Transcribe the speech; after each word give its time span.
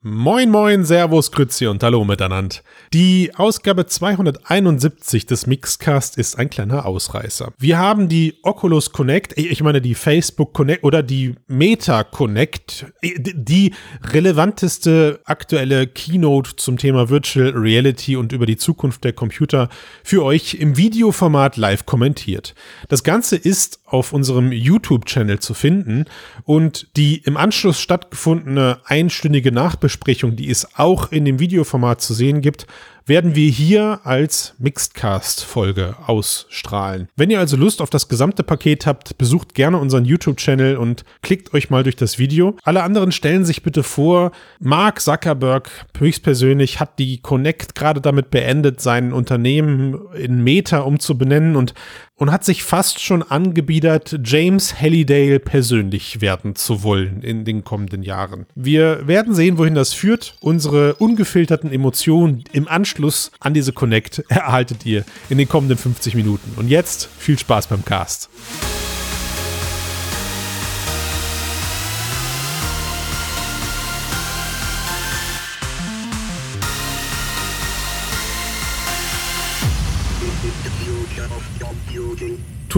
Moin 0.00 0.48
moin, 0.48 0.84
Servus, 0.84 1.32
Grüezi 1.32 1.66
und 1.66 1.82
Hallo 1.82 2.04
miteinander. 2.04 2.54
Die 2.92 3.32
Ausgabe 3.34 3.86
271 3.86 5.26
des 5.26 5.48
Mixcast 5.48 6.16
ist 6.16 6.38
ein 6.38 6.50
kleiner 6.50 6.86
Ausreißer. 6.86 7.52
Wir 7.58 7.78
haben 7.78 8.08
die 8.08 8.38
Oculus 8.44 8.92
Connect, 8.92 9.36
ich 9.36 9.60
meine 9.60 9.80
die 9.80 9.96
Facebook 9.96 10.54
Connect 10.54 10.84
oder 10.84 11.02
die 11.02 11.34
Meta 11.48 12.04
Connect, 12.04 12.86
die 13.02 13.74
relevanteste 14.12 15.18
aktuelle 15.24 15.88
Keynote 15.88 16.54
zum 16.54 16.78
Thema 16.78 17.08
Virtual 17.08 17.50
Reality 17.50 18.14
und 18.14 18.30
über 18.30 18.46
die 18.46 18.56
Zukunft 18.56 19.02
der 19.02 19.14
Computer 19.14 19.68
für 20.04 20.22
euch 20.22 20.54
im 20.54 20.76
Videoformat 20.76 21.56
live 21.56 21.86
kommentiert. 21.86 22.54
Das 22.88 23.02
Ganze 23.02 23.34
ist 23.34 23.80
auf 23.84 24.12
unserem 24.12 24.52
YouTube-Channel 24.52 25.40
zu 25.40 25.54
finden 25.54 26.04
und 26.44 26.86
die 26.96 27.16
im 27.16 27.36
Anschluss 27.36 27.80
stattgefundene 27.80 28.78
einstündige 28.84 29.50
Nachbesprechung 29.50 29.87
Nachbesprechung, 29.88 30.36
die 30.36 30.50
es 30.50 30.68
auch 30.76 31.10
in 31.10 31.24
dem 31.24 31.40
Videoformat 31.40 32.00
zu 32.00 32.12
sehen 32.12 32.42
gibt, 32.42 32.66
werden 33.08 33.34
wir 33.34 33.50
hier 33.50 34.00
als 34.04 34.54
Mixedcast-Folge 34.58 35.96
ausstrahlen. 36.06 37.08
Wenn 37.16 37.30
ihr 37.30 37.38
also 37.38 37.56
Lust 37.56 37.80
auf 37.80 37.90
das 37.90 38.08
gesamte 38.08 38.42
Paket 38.42 38.86
habt, 38.86 39.16
besucht 39.18 39.54
gerne 39.54 39.78
unseren 39.78 40.04
YouTube-Channel 40.04 40.76
und 40.76 41.04
klickt 41.22 41.54
euch 41.54 41.70
mal 41.70 41.82
durch 41.82 41.96
das 41.96 42.18
Video. 42.18 42.56
Alle 42.62 42.82
anderen 42.82 43.12
stellen 43.12 43.44
sich 43.44 43.62
bitte 43.62 43.82
vor, 43.82 44.32
Mark 44.60 45.00
Zuckerberg 45.00 45.70
höchstpersönlich 45.98 46.80
hat 46.80 46.98
die 46.98 47.18
Connect 47.20 47.74
gerade 47.74 48.00
damit 48.00 48.30
beendet, 48.30 48.80
sein 48.80 49.12
Unternehmen 49.12 49.98
in 50.14 50.42
Meta 50.42 50.80
umzubenennen 50.80 51.56
und 51.56 51.74
und 52.18 52.32
hat 52.32 52.44
sich 52.44 52.64
fast 52.64 53.00
schon 53.00 53.22
angebiedert, 53.22 54.18
James 54.24 54.80
Hallidale 54.80 55.38
persönlich 55.38 56.20
werden 56.20 56.56
zu 56.56 56.82
wollen 56.82 57.22
in 57.22 57.44
den 57.44 57.62
kommenden 57.62 58.02
Jahren. 58.02 58.46
Wir 58.56 59.06
werden 59.06 59.34
sehen, 59.34 59.56
wohin 59.56 59.76
das 59.76 59.94
führt. 59.94 60.34
Unsere 60.40 60.94
ungefilterten 60.94 61.70
Emotionen 61.70 62.42
im 62.52 62.66
Anschluss 62.66 62.97
an 63.40 63.54
diese 63.54 63.72
Connect 63.72 64.18
erhaltet 64.28 64.84
ihr 64.86 65.04
in 65.28 65.38
den 65.38 65.48
kommenden 65.48 65.78
50 65.78 66.14
Minuten. 66.14 66.52
Und 66.56 66.68
jetzt 66.68 67.08
viel 67.18 67.38
Spaß 67.38 67.68
beim 67.68 67.84
Cast. 67.84 68.28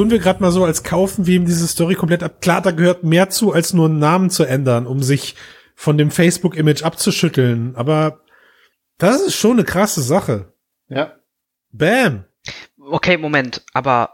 tun 0.00 0.10
wir 0.10 0.18
gerade 0.18 0.40
mal 0.40 0.50
so, 0.50 0.64
als 0.64 0.82
kaufen 0.82 1.26
wir 1.26 1.36
ihm 1.36 1.44
diese 1.44 1.68
Story 1.68 1.94
komplett 1.94 2.22
ab. 2.22 2.40
Klar, 2.40 2.62
da 2.62 2.70
gehört 2.70 3.04
mehr 3.04 3.28
zu, 3.28 3.52
als 3.52 3.74
nur 3.74 3.86
einen 3.86 3.98
Namen 3.98 4.30
zu 4.30 4.44
ändern, 4.44 4.86
um 4.86 5.02
sich 5.02 5.34
von 5.74 5.98
dem 5.98 6.10
Facebook-Image 6.10 6.82
abzuschütteln. 6.84 7.74
Aber 7.76 8.20
das 9.00 9.20
ist 9.20 9.34
schon 9.34 9.52
eine 9.52 9.64
krasse 9.64 10.02
Sache. 10.02 10.52
Ja. 10.88 11.14
Bam. 11.72 12.24
Okay, 12.78 13.16
Moment, 13.16 13.62
aber 13.72 14.10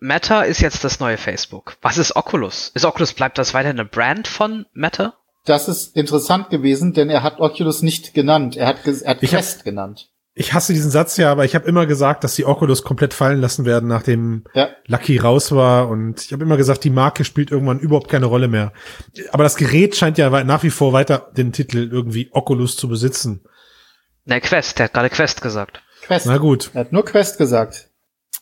Meta 0.00 0.42
ist 0.42 0.60
jetzt 0.60 0.84
das 0.84 1.00
neue 1.00 1.16
Facebook. 1.16 1.76
Was 1.82 1.98
ist 1.98 2.16
Oculus? 2.16 2.70
Ist 2.74 2.84
Oculus, 2.84 3.12
bleibt 3.12 3.38
das 3.38 3.54
weiter 3.54 3.70
eine 3.70 3.84
Brand 3.84 4.28
von 4.28 4.66
Meta? 4.72 5.14
Das 5.44 5.68
ist 5.68 5.96
interessant 5.96 6.50
gewesen, 6.50 6.92
denn 6.92 7.10
er 7.10 7.22
hat 7.22 7.40
Oculus 7.40 7.82
nicht 7.82 8.14
genannt. 8.14 8.56
Er 8.56 8.66
hat, 8.66 8.86
er 8.86 9.10
hat 9.10 9.20
Quest 9.20 9.64
genannt 9.64 10.10
ich 10.38 10.54
hasse 10.54 10.72
diesen 10.72 10.92
Satz 10.92 11.16
ja, 11.16 11.32
aber 11.32 11.44
ich 11.44 11.56
habe 11.56 11.68
immer 11.68 11.84
gesagt, 11.84 12.22
dass 12.22 12.36
die 12.36 12.44
Oculus 12.44 12.84
komplett 12.84 13.12
fallen 13.12 13.40
lassen 13.40 13.64
werden, 13.64 13.88
nachdem 13.88 14.44
ja. 14.54 14.68
Lucky 14.86 15.18
raus 15.18 15.50
war. 15.50 15.88
Und 15.88 16.24
ich 16.24 16.32
habe 16.32 16.44
immer 16.44 16.56
gesagt, 16.56 16.84
die 16.84 16.90
Marke 16.90 17.24
spielt 17.24 17.50
irgendwann 17.50 17.80
überhaupt 17.80 18.08
keine 18.08 18.26
Rolle 18.26 18.46
mehr. 18.46 18.72
Aber 19.32 19.42
das 19.42 19.56
Gerät 19.56 19.96
scheint 19.96 20.16
ja 20.16 20.44
nach 20.44 20.62
wie 20.62 20.70
vor 20.70 20.92
weiter 20.92 21.28
den 21.36 21.52
Titel 21.52 21.88
irgendwie 21.90 22.28
Oculus 22.30 22.76
zu 22.76 22.88
besitzen. 22.88 23.42
Ne, 24.28 24.42
Quest, 24.42 24.78
der 24.78 24.84
hat 24.84 24.92
gerade 24.92 25.08
Quest 25.08 25.40
gesagt. 25.40 25.82
Quest. 26.02 26.26
Na 26.26 26.36
gut. 26.36 26.70
Er 26.74 26.80
hat 26.80 26.92
nur 26.92 27.02
Quest 27.02 27.38
gesagt. 27.38 27.88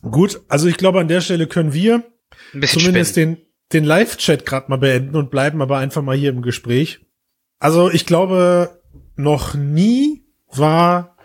Gut, 0.03 0.41
also 0.49 0.67
ich 0.67 0.77
glaube, 0.77 0.99
an 0.99 1.07
der 1.07 1.21
Stelle 1.21 1.47
können 1.47 1.73
wir 1.73 2.03
zumindest 2.53 3.13
spinnen. 3.13 3.37
den, 3.37 3.47
den 3.73 3.85
Live-Chat 3.85 4.45
gerade 4.45 4.69
mal 4.69 4.79
beenden 4.79 5.15
und 5.15 5.31
bleiben 5.31 5.63
aber 5.63 5.79
einfach 5.79 6.03
mal 6.03 6.17
hier 6.17 6.31
im 6.31 6.43
Gespräch. 6.43 7.07
Also 7.61 7.89
ich 7.89 8.05
glaube, 8.05 8.83
noch 9.15 9.55
nie 9.55 10.27
war 10.49 11.17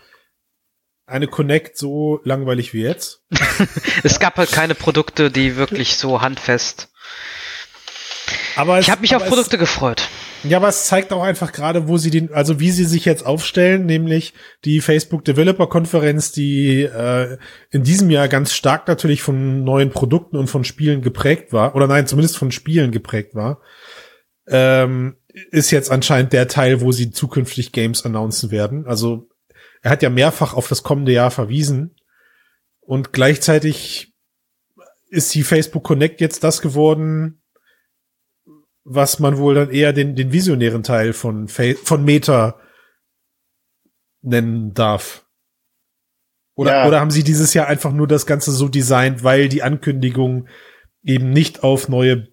eine 1.07 1.28
Connect 1.28 1.75
so 1.75 2.22
langweilig 2.24 2.72
wie 2.74 2.84
jetzt? 2.84 3.24
es 4.03 4.19
gab 4.19 4.38
halt 4.38 4.52
keine 4.52 4.75
Produkte, 4.75 5.31
die 5.31 5.56
wirklich 5.57 5.97
so 5.97 6.22
handfest. 6.22 6.90
Aber 8.56 8.78
es, 8.78 8.86
ich 8.86 8.91
habe 8.91 9.02
mich 9.02 9.16
auf 9.16 9.25
Produkte 9.25 9.56
es, 9.56 9.59
gefreut. 9.59 10.07
Ja, 10.44 10.57
aber 10.57 10.69
es 10.69 10.88
zeigt 10.88 11.13
auch 11.13 11.22
einfach 11.22 11.52
gerade, 11.52 11.88
wo 11.88 11.97
sie 11.97 12.09
den, 12.09 12.34
also 12.34 12.59
wie 12.59 12.72
sie 12.72 12.85
sich 12.85 13.06
jetzt 13.06 13.25
aufstellen, 13.25 13.85
nämlich 13.85 14.34
die 14.66 14.81
Facebook 14.81 15.24
Developer 15.24 15.68
Konferenz, 15.68 16.31
die 16.31 16.81
äh, 16.81 17.38
in 17.69 17.84
diesem 17.84 18.09
Jahr 18.09 18.28
ganz 18.28 18.53
stark 18.53 18.88
natürlich 18.88 19.22
von 19.22 19.63
neuen 19.63 19.91
Produkten 19.91 20.38
und 20.38 20.47
von 20.47 20.63
Spielen 20.63 21.01
geprägt 21.01 21.53
war, 21.53 21.75
oder 21.75 21.85
nein, 21.85 22.07
zumindest 22.07 22.38
von 22.38 22.51
Spielen 22.51 22.91
geprägt 22.91 23.35
war, 23.35 23.62
ähm, 24.47 25.18
ist 25.51 25.69
jetzt 25.69 25.91
anscheinend 25.91 26.34
der 26.34 26.47
Teil, 26.47 26.81
wo 26.81 26.91
sie 26.91 27.12
zukünftig 27.12 27.72
Games 27.72 28.03
announcen 28.03 28.50
werden. 28.50 28.88
Also 28.88 29.30
er 29.81 29.91
hat 29.91 30.01
ja 30.01 30.09
mehrfach 30.09 30.53
auf 30.56 30.68
das 30.68 30.84
kommende 30.84 31.12
Jahr 31.12 31.31
verwiesen. 31.31 31.96
Und 32.80 33.13
gleichzeitig 33.13 34.13
ist 35.09 35.34
die 35.35 35.44
Facebook 35.44 35.84
Connect 35.84 36.19
jetzt 36.19 36.44
das 36.44 36.62
geworden, 36.62 37.41
was 38.84 39.19
man 39.19 39.38
wohl 39.38 39.56
dann 39.56 39.69
eher 39.69 39.94
den, 39.94 40.16
den 40.16 40.31
visionären 40.31 40.84
Teil 40.84 41.14
von, 41.14 41.47
von 41.47 42.03
Meta 42.03 42.59
nennen 44.22 44.74
darf. 44.74 45.25
Oder, 46.56 46.72
ja. 46.72 46.88
oder 46.88 47.00
haben 47.00 47.12
sie 47.12 47.24
dieses 47.24 47.53
Jahr 47.53 47.68
einfach 47.68 47.92
nur 47.92 48.08
das 48.08 48.25
Ganze 48.25 48.52
so 48.52 48.68
designt, 48.68 49.24
weil 49.24 49.50
die 49.50 49.64
Ankündigung 49.64 50.47
eben 51.03 51.30
nicht 51.31 51.64
auf 51.64 51.90
neue 51.90 52.28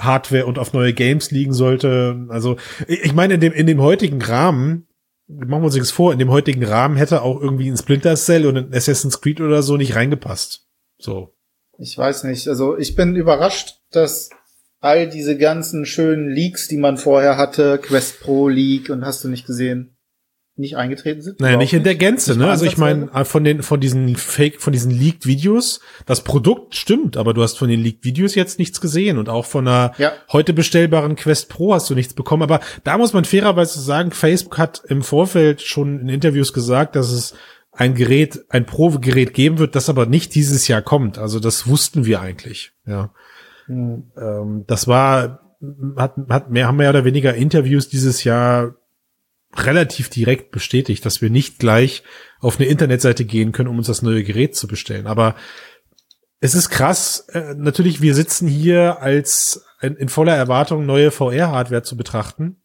Hardware 0.00 0.46
und 0.46 0.58
auf 0.58 0.72
neue 0.72 0.94
Games 0.94 1.30
liegen 1.30 1.52
sollte? 1.52 2.26
Also, 2.28 2.56
ich 2.86 3.12
meine, 3.12 3.34
in 3.34 3.40
dem, 3.40 3.52
in 3.52 3.66
dem 3.66 3.80
heutigen 3.80 4.22
Rahmen 4.22 4.88
machen 5.28 5.62
wir 5.62 5.66
uns 5.66 5.74
nichts 5.74 5.90
vor, 5.90 6.12
in 6.12 6.18
dem 6.18 6.30
heutigen 6.30 6.64
Rahmen 6.64 6.96
hätte 6.96 7.22
auch 7.22 7.40
irgendwie 7.40 7.70
ein 7.70 7.76
Splinter 7.76 8.16
Cell 8.16 8.46
und 8.46 8.56
ein 8.56 8.74
Assassin's 8.74 9.20
Creed 9.20 9.40
oder 9.40 9.62
so 9.62 9.76
nicht 9.76 9.94
reingepasst. 9.94 10.66
So. 10.98 11.34
Ich 11.78 11.96
weiß 11.96 12.24
nicht. 12.24 12.48
Also 12.48 12.76
ich 12.76 12.96
bin 12.96 13.14
überrascht, 13.14 13.80
dass 13.90 14.30
all 14.80 15.08
diese 15.08 15.36
ganzen 15.36 15.86
schönen 15.86 16.28
Leaks, 16.28 16.68
die 16.68 16.76
man 16.76 16.96
vorher 16.96 17.36
hatte, 17.36 17.78
Quest 17.78 18.20
Pro 18.20 18.48
Leak 18.48 18.90
und 18.90 19.04
hast 19.04 19.24
du 19.24 19.28
nicht 19.28 19.46
gesehen, 19.46 19.96
nicht 20.56 20.76
eingetreten 20.76 21.20
sind? 21.20 21.40
Naja, 21.40 21.56
nicht 21.56 21.72
in 21.72 21.82
der 21.82 21.94
Gänze, 21.94 22.36
ne? 22.36 22.48
Also 22.48 22.64
ich 22.64 22.76
meine, 22.76 23.10
äh, 23.12 23.24
von 23.24 23.44
den, 23.44 23.62
von 23.62 23.80
diesen 23.80 24.16
Fake, 24.16 24.60
von 24.60 24.72
diesen 24.72 24.90
Leaked-Videos, 24.90 25.80
das 26.06 26.22
Produkt 26.22 26.74
stimmt, 26.74 27.16
aber 27.16 27.34
du 27.34 27.42
hast 27.42 27.58
von 27.58 27.68
den 27.68 27.80
Leaked-Videos 27.80 28.34
jetzt 28.34 28.58
nichts 28.58 28.80
gesehen 28.80 29.18
und 29.18 29.28
auch 29.28 29.46
von 29.46 29.66
einer 29.66 29.92
ja. 29.98 30.12
heute 30.32 30.52
bestellbaren 30.52 31.16
Quest 31.16 31.48
Pro 31.48 31.74
hast 31.74 31.90
du 31.90 31.94
nichts 31.94 32.14
bekommen. 32.14 32.42
Aber 32.42 32.60
da 32.84 32.98
muss 32.98 33.12
man 33.12 33.24
fairerweise 33.24 33.80
sagen, 33.80 34.10
Facebook 34.10 34.58
hat 34.58 34.82
im 34.88 35.02
Vorfeld 35.02 35.62
schon 35.62 36.00
in 36.00 36.08
Interviews 36.08 36.52
gesagt, 36.52 36.96
dass 36.96 37.10
es 37.10 37.34
ein 37.72 37.94
Gerät, 37.94 38.44
ein 38.48 38.66
Pro-Gerät 38.66 39.34
geben 39.34 39.58
wird, 39.58 39.76
das 39.76 39.88
aber 39.88 40.06
nicht 40.06 40.34
dieses 40.34 40.66
Jahr 40.66 40.82
kommt. 40.82 41.18
Also 41.18 41.38
das 41.38 41.68
wussten 41.68 42.06
wir 42.06 42.20
eigentlich, 42.20 42.72
ja. 42.86 43.12
Ähm, 43.68 44.64
das 44.66 44.88
war, 44.88 45.56
hat, 45.96 46.14
hat 46.28 46.50
mehr, 46.50 46.66
haben 46.66 46.76
mehr 46.76 46.90
oder 46.90 47.04
weniger 47.04 47.34
Interviews 47.34 47.88
dieses 47.88 48.24
Jahr 48.24 48.74
relativ 49.54 50.10
direkt 50.10 50.50
bestätigt, 50.50 51.04
dass 51.06 51.22
wir 51.22 51.30
nicht 51.30 51.58
gleich 51.58 52.02
auf 52.40 52.58
eine 52.58 52.68
Internetseite 52.68 53.24
gehen 53.24 53.52
können, 53.52 53.68
um 53.68 53.78
uns 53.78 53.86
das 53.86 54.02
neue 54.02 54.22
Gerät 54.22 54.54
zu 54.54 54.68
bestellen. 54.68 55.06
Aber 55.06 55.34
es 56.40 56.54
ist 56.54 56.70
krass. 56.70 57.26
Äh, 57.32 57.54
natürlich, 57.56 58.00
wir 58.00 58.14
sitzen 58.14 58.46
hier 58.46 59.00
als 59.00 59.64
in, 59.80 59.96
in 59.96 60.08
voller 60.08 60.36
Erwartung, 60.36 60.86
neue 60.86 61.10
VR-Hardware 61.10 61.82
zu 61.82 61.96
betrachten. 61.96 62.56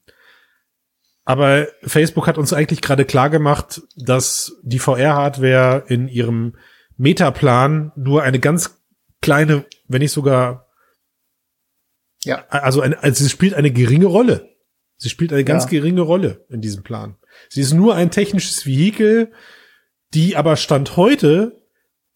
Aber 1.26 1.68
Facebook 1.84 2.28
hat 2.28 2.38
uns 2.38 2.52
eigentlich 2.52 2.82
gerade 2.82 3.06
klar 3.06 3.30
gemacht, 3.30 3.82
dass 3.96 4.58
die 4.62 4.80
VR-Hardware 4.80 5.86
in 5.88 6.08
ihrem 6.08 6.56
Metaplan 6.98 7.92
nur 7.96 8.24
eine 8.24 8.40
ganz 8.40 8.82
kleine, 9.22 9.66
wenn 9.88 10.02
nicht 10.02 10.12
sogar, 10.12 10.68
ja, 12.24 12.46
also, 12.50 12.82
eine, 12.82 13.02
also 13.02 13.26
es 13.26 13.32
spielt 13.32 13.54
eine 13.54 13.72
geringe 13.72 14.06
Rolle. 14.06 14.50
Sie 14.98 15.10
spielt 15.10 15.34
eine 15.34 15.44
ganz 15.44 15.66
ja. 15.66 15.72
geringe 15.72 16.02
Rolle 16.02 16.46
in 16.50 16.62
diesem 16.62 16.84
Plan. 16.84 17.18
Sie 17.50 17.62
ist 17.62 17.74
nur 17.74 17.96
ein 17.96 18.12
technisches 18.12 18.66
Vehikel, 18.66 19.32
die 20.14 20.36
aber 20.36 20.56
Stand 20.56 20.96
heute, 20.98 21.62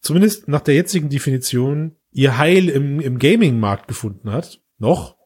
zumindest 0.00 0.48
nach 0.48 0.60
der 0.60 0.74
jetzigen 0.74 1.08
Definition, 1.08 1.96
ihr 2.12 2.38
Heil 2.38 2.68
im, 2.68 3.00
im 3.00 3.18
Gaming-Markt 3.18 3.88
gefunden 3.88 4.32
hat. 4.32 4.60
Noch. 4.78 5.16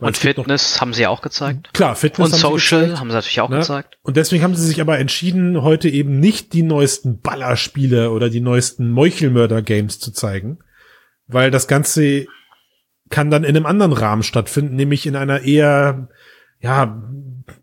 Und 0.00 0.16
Fitness 0.16 0.74
noch, 0.74 0.80
haben 0.80 0.92
sie 0.92 1.06
auch 1.06 1.22
gezeigt. 1.22 1.72
Klar, 1.72 1.96
Fitness. 1.96 2.26
Und 2.26 2.32
haben 2.34 2.52
Social 2.52 2.86
sie 2.86 2.98
haben 2.98 3.10
sie 3.10 3.16
natürlich 3.16 3.40
auch 3.40 3.48
ne? 3.48 3.58
gezeigt. 3.58 3.98
Und 4.02 4.16
deswegen 4.16 4.44
haben 4.44 4.54
sie 4.54 4.66
sich 4.66 4.80
aber 4.80 4.98
entschieden, 4.98 5.62
heute 5.62 5.88
eben 5.88 6.20
nicht 6.20 6.52
die 6.52 6.62
neuesten 6.62 7.20
Ballerspiele 7.20 8.10
oder 8.10 8.30
die 8.30 8.40
neuesten 8.40 8.90
Meuchelmörder-Games 8.90 9.98
zu 9.98 10.12
zeigen. 10.12 10.58
Weil 11.26 11.50
das 11.50 11.66
Ganze 11.66 12.26
kann 13.10 13.30
dann 13.30 13.44
in 13.44 13.56
einem 13.56 13.66
anderen 13.66 13.92
Rahmen 13.92 14.22
stattfinden, 14.22 14.76
nämlich 14.76 15.06
in 15.06 15.16
einer 15.16 15.42
eher 15.42 16.08
ja, 16.60 17.02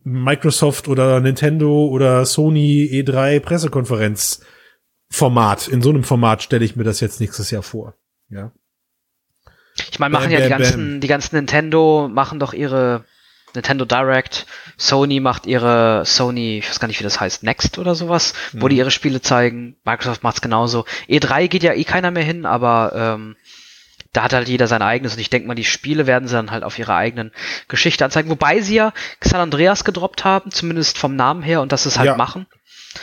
Microsoft 0.04 0.88
oder 0.88 1.20
Nintendo 1.20 1.86
oder 1.86 2.26
Sony 2.26 2.90
E3 2.92 3.40
Pressekonferenz 3.40 4.42
Format. 5.10 5.68
In 5.68 5.82
so 5.82 5.90
einem 5.90 6.04
Format 6.04 6.42
stelle 6.44 6.66
ich 6.66 6.76
mir 6.76 6.84
das 6.84 7.00
jetzt 7.00 7.20
nächstes 7.20 7.52
Jahr 7.52 7.64
vor. 7.64 7.96
Ja. 8.30 8.52
Ich 9.92 10.00
meine, 10.00 10.14
machen 10.14 10.32
bam, 10.32 10.32
ja 10.32 10.42
die 10.42 10.50
ganzen, 10.50 10.92
bam. 10.94 11.00
die 11.02 11.08
ganzen 11.08 11.36
Nintendo 11.36 12.10
machen 12.12 12.40
doch 12.40 12.54
ihre 12.54 13.06
Nintendo 13.56 13.86
Direct, 13.86 14.46
Sony 14.78 15.20
macht 15.20 15.46
ihre 15.46 16.04
Sony, 16.06 16.60
ich 16.60 16.70
weiß 16.70 16.80
gar 16.80 16.88
nicht, 16.88 17.00
wie 17.00 17.06
das 17.06 17.20
heißt, 17.20 17.44
Next 17.44 17.78
oder 17.78 17.96
sowas, 17.96 18.34
mhm. 18.52 18.62
wo 18.62 18.68
die 18.68 18.78
ihre 18.78 18.92
Spiele 18.92 19.22
zeigen. 19.22 19.78
Microsoft 19.86 20.24
macht's 20.24 20.42
genauso. 20.42 20.86
E3 21.08 21.48
geht 21.48 21.64
ja 21.64 21.74
eh 21.74 21.84
keiner 21.86 22.12
mehr 22.12 22.24
hin, 22.24 22.46
aber 22.46 22.92
ähm, 22.94 23.36
da 24.16 24.24
hat 24.24 24.34
halt 24.34 24.48
jeder 24.48 24.68
sein 24.68 24.82
eigenes 24.82 25.14
und 25.14 25.20
ich 25.20 25.30
denke 25.30 25.48
mal, 25.48 25.56
die 25.56 25.64
Spiele 25.64 26.08
werden 26.08 26.28
sie 26.28 26.36
dann 26.36 26.52
halt 26.52 26.64
auf 26.64 26.80
ihrer 26.80 26.96
eigenen 26.96 27.32
Geschichte 27.68 28.06
anzeigen, 28.06 28.30
wobei 28.30 28.62
sie 28.62 28.76
ja 28.76 28.94
San 29.22 29.42
Andreas 29.42 29.84
gedroppt 29.84 30.24
haben, 30.24 30.52
zumindest 30.52 30.98
vom 30.98 31.16
Namen 31.16 31.44
her 31.44 31.62
und 31.62 31.72
dass 31.72 31.84
sie 31.84 31.90
es 31.90 31.98
halt 31.98 32.08
ja. 32.08 32.18
machen. 32.18 32.48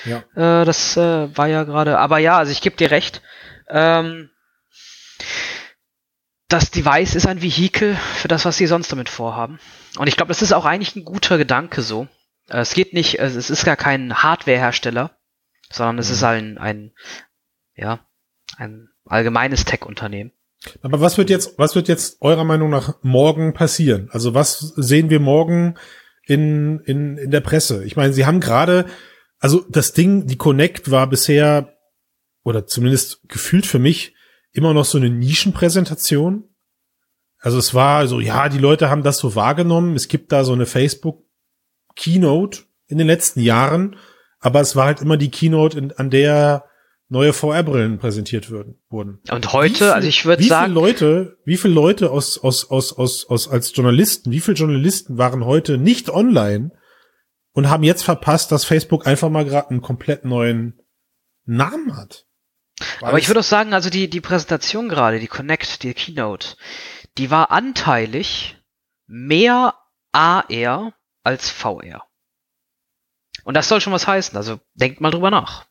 Ja. 0.04 0.18
Äh, 0.34 0.64
das 0.64 0.96
äh, 0.96 1.36
war 1.36 1.48
ja 1.48 1.64
gerade, 1.64 1.98
aber 1.98 2.18
ja, 2.18 2.38
also 2.38 2.52
ich 2.52 2.62
gebe 2.62 2.76
dir 2.76 2.90
recht. 2.90 3.20
Ähm, 3.68 4.30
das 6.48 6.70
Device 6.70 7.14
ist 7.14 7.26
ein 7.26 7.42
Vehikel 7.42 7.96
für 8.14 8.28
das, 8.28 8.44
was 8.44 8.56
sie 8.56 8.66
sonst 8.66 8.92
damit 8.92 9.08
vorhaben. 9.08 9.58
Und 9.96 10.06
ich 10.06 10.16
glaube, 10.16 10.28
das 10.28 10.42
ist 10.42 10.52
auch 10.52 10.64
eigentlich 10.64 10.96
ein 10.96 11.04
guter 11.04 11.38
Gedanke 11.38 11.82
so. 11.82 12.08
Äh, 12.48 12.60
es 12.60 12.74
geht 12.74 12.92
nicht, 12.94 13.18
es 13.18 13.50
ist 13.50 13.64
gar 13.64 13.76
kein 13.76 14.22
Hardware-Hersteller, 14.22 15.10
sondern 15.70 15.98
es 15.98 16.08
mhm. 16.08 16.14
ist 16.14 16.22
ein, 16.24 16.58
ein, 16.58 16.92
ja, 17.74 18.00
ein 18.56 18.88
allgemeines 19.06 19.64
Tech-Unternehmen. 19.64 20.32
Aber 20.82 21.00
was 21.00 21.18
wird 21.18 21.30
jetzt, 21.30 21.58
was 21.58 21.74
wird 21.74 21.88
jetzt 21.88 22.20
eurer 22.20 22.44
Meinung 22.44 22.70
nach 22.70 22.94
morgen 23.02 23.52
passieren? 23.52 24.08
Also 24.12 24.34
was 24.34 24.58
sehen 24.58 25.10
wir 25.10 25.20
morgen 25.20 25.74
in, 26.26 26.80
in, 26.80 27.16
in 27.18 27.30
der 27.30 27.40
Presse? 27.40 27.84
Ich 27.84 27.96
meine, 27.96 28.12
sie 28.12 28.26
haben 28.26 28.40
gerade, 28.40 28.86
also 29.38 29.64
das 29.68 29.92
Ding, 29.92 30.26
die 30.26 30.36
Connect 30.36 30.90
war 30.90 31.08
bisher, 31.08 31.76
oder 32.44 32.66
zumindest 32.66 33.20
gefühlt 33.28 33.66
für 33.66 33.78
mich, 33.78 34.14
immer 34.52 34.74
noch 34.74 34.84
so 34.84 34.98
eine 34.98 35.10
Nischenpräsentation. 35.10 36.44
Also 37.38 37.58
es 37.58 37.74
war 37.74 38.06
so, 38.06 38.20
ja, 38.20 38.48
die 38.48 38.58
Leute 38.58 38.90
haben 38.90 39.02
das 39.02 39.18
so 39.18 39.34
wahrgenommen. 39.34 39.96
Es 39.96 40.08
gibt 40.08 40.30
da 40.30 40.44
so 40.44 40.52
eine 40.52 40.66
Facebook 40.66 41.24
Keynote 41.96 42.60
in 42.86 42.98
den 42.98 43.06
letzten 43.06 43.40
Jahren, 43.40 43.96
aber 44.38 44.60
es 44.60 44.76
war 44.76 44.86
halt 44.86 45.00
immer 45.00 45.16
die 45.16 45.30
Keynote, 45.30 45.78
in, 45.78 45.92
an 45.92 46.10
der 46.10 46.64
neue 47.12 47.34
VR-Brillen 47.34 47.98
präsentiert 47.98 48.48
würden, 48.48 48.80
wurden. 48.88 49.20
Und 49.30 49.52
heute, 49.52 49.74
viel, 49.74 49.90
also 49.90 50.08
ich 50.08 50.24
würde 50.24 50.42
sagen, 50.42 50.72
wie 50.72 50.74
viele 50.74 50.86
Leute, 50.86 51.38
wie 51.44 51.56
viele 51.58 51.74
Leute 51.74 52.10
aus, 52.10 52.38
aus, 52.38 52.70
aus, 52.70 52.96
aus, 52.96 53.26
aus, 53.28 53.48
als 53.48 53.76
Journalisten, 53.76 54.32
wie 54.32 54.40
viele 54.40 54.56
Journalisten 54.56 55.18
waren 55.18 55.44
heute 55.44 55.76
nicht 55.76 56.08
online 56.08 56.72
und 57.52 57.68
haben 57.68 57.82
jetzt 57.82 58.02
verpasst, 58.02 58.50
dass 58.50 58.64
Facebook 58.64 59.06
einfach 59.06 59.28
mal 59.28 59.44
gerade 59.44 59.68
einen 59.68 59.82
komplett 59.82 60.24
neuen 60.24 60.80
Namen 61.44 61.96
hat? 61.98 62.24
Weil 63.00 63.10
Aber 63.10 63.18
ich 63.18 63.28
würde 63.28 63.40
auch 63.40 63.44
sagen, 63.44 63.74
also 63.74 63.90
die, 63.90 64.08
die 64.08 64.22
Präsentation 64.22 64.88
gerade, 64.88 65.20
die 65.20 65.28
Connect, 65.28 65.82
die 65.82 65.92
Keynote, 65.92 66.56
die 67.18 67.30
war 67.30 67.50
anteilig 67.50 68.56
mehr 69.06 69.74
AR 70.12 70.94
als 71.22 71.50
VR. 71.50 72.04
Und 73.44 73.54
das 73.54 73.68
soll 73.68 73.82
schon 73.82 73.92
was 73.92 74.06
heißen, 74.06 74.34
also 74.34 74.60
denkt 74.72 75.02
mal 75.02 75.10
drüber 75.10 75.30
nach. 75.30 75.66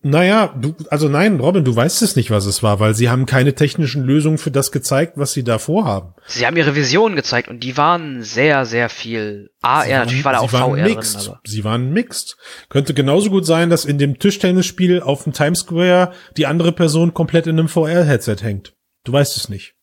Naja, 0.00 0.54
du, 0.58 0.74
also 0.88 1.10
nein, 1.10 1.38
Robin, 1.40 1.62
du 1.62 1.76
weißt 1.76 2.00
es 2.00 2.16
nicht, 2.16 2.30
was 2.30 2.46
es 2.46 2.62
war, 2.62 2.80
weil 2.80 2.94
sie 2.94 3.10
haben 3.10 3.26
keine 3.26 3.54
technischen 3.54 4.02
Lösungen 4.02 4.38
für 4.38 4.50
das 4.50 4.72
gezeigt, 4.72 5.18
was 5.18 5.34
sie 5.34 5.44
da 5.44 5.58
vorhaben. 5.58 6.14
Sie 6.24 6.46
haben 6.46 6.56
ihre 6.56 6.74
Visionen 6.74 7.16
gezeigt 7.16 7.48
und 7.48 7.62
die 7.62 7.76
waren 7.76 8.22
sehr, 8.22 8.64
sehr 8.64 8.88
viel 8.88 9.50
AR, 9.60 9.80
waren, 9.80 9.90
natürlich 9.90 10.24
war 10.24 10.32
da 10.32 10.38
auch 10.38 10.48
VR 10.48 10.70
mixed. 10.70 11.16
drin. 11.16 11.28
Aber. 11.32 11.40
Sie 11.44 11.64
waren 11.64 11.92
mixed. 11.92 12.38
Könnte 12.70 12.94
genauso 12.94 13.28
gut 13.28 13.44
sein, 13.44 13.68
dass 13.68 13.84
in 13.84 13.98
dem 13.98 14.18
Tischtennisspiel 14.18 15.02
auf 15.02 15.24
dem 15.24 15.34
Times 15.34 15.60
Square 15.60 16.12
die 16.38 16.46
andere 16.46 16.72
Person 16.72 17.12
komplett 17.12 17.46
in 17.46 17.58
einem 17.58 17.68
VR-Headset 17.68 18.36
hängt. 18.40 18.74
Du 19.04 19.12
weißt 19.12 19.36
es 19.36 19.50
nicht. 19.50 19.74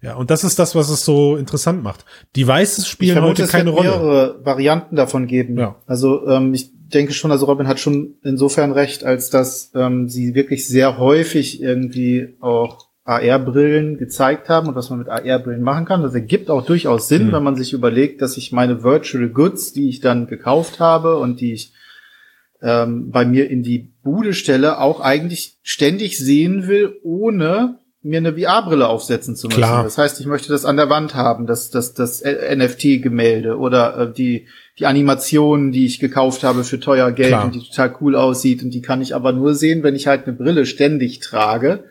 Ja, 0.00 0.14
und 0.14 0.30
das 0.30 0.42
ist 0.42 0.58
das, 0.58 0.74
was 0.74 0.88
es 0.88 1.04
so 1.04 1.36
interessant 1.36 1.82
macht. 1.82 2.06
Devices 2.34 2.88
spielen 2.88 3.16
vermute, 3.18 3.42
heute 3.42 3.52
keine 3.52 3.68
Rolle. 3.68 3.88
Es 3.88 3.94
wird 3.94 4.02
mehrere 4.02 4.44
Varianten 4.46 4.96
davon 4.96 5.26
geben. 5.26 5.58
Ja. 5.58 5.76
Also 5.86 6.26
ähm, 6.26 6.54
ich 6.54 6.70
denke 6.90 7.12
schon, 7.12 7.32
also 7.32 7.46
Robin 7.46 7.68
hat 7.68 7.80
schon 7.80 8.14
insofern 8.22 8.72
recht, 8.72 9.04
als 9.04 9.30
dass 9.30 9.72
ähm, 9.74 10.08
sie 10.08 10.34
wirklich 10.34 10.68
sehr 10.68 10.98
häufig 10.98 11.62
irgendwie 11.62 12.36
auch 12.40 12.90
AR-Brillen 13.04 13.98
gezeigt 13.98 14.48
haben 14.48 14.68
und 14.68 14.76
was 14.76 14.90
man 14.90 15.00
mit 15.00 15.08
AR-Brillen 15.08 15.62
machen 15.62 15.84
kann. 15.84 16.02
Das 16.02 16.14
ergibt 16.14 16.50
auch 16.50 16.64
durchaus 16.64 17.08
Sinn, 17.08 17.28
mhm. 17.28 17.32
wenn 17.32 17.42
man 17.42 17.56
sich 17.56 17.72
überlegt, 17.72 18.22
dass 18.22 18.36
ich 18.36 18.52
meine 18.52 18.82
Virtual 18.82 19.28
Goods, 19.28 19.72
die 19.72 19.88
ich 19.88 20.00
dann 20.00 20.26
gekauft 20.26 20.78
habe 20.78 21.16
und 21.16 21.40
die 21.40 21.54
ich 21.54 21.72
ähm, 22.62 23.10
bei 23.10 23.24
mir 23.24 23.50
in 23.50 23.62
die 23.62 23.90
Bude 24.02 24.32
stelle, 24.32 24.78
auch 24.78 25.00
eigentlich 25.00 25.58
ständig 25.62 26.18
sehen 26.18 26.68
will, 26.68 26.98
ohne 27.02 27.79
mir 28.02 28.18
eine 28.18 28.34
VR-Brille 28.34 28.88
aufsetzen 28.88 29.36
zu 29.36 29.48
müssen. 29.48 29.58
Klar. 29.58 29.84
Das 29.84 29.98
heißt, 29.98 30.20
ich 30.20 30.26
möchte 30.26 30.48
das 30.48 30.64
an 30.64 30.76
der 30.76 30.88
Wand 30.88 31.14
haben, 31.14 31.46
das, 31.46 31.70
das, 31.70 31.92
das 31.92 32.22
NFT-Gemälde 32.22 33.58
oder 33.58 33.98
äh, 33.98 34.12
die, 34.12 34.46
die 34.78 34.86
Animation, 34.86 35.70
die 35.70 35.84
ich 35.84 36.00
gekauft 36.00 36.42
habe 36.42 36.64
für 36.64 36.80
teuer 36.80 37.12
Geld 37.12 37.28
Klar. 37.28 37.44
und 37.44 37.54
die 37.54 37.68
total 37.68 37.94
cool 38.00 38.16
aussieht 38.16 38.62
und 38.62 38.70
die 38.70 38.80
kann 38.80 39.02
ich 39.02 39.14
aber 39.14 39.32
nur 39.32 39.54
sehen, 39.54 39.82
wenn 39.82 39.94
ich 39.94 40.06
halt 40.06 40.26
eine 40.26 40.36
Brille 40.36 40.64
ständig 40.64 41.20
trage 41.20 41.84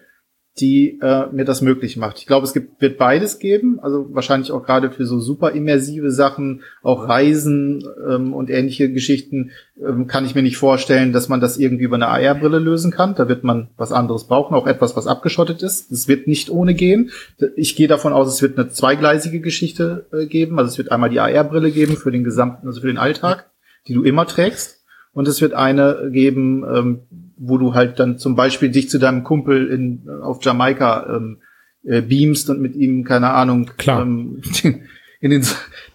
die 0.59 0.99
äh, 1.01 1.27
mir 1.31 1.45
das 1.45 1.61
möglich 1.61 1.97
macht. 1.97 2.19
Ich 2.19 2.27
glaube, 2.27 2.45
es 2.45 2.53
gibt, 2.53 2.81
wird 2.81 2.97
beides 2.97 3.39
geben, 3.39 3.79
also 3.81 4.07
wahrscheinlich 4.13 4.51
auch 4.51 4.63
gerade 4.63 4.91
für 4.91 5.05
so 5.05 5.19
super 5.19 5.51
immersive 5.51 6.11
Sachen, 6.11 6.61
auch 6.83 7.07
Reisen 7.07 7.83
ähm, 8.07 8.33
und 8.33 8.49
ähnliche 8.49 8.91
Geschichten, 8.91 9.51
ähm, 9.81 10.07
kann 10.07 10.25
ich 10.25 10.35
mir 10.35 10.41
nicht 10.41 10.57
vorstellen, 10.57 11.13
dass 11.13 11.29
man 11.29 11.39
das 11.39 11.57
irgendwie 11.57 11.85
über 11.85 11.95
eine 11.95 12.07
AR-Brille 12.07 12.59
lösen 12.59 12.91
kann. 12.91 13.15
Da 13.15 13.29
wird 13.29 13.43
man 13.43 13.69
was 13.77 13.91
anderes 13.91 14.25
brauchen, 14.25 14.55
auch 14.55 14.67
etwas, 14.67 14.95
was 14.95 15.07
abgeschottet 15.07 15.63
ist. 15.63 15.91
Das 15.91 16.07
wird 16.07 16.27
nicht 16.27 16.49
ohne 16.49 16.73
gehen. 16.73 17.11
Ich 17.55 17.75
gehe 17.75 17.87
davon 17.87 18.13
aus, 18.13 18.33
es 18.33 18.41
wird 18.41 18.57
eine 18.57 18.69
zweigleisige 18.69 19.39
Geschichte 19.39 20.05
äh, 20.11 20.25
geben. 20.25 20.59
Also 20.59 20.69
es 20.69 20.77
wird 20.77 20.91
einmal 20.91 21.09
die 21.09 21.19
AR-Brille 21.19 21.71
geben 21.71 21.95
für 21.95 22.11
den 22.11 22.23
gesamten, 22.23 22.67
also 22.67 22.81
für 22.81 22.87
den 22.87 22.97
Alltag, 22.97 23.49
die 23.87 23.93
du 23.93 24.03
immer 24.03 24.25
trägst. 24.25 24.78
Und 25.13 25.27
es 25.27 25.41
wird 25.41 25.53
eine 25.53 26.09
geben, 26.11 26.63
ähm, 26.63 26.99
wo 27.37 27.57
du 27.57 27.73
halt 27.73 27.99
dann 27.99 28.17
zum 28.17 28.35
Beispiel 28.35 28.69
dich 28.69 28.89
zu 28.89 28.99
deinem 28.99 29.23
Kumpel 29.23 29.67
in, 29.67 30.09
auf 30.21 30.43
Jamaika 30.43 31.15
ähm, 31.15 31.37
äh, 31.83 32.01
beamst 32.01 32.49
und 32.49 32.61
mit 32.61 32.75
ihm, 32.75 33.03
keine 33.03 33.31
Ahnung, 33.31 33.71
Klar. 33.77 34.01
Ähm, 34.01 34.41
in 35.21 35.31
den, 35.31 35.45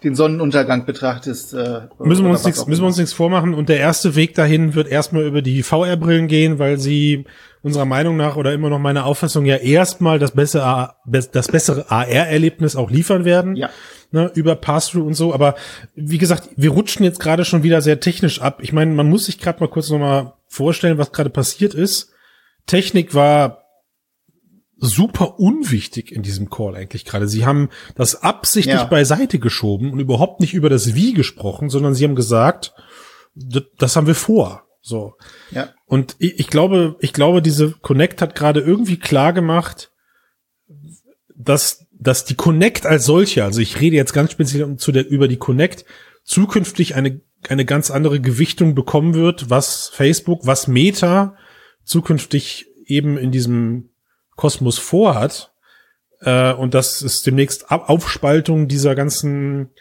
den 0.03 0.15
Sonnenuntergang 0.15 0.85
betrachtest. 0.85 1.53
Äh, 1.53 1.81
müssen 1.99 2.25
wir 2.25 2.31
uns 2.31 2.45
nichts, 2.45 2.67
müssen 2.67 2.83
wir 2.83 2.87
uns 2.87 2.97
nichts 2.97 3.13
vormachen. 3.13 3.55
Und 3.55 3.69
der 3.69 3.79
erste 3.79 4.15
Weg 4.15 4.35
dahin 4.35 4.75
wird 4.75 4.87
erstmal 4.87 5.25
über 5.25 5.41
die 5.41 5.63
VR-Brillen 5.63 6.27
gehen, 6.27 6.59
weil 6.59 6.77
sie 6.77 7.25
unserer 7.63 7.85
Meinung 7.85 8.17
nach 8.17 8.35
oder 8.35 8.53
immer 8.53 8.69
noch 8.69 8.77
meiner 8.77 9.05
Auffassung 9.05 9.45
ja 9.45 9.55
erstmal 9.55 10.19
das 10.19 10.31
bessere, 10.31 10.93
das 11.05 11.47
bessere 11.47 11.89
AR-Erlebnis 11.89 12.75
auch 12.75 12.91
liefern 12.91 13.25
werden. 13.25 13.55
Ja. 13.55 13.71
Ne, 14.15 14.31
über 14.33 14.55
Pass-Through 14.55 15.05
und 15.05 15.13
so. 15.13 15.33
Aber 15.33 15.55
wie 15.93 16.17
gesagt, 16.17 16.47
wir 16.55 16.69
rutschen 16.69 17.03
jetzt 17.03 17.19
gerade 17.19 17.43
schon 17.43 17.63
wieder 17.63 17.81
sehr 17.81 17.99
technisch 17.99 18.39
ab. 18.39 18.59
Ich 18.61 18.71
meine, 18.71 18.93
man 18.93 19.09
muss 19.09 19.25
sich 19.25 19.39
gerade 19.39 19.59
mal 19.59 19.67
kurz 19.67 19.89
nochmal 19.89 20.35
vorstellen, 20.47 20.97
was 20.97 21.11
gerade 21.11 21.29
passiert 21.29 21.73
ist. 21.73 22.13
Technik 22.65 23.13
war 23.13 23.65
super 24.77 25.37
unwichtig 25.37 26.13
in 26.13 26.21
diesem 26.21 26.49
Call 26.49 26.77
eigentlich 26.77 27.03
gerade. 27.03 27.27
Sie 27.27 27.45
haben 27.45 27.67
das 27.95 28.23
absichtlich 28.23 28.75
ja. 28.75 28.85
beiseite 28.85 29.37
geschoben 29.37 29.91
und 29.91 29.99
überhaupt 29.99 30.39
nicht 30.39 30.53
über 30.53 30.69
das 30.69 30.95
Wie 30.95 31.13
gesprochen, 31.13 31.69
sondern 31.69 31.93
sie 31.93 32.05
haben 32.05 32.15
gesagt, 32.15 32.73
das 33.35 33.97
haben 33.97 34.07
wir 34.07 34.15
vor. 34.15 34.63
So. 34.79 35.15
Ja. 35.51 35.73
Und 35.87 36.15
ich, 36.19 36.39
ich 36.39 36.47
glaube, 36.47 36.95
ich 37.01 37.11
glaube, 37.11 37.41
diese 37.41 37.71
Connect 37.81 38.21
hat 38.21 38.33
gerade 38.33 38.61
irgendwie 38.61 38.97
klar 38.97 39.33
gemacht, 39.33 39.91
dass, 41.35 41.84
dass 41.97 42.25
die 42.25 42.35
Connect 42.35 42.85
als 42.85 43.05
solche, 43.05 43.43
also 43.43 43.61
ich 43.61 43.79
rede 43.79 43.95
jetzt 43.95 44.13
ganz 44.13 44.31
speziell 44.31 44.77
zu 44.77 44.91
der, 44.91 45.07
über 45.07 45.27
die 45.27 45.37
Connect, 45.37 45.85
zukünftig 46.23 46.95
eine 46.95 47.21
eine 47.49 47.65
ganz 47.65 47.91
andere 47.91 48.19
Gewichtung 48.19 48.75
bekommen 48.75 49.13
wird, 49.13 49.49
was 49.49 49.87
Facebook, 49.89 50.45
was 50.45 50.67
Meta 50.67 51.35
zukünftig 51.83 52.67
eben 52.85 53.17
in 53.17 53.31
diesem 53.31 53.89
Kosmos 54.35 54.77
vorhat. 54.77 55.53
Äh, 56.21 56.53
und 56.53 56.73
dass 56.73 57.01
es 57.01 57.21
demnächst 57.21 57.69
Aufspaltung 57.71 58.67
dieser 58.67 58.95
ganzen 58.95 59.71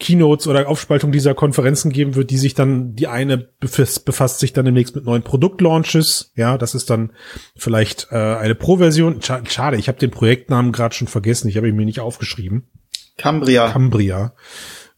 Keynotes 0.00 0.46
oder 0.46 0.68
Aufspaltung 0.68 1.10
dieser 1.10 1.34
Konferenzen 1.34 1.90
geben 1.90 2.14
wird, 2.14 2.30
die 2.30 2.38
sich 2.38 2.54
dann, 2.54 2.94
die 2.94 3.08
eine 3.08 3.36
befasst, 3.36 4.04
befasst 4.04 4.38
sich 4.38 4.52
dann 4.52 4.64
demnächst 4.64 4.94
mit 4.94 5.04
neuen 5.04 5.22
Produktlaunches. 5.22 6.32
Ja, 6.36 6.56
das 6.56 6.74
ist 6.74 6.88
dann 6.88 7.12
vielleicht 7.56 8.08
äh, 8.12 8.16
eine 8.16 8.54
Pro-Version. 8.54 9.20
Schade, 9.22 9.76
ich 9.76 9.88
habe 9.88 9.98
den 9.98 10.10
Projektnamen 10.10 10.70
gerade 10.70 10.94
schon 10.94 11.08
vergessen, 11.08 11.48
ich 11.48 11.56
habe 11.56 11.68
ihn 11.68 11.76
mir 11.76 11.84
nicht 11.84 12.00
aufgeschrieben. 12.00 12.68
Cambria. 13.16 13.70
Cambria. 13.70 14.34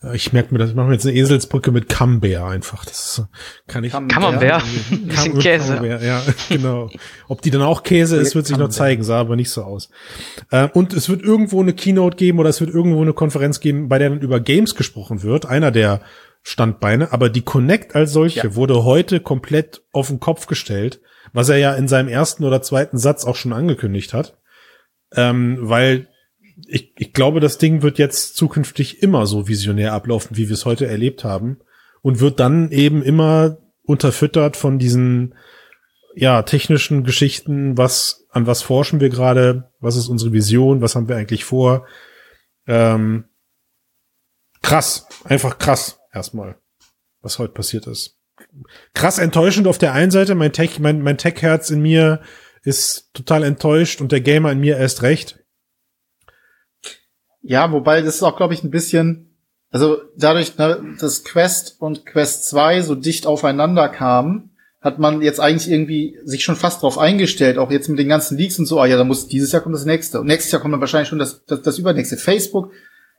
Äh, 0.02 0.16
ich 0.16 0.32
merke 0.32 0.52
mir 0.52 0.58
das, 0.58 0.70
ich 0.70 0.76
mache 0.76 0.88
mir 0.88 0.94
jetzt 0.94 1.06
eine 1.06 1.16
Eselsbrücke 1.16 1.70
mit 1.70 1.88
Camembert 1.88 2.42
einfach. 2.42 2.84
Das 2.84 3.22
kann 3.66 3.84
ich. 3.84 3.92
Camembert? 3.92 4.62
Bisschen 4.90 5.38
Käse. 5.38 5.74
Camembert, 5.74 6.02
ja, 6.02 6.22
genau. 6.48 6.90
Ob 7.28 7.42
die 7.42 7.50
dann 7.50 7.62
auch 7.62 7.82
Käse 7.82 8.16
ist, 8.16 8.34
wird 8.34 8.46
sich 8.46 8.56
noch 8.56 8.68
zeigen, 8.68 9.02
sah 9.02 9.20
aber 9.20 9.36
nicht 9.36 9.50
so 9.50 9.62
aus. 9.62 9.90
Äh, 10.50 10.68
und 10.72 10.92
es 10.92 11.08
wird 11.08 11.22
irgendwo 11.22 11.60
eine 11.60 11.72
Keynote 11.72 12.16
geben 12.16 12.38
oder 12.38 12.48
es 12.48 12.60
wird 12.60 12.70
irgendwo 12.70 13.02
eine 13.02 13.12
Konferenz 13.12 13.60
geben, 13.60 13.88
bei 13.88 13.98
der 13.98 14.10
dann 14.10 14.20
über 14.20 14.40
Games 14.40 14.74
gesprochen 14.74 15.22
wird. 15.22 15.46
Einer 15.46 15.70
der 15.70 16.00
Standbeine, 16.42 17.12
aber 17.12 17.28
die 17.28 17.42
Connect 17.42 17.94
als 17.94 18.12
solche 18.12 18.46
ja. 18.46 18.54
wurde 18.54 18.84
heute 18.84 19.20
komplett 19.20 19.82
auf 19.92 20.08
den 20.08 20.20
Kopf 20.20 20.46
gestellt, 20.46 21.00
was 21.34 21.50
er 21.50 21.58
ja 21.58 21.74
in 21.74 21.86
seinem 21.86 22.08
ersten 22.08 22.44
oder 22.44 22.62
zweiten 22.62 22.96
Satz 22.96 23.26
auch 23.26 23.36
schon 23.36 23.52
angekündigt 23.52 24.14
hat. 24.14 24.38
Ähm, 25.14 25.58
weil 25.60 26.08
ich, 26.66 26.92
ich 26.96 27.12
glaube, 27.12 27.40
das 27.40 27.58
Ding 27.58 27.82
wird 27.82 27.98
jetzt 27.98 28.36
zukünftig 28.36 29.02
immer 29.02 29.26
so 29.26 29.48
visionär 29.48 29.92
ablaufen, 29.92 30.36
wie 30.36 30.48
wir 30.48 30.54
es 30.54 30.64
heute 30.64 30.86
erlebt 30.86 31.24
haben. 31.24 31.58
Und 32.02 32.20
wird 32.20 32.40
dann 32.40 32.70
eben 32.70 33.02
immer 33.02 33.58
unterfüttert 33.82 34.56
von 34.56 34.78
diesen 34.78 35.34
ja, 36.14 36.42
technischen 36.42 37.04
Geschichten, 37.04 37.76
was, 37.76 38.26
an 38.30 38.46
was 38.46 38.62
forschen 38.62 39.00
wir 39.00 39.10
gerade, 39.10 39.70
was 39.80 39.96
ist 39.96 40.08
unsere 40.08 40.32
Vision, 40.32 40.80
was 40.80 40.94
haben 40.94 41.08
wir 41.08 41.16
eigentlich 41.16 41.44
vor. 41.44 41.86
Ähm, 42.66 43.24
krass, 44.62 45.06
einfach 45.24 45.58
krass, 45.58 46.00
erstmal, 46.12 46.56
was 47.20 47.38
heute 47.38 47.52
passiert 47.52 47.86
ist. 47.86 48.18
Krass 48.94 49.18
enttäuschend 49.18 49.66
auf 49.66 49.78
der 49.78 49.92
einen 49.92 50.10
Seite, 50.10 50.34
mein 50.34 50.52
Tech, 50.52 50.78
mein, 50.78 51.02
mein 51.02 51.18
Tech-Herz 51.18 51.70
in 51.70 51.82
mir 51.82 52.20
ist 52.62 53.10
total 53.14 53.42
enttäuscht 53.42 54.00
und 54.00 54.12
der 54.12 54.20
Gamer 54.20 54.52
in 54.52 54.60
mir 54.60 54.76
erst 54.76 55.02
recht. 55.02 55.39
Ja, 57.42 57.72
wobei 57.72 58.02
das 58.02 58.16
ist 58.16 58.22
auch, 58.22 58.36
glaube 58.36 58.54
ich, 58.54 58.64
ein 58.64 58.70
bisschen, 58.70 59.30
also 59.70 59.98
dadurch, 60.16 60.58
ne, 60.58 60.96
dass 61.00 61.24
Quest 61.24 61.76
und 61.80 62.06
Quest 62.06 62.48
2 62.48 62.82
so 62.82 62.94
dicht 62.94 63.26
aufeinander 63.26 63.88
kamen, 63.88 64.50
hat 64.80 64.98
man 64.98 65.20
jetzt 65.20 65.40
eigentlich 65.40 65.70
irgendwie 65.70 66.18
sich 66.24 66.42
schon 66.42 66.56
fast 66.56 66.82
drauf 66.82 66.98
eingestellt, 66.98 67.58
auch 67.58 67.70
jetzt 67.70 67.88
mit 67.88 67.98
den 67.98 68.08
ganzen 68.08 68.38
Leaks 68.38 68.58
und 68.58 68.66
so, 68.66 68.80
ah 68.80 68.86
ja, 68.86 68.96
da 68.96 69.04
muss 69.04 69.28
dieses 69.28 69.52
Jahr 69.52 69.62
kommt 69.62 69.74
das 69.74 69.84
nächste. 69.84 70.20
Und 70.20 70.26
nächstes 70.26 70.52
Jahr 70.52 70.62
kommt 70.62 70.72
dann 70.72 70.80
wahrscheinlich 70.80 71.08
schon 71.08 71.18
das, 71.18 71.44
das, 71.44 71.60
das 71.60 71.78
übernächste. 71.78 72.16
Facebook, 72.16 72.72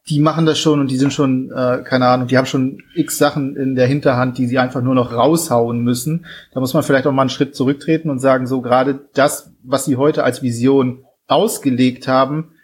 die 0.10 0.20
machen 0.20 0.48
das 0.48 0.58
schon 0.58 0.80
und 0.80 0.90
die 0.90 0.98
sind 0.98 1.14
schon, 1.14 1.52
äh, 1.52 1.84
keine 1.84 2.08
Ahnung, 2.08 2.28
die 2.28 2.38
haben 2.38 2.48
schon 2.48 2.82
x 2.96 3.20
Sachen 3.20 3.56
in 3.56 3.76
der 3.76 3.86
Hinterhand, 3.86 4.40
die 4.40 4.48
sie 4.48 4.58
einfach 4.58 4.82
nur 4.82 4.96
noch 4.96 5.14
raushauen 5.14 5.84
müssen. 5.84 6.26
Da 6.54 6.60
muss 6.60 6.74
man 6.74 6.82
vielleicht 6.82 7.06
auch 7.06 7.12
mal 7.12 7.24
einen 7.24 7.30
Schritt 7.30 7.56
zurücktreten 7.56 8.10
und 8.10 8.18
sagen, 8.18 8.48
so 8.48 8.62
gerade 8.62 9.00
das, 9.14 9.52
was 9.64 9.86
sie 9.86 9.98
heute 9.98 10.24
als 10.24 10.42
Vision 10.42 11.06
ausgelegt 11.28 12.08
haben, 12.08 12.56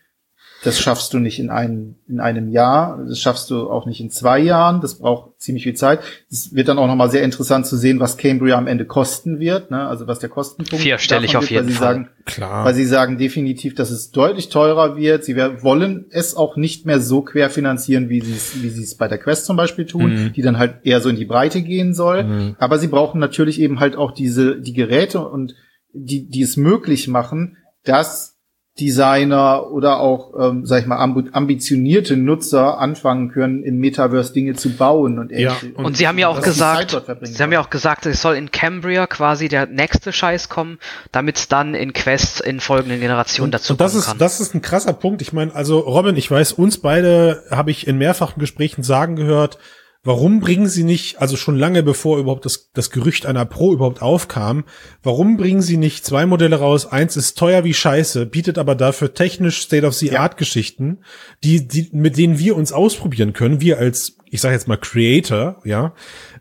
das 0.63 0.79
schaffst 0.79 1.13
du 1.13 1.19
nicht 1.19 1.39
in 1.39 1.49
einem, 1.49 1.95
in 2.07 2.19
einem 2.19 2.49
Jahr, 2.49 3.03
das 3.07 3.19
schaffst 3.19 3.49
du 3.49 3.69
auch 3.69 3.85
nicht 3.85 4.01
in 4.01 4.09
zwei 4.09 4.39
Jahren, 4.39 4.81
das 4.81 4.99
braucht 4.99 5.39
ziemlich 5.39 5.63
viel 5.63 5.75
Zeit. 5.75 5.99
Es 6.31 6.53
wird 6.53 6.67
dann 6.67 6.79
auch 6.79 6.87
nochmal 6.87 7.11
sehr 7.11 7.23
interessant 7.23 7.67
zu 7.67 7.77
sehen, 7.77 7.99
was 7.99 8.17
Cambria 8.17 8.57
am 8.57 8.67
Ende 8.67 8.85
kosten 8.85 9.39
wird, 9.39 9.71
ne? 9.71 9.87
also 9.87 10.07
was 10.07 10.19
der 10.19 10.29
Kostenpunkt 10.29 10.83
Vierstellig 10.83 11.37
auf 11.37 11.49
jeden 11.49 11.67
wird, 11.67 11.77
Fall. 11.77 11.93
Sagen, 11.93 12.09
Klar. 12.27 12.65
Weil 12.65 12.73
sie 12.73 12.85
sagen 12.85 13.17
definitiv, 13.17 13.73
dass 13.73 13.89
es 13.89 14.11
deutlich 14.11 14.49
teurer 14.49 14.97
wird. 14.97 15.23
Sie 15.23 15.37
wollen 15.37 16.05
es 16.09 16.35
auch 16.35 16.57
nicht 16.57 16.85
mehr 16.85 16.99
so 16.99 17.21
querfinanzieren, 17.21 18.09
wie 18.09 18.19
sie 18.19 18.33
es, 18.33 18.61
wie 18.61 18.69
sie 18.69 18.83
es 18.83 18.95
bei 18.95 19.07
der 19.07 19.17
Quest 19.17 19.45
zum 19.45 19.55
Beispiel 19.55 19.85
tun, 19.85 20.25
mhm. 20.25 20.33
die 20.33 20.41
dann 20.41 20.57
halt 20.57 20.79
eher 20.83 20.99
so 20.99 21.07
in 21.07 21.15
die 21.15 21.25
Breite 21.25 21.61
gehen 21.61 21.93
soll. 21.93 22.25
Mhm. 22.25 22.55
Aber 22.59 22.79
sie 22.79 22.87
brauchen 22.87 23.21
natürlich 23.21 23.61
eben 23.61 23.79
halt 23.79 23.95
auch 23.95 24.11
diese, 24.11 24.59
die 24.59 24.73
Geräte 24.73 25.25
und 25.25 25.55
die, 25.93 26.27
die 26.27 26.41
es 26.41 26.57
möglich 26.57 27.07
machen, 27.07 27.55
dass 27.85 28.36
Designer 28.79 29.71
oder 29.71 29.99
auch, 29.99 30.33
ähm, 30.39 30.65
sag 30.65 30.81
ich 30.81 30.87
mal, 30.87 30.97
ambitionierte 30.97 32.15
Nutzer 32.15 32.79
anfangen 32.79 33.29
können, 33.29 33.63
im 33.63 33.79
Metaverse 33.79 34.33
Dinge 34.33 34.53
zu 34.53 34.69
bauen 34.75 35.17
und 35.17 35.31
ja. 35.31 35.55
und, 35.75 35.85
und 35.85 35.97
sie 35.97 36.07
haben 36.07 36.19
ja 36.19 36.27
auch 36.27 36.41
gesagt, 36.41 37.01
sie 37.21 37.43
haben 37.43 37.51
ja 37.51 37.59
auch 37.59 37.71
gesagt, 37.71 38.05
es 38.05 38.21
soll 38.21 38.35
in 38.35 38.51
Cambria 38.51 39.07
quasi 39.07 39.47
der 39.47 39.65
nächste 39.65 40.13
Scheiß 40.13 40.49
kommen, 40.49 40.77
damit 41.11 41.37
es 41.37 41.47
dann 41.47 41.73
in 41.73 41.93
Quests 41.93 42.39
in 42.39 42.59
folgenden 42.59 42.99
Generationen 42.99 43.51
dazu 43.51 43.73
und 43.73 43.81
das 43.81 43.95
ist, 43.95 44.05
kann. 44.05 44.17
Das 44.19 44.39
ist 44.39 44.53
ein 44.53 44.61
krasser 44.61 44.93
Punkt. 44.93 45.21
Ich 45.21 45.33
meine, 45.33 45.53
also 45.55 45.79
Robin, 45.79 46.15
ich 46.15 46.29
weiß, 46.29 46.53
uns 46.53 46.77
beide 46.77 47.43
habe 47.49 47.71
ich 47.71 47.87
in 47.87 47.97
mehrfachen 47.97 48.39
Gesprächen 48.39 48.83
sagen 48.83 49.15
gehört, 49.15 49.57
Warum 50.03 50.39
bringen 50.39 50.67
sie 50.67 50.83
nicht, 50.83 51.19
also 51.19 51.35
schon 51.35 51.57
lange 51.57 51.83
bevor 51.83 52.17
überhaupt 52.17 52.45
das, 52.45 52.71
das 52.71 52.91
Gerücht 52.91 53.25
einer 53.25 53.45
Pro 53.45 53.73
überhaupt 53.73 54.01
aufkam, 54.01 54.63
warum 55.03 55.37
bringen 55.37 55.61
sie 55.61 55.77
nicht 55.77 56.05
zwei 56.05 56.25
Modelle 56.25 56.57
raus? 56.57 56.85
Eins 56.85 57.17
ist 57.17 57.37
teuer 57.37 57.63
wie 57.63 57.73
Scheiße, 57.73 58.25
bietet 58.25 58.57
aber 58.57 58.75
dafür 58.75 59.13
technisch 59.13 59.61
State-of-the-Art-Geschichten, 59.61 60.99
die, 61.43 61.67
die, 61.67 61.89
mit 61.91 62.17
denen 62.17 62.39
wir 62.39 62.55
uns 62.55 62.71
ausprobieren 62.71 63.33
können, 63.33 63.59
wir 63.59 63.79
als, 63.79 64.17
ich 64.25 64.39
sage 64.39 64.53
jetzt 64.55 64.67
mal 64.67 64.77
Creator, 64.77 65.61
ja. 65.65 65.93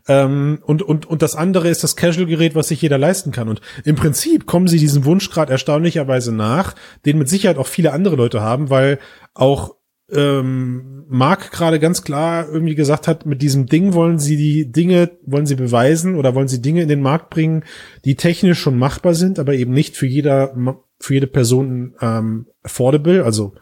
Ähm, 0.07 0.59
und, 0.65 0.81
und, 0.81 1.05
und 1.05 1.21
das 1.21 1.35
andere 1.35 1.67
ist 1.69 1.83
das 1.83 1.95
Casual-Gerät, 1.95 2.55
was 2.55 2.69
sich 2.69 2.81
jeder 2.81 2.97
leisten 2.97 3.31
kann. 3.31 3.49
Und 3.49 3.59
im 3.83 3.95
Prinzip 3.95 4.45
kommen 4.45 4.67
sie 4.67 4.79
diesem 4.79 5.03
Wunsch 5.03 5.29
gerade 5.29 5.51
erstaunlicherweise 5.51 6.33
nach, 6.33 6.75
den 7.05 7.17
mit 7.17 7.27
Sicherheit 7.27 7.57
auch 7.57 7.67
viele 7.67 7.91
andere 7.91 8.15
Leute 8.15 8.41
haben, 8.41 8.69
weil 8.69 8.99
auch 9.33 9.75
ähm, 10.11 11.05
Mark 11.09 11.51
gerade 11.51 11.79
ganz 11.79 12.01
klar 12.01 12.47
irgendwie 12.49 12.75
gesagt 12.75 13.07
hat, 13.07 13.25
mit 13.25 13.41
diesem 13.41 13.65
Ding 13.65 13.93
wollen 13.93 14.19
sie 14.19 14.37
die 14.37 14.71
Dinge, 14.71 15.11
wollen 15.25 15.45
sie 15.45 15.55
beweisen 15.55 16.15
oder 16.15 16.33
wollen 16.35 16.47
sie 16.47 16.61
Dinge 16.61 16.81
in 16.81 16.87
den 16.87 17.01
Markt 17.01 17.29
bringen, 17.29 17.63
die 18.05 18.15
technisch 18.15 18.59
schon 18.59 18.77
machbar 18.77 19.13
sind, 19.13 19.39
aber 19.39 19.53
eben 19.53 19.73
nicht 19.73 19.97
für 19.97 20.07
jeder, 20.07 20.55
für 20.99 21.13
jede 21.13 21.27
Person 21.27 21.95
ähm, 22.01 22.47
affordable, 22.63 23.23
also 23.23 23.53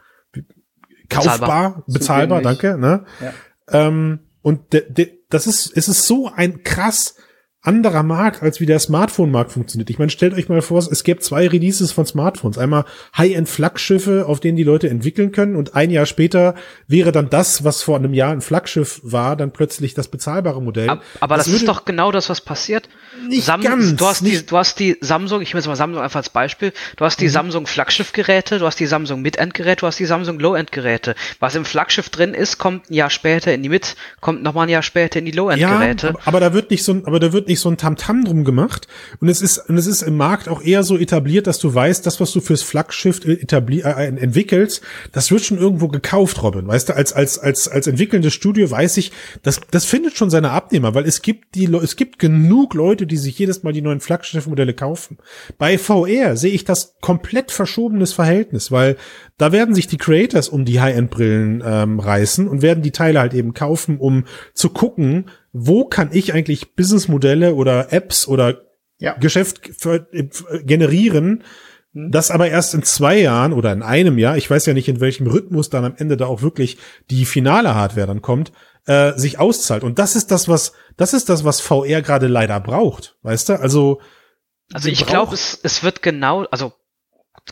kaufbar, 1.10 1.34
bezahlbar, 1.38 1.84
bezahlbar 1.88 2.42
danke. 2.42 2.78
Ne? 2.78 3.06
Ja. 3.22 3.34
Ähm, 3.88 4.20
und 4.42 4.74
de, 4.74 4.92
de, 4.92 5.12
das 5.30 5.48
ist, 5.48 5.76
es 5.76 5.88
ist 5.88 6.06
so 6.06 6.30
ein 6.34 6.64
krass 6.64 7.16
anderer 7.66 8.04
Markt, 8.04 8.42
als 8.44 8.60
wie 8.60 8.66
der 8.66 8.80
Smartphone-Markt 8.80 9.52
funktioniert. 9.52 9.90
Ich 9.90 10.00
meine, 10.00 10.12
stellt 10.12 10.34
euch 10.34 10.50
mal 10.50 10.62
vor, 10.62 10.80
es 10.80 11.04
gäbe 11.04 11.20
zwei 11.20 11.48
Releases 11.48 11.92
von 11.92 12.06
Smartphones. 12.06 12.58
Einmal 12.58 12.86
High-End-Flaggschiffe, 13.18 14.26
auf 14.28 14.40
denen 14.40 14.58
die 14.58 14.64
Leute 14.64 14.90
entwickeln 14.90 15.32
können 15.32 15.56
und 15.56 15.76
ein 15.76 15.92
Jahr 15.92 16.06
später 16.06 16.56
wäre 16.88 17.12
dann 17.12 17.30
das, 17.30 17.64
was 17.64 17.82
vor 17.82 17.98
einem 17.98 18.14
Jahr 18.14 18.32
ein 18.32 18.42
Flaggschiff 18.42 19.02
war, 19.04 19.36
dann 19.36 19.52
plötzlich 19.52 19.94
das 19.94 20.08
bezahlbare 20.08 20.62
Modell. 20.62 20.90
Aber, 20.90 21.02
aber 21.20 21.38
das, 21.38 21.46
das 21.46 21.56
ist 21.56 21.68
doch 21.68 21.86
genau 21.86 22.12
das, 22.12 22.30
was 22.30 22.42
passiert. 22.42 22.90
Nicht 23.28 23.46
Sam 23.46 23.62
ganz. 23.62 23.96
Du 23.96 24.06
hast, 24.06 24.26
die, 24.26 24.46
du 24.46 24.58
hast 24.58 24.80
die 24.80 24.98
Samsung, 25.02 25.42
ich 25.42 25.50
nehme 25.50 25.60
jetzt 25.60 25.68
mal 25.68 25.76
Samsung 25.76 26.02
einfach 26.02 26.18
als 26.18 26.30
Beispiel, 26.30 26.74
du 26.98 27.06
hast 27.06 27.20
die 27.22 27.26
mhm. 27.26 27.32
Samsung 27.32 27.68
Flaggschiff-Geräte, 27.68 28.60
du 28.60 28.66
hast 28.66 28.80
die 28.80 28.86
Samsung 28.86 29.22
Mid-End-Geräte, 29.22 29.82
du 29.82 29.88
hast 29.88 30.00
die 30.00 30.06
Samsung 30.06 30.40
Low-End-Geräte. 30.40 31.16
Was 31.40 31.56
im 31.56 31.66
Flaggschiff 31.66 32.10
drin 32.10 32.34
ist, 32.34 32.58
kommt 32.58 32.90
ein 32.90 32.94
Jahr 32.94 33.10
später 33.10 33.54
in 33.54 33.64
die 33.64 33.70
Mid, 33.70 33.96
kommt 34.22 34.44
nochmal 34.44 34.68
ein 34.68 34.70
Jahr 34.70 34.84
später 34.84 35.20
in 35.20 35.26
die 35.26 35.32
Low-End-Geräte. 35.32 36.08
Ja, 36.08 36.14
aber, 36.14 36.28
aber 36.28 36.40
da 36.40 36.54
wird 36.54 36.72
nicht 36.72 36.84
so 36.84 36.94
ein, 36.94 37.06
aber 37.06 37.20
da 37.20 37.34
wird 37.34 37.48
nicht 37.48 37.55
nicht 37.56 37.62
so 37.62 37.70
ein 37.70 37.78
Tamtam 37.78 38.26
drum 38.26 38.44
gemacht. 38.44 38.88
Und 39.22 39.30
es 39.30 39.42
ist, 39.42 39.70
und 39.70 39.78
es 39.78 39.88
ist 39.88 40.02
im 40.02 40.18
Markt 40.18 40.50
auch 40.50 40.62
eher 40.62 40.84
so 40.84 40.98
etabliert, 40.98 41.48
dass 41.48 41.58
du 41.60 41.74
weißt, 41.74 42.06
das, 42.06 42.20
was 42.20 42.34
du 42.34 42.42
fürs 42.42 42.64
Flaggschiff 42.64 43.26
etabli 43.26 43.80
äh, 43.80 44.08
entwickelst, 44.08 44.82
das 45.14 45.32
wird 45.32 45.44
schon 45.44 45.58
irgendwo 45.58 45.88
gekauft, 45.88 46.44
Robin. 46.44 46.68
Weißt 46.68 46.90
du, 46.90 46.96
als, 46.96 47.14
als, 47.14 47.40
als, 47.40 47.70
als 47.70 47.88
entwickelndes 47.88 48.34
Studio 48.34 48.70
weiß 48.70 48.98
ich, 48.98 49.14
das, 49.42 49.62
das 49.72 49.86
findet 49.86 50.18
schon 50.18 50.30
seine 50.30 50.52
Abnehmer, 50.52 50.94
weil 50.96 51.06
es 51.06 51.22
gibt 51.22 51.56
die, 51.56 51.66
es 51.66 51.96
gibt 51.96 52.20
genug 52.20 52.74
Leute, 52.74 53.08
die 53.08 53.18
sich 53.18 53.40
jedes 53.40 53.64
Mal 53.64 53.72
die 53.72 53.82
neuen 53.82 54.02
Flaggschiffmodelle 54.02 54.74
kaufen. 54.74 55.18
Bei 55.58 55.78
VR 55.78 56.36
sehe 56.36 56.52
ich 56.52 56.66
das 56.66 56.96
komplett 57.00 57.52
verschobenes 57.52 58.12
Verhältnis, 58.12 58.72
weil 58.72 58.98
da 59.38 59.54
werden 59.54 59.76
sich 59.76 59.88
die 59.88 59.98
Creators 59.98 60.50
um 60.50 60.66
die 60.66 60.82
High-End-Brillen 60.82 61.64
ähm, 61.66 62.00
reißen 62.00 62.48
und 62.48 62.62
werden 62.62 62.84
die 62.84 62.92
Teile 62.92 63.20
halt 63.20 63.34
eben 63.34 63.54
kaufen, 63.54 63.98
um 63.98 64.26
zu 64.54 64.70
gucken, 64.70 65.26
wo 65.58 65.86
kann 65.86 66.10
ich 66.12 66.34
eigentlich 66.34 66.76
Businessmodelle 66.76 67.56
oder 67.56 67.94
Apps 67.94 68.28
oder 68.28 68.66
ja. 68.98 69.14
Geschäft 69.14 69.62
für, 69.78 70.06
äh, 70.12 70.28
generieren, 70.64 71.46
hm. 71.94 72.12
das 72.12 72.30
aber 72.30 72.50
erst 72.50 72.74
in 72.74 72.84
zwei 72.84 73.18
Jahren 73.22 73.54
oder 73.54 73.72
in 73.72 73.82
einem 73.82 74.18
Jahr, 74.18 74.36
ich 74.36 74.50
weiß 74.50 74.66
ja 74.66 74.74
nicht, 74.74 74.90
in 74.90 75.00
welchem 75.00 75.28
Rhythmus 75.28 75.70
dann 75.70 75.86
am 75.86 75.96
Ende 75.96 76.18
da 76.18 76.26
auch 76.26 76.42
wirklich 76.42 76.78
die 77.10 77.24
finale 77.24 77.74
Hardware 77.74 78.06
dann 78.06 78.22
kommt, 78.22 78.52
äh, 78.86 79.14
sich 79.18 79.40
auszahlt. 79.40 79.84
Und 79.84 79.98
das 79.98 80.18
ist 80.18 80.30
das, 80.30 80.50
was, 80.50 80.74
das 80.98 81.14
ist 81.14 81.30
das, 81.30 81.46
was 81.46 81.62
VR 81.62 82.02
gerade 82.02 82.28
leider 82.28 82.60
braucht, 82.60 83.16
weißt 83.22 83.48
du? 83.48 83.54
Also, 83.60 84.02
also 84.74 84.90
ich 84.90 85.06
glaube, 85.06 85.36
es, 85.36 85.58
es 85.64 85.84
wird 85.84 86.02
genau, 86.02 86.44
also 86.52 86.74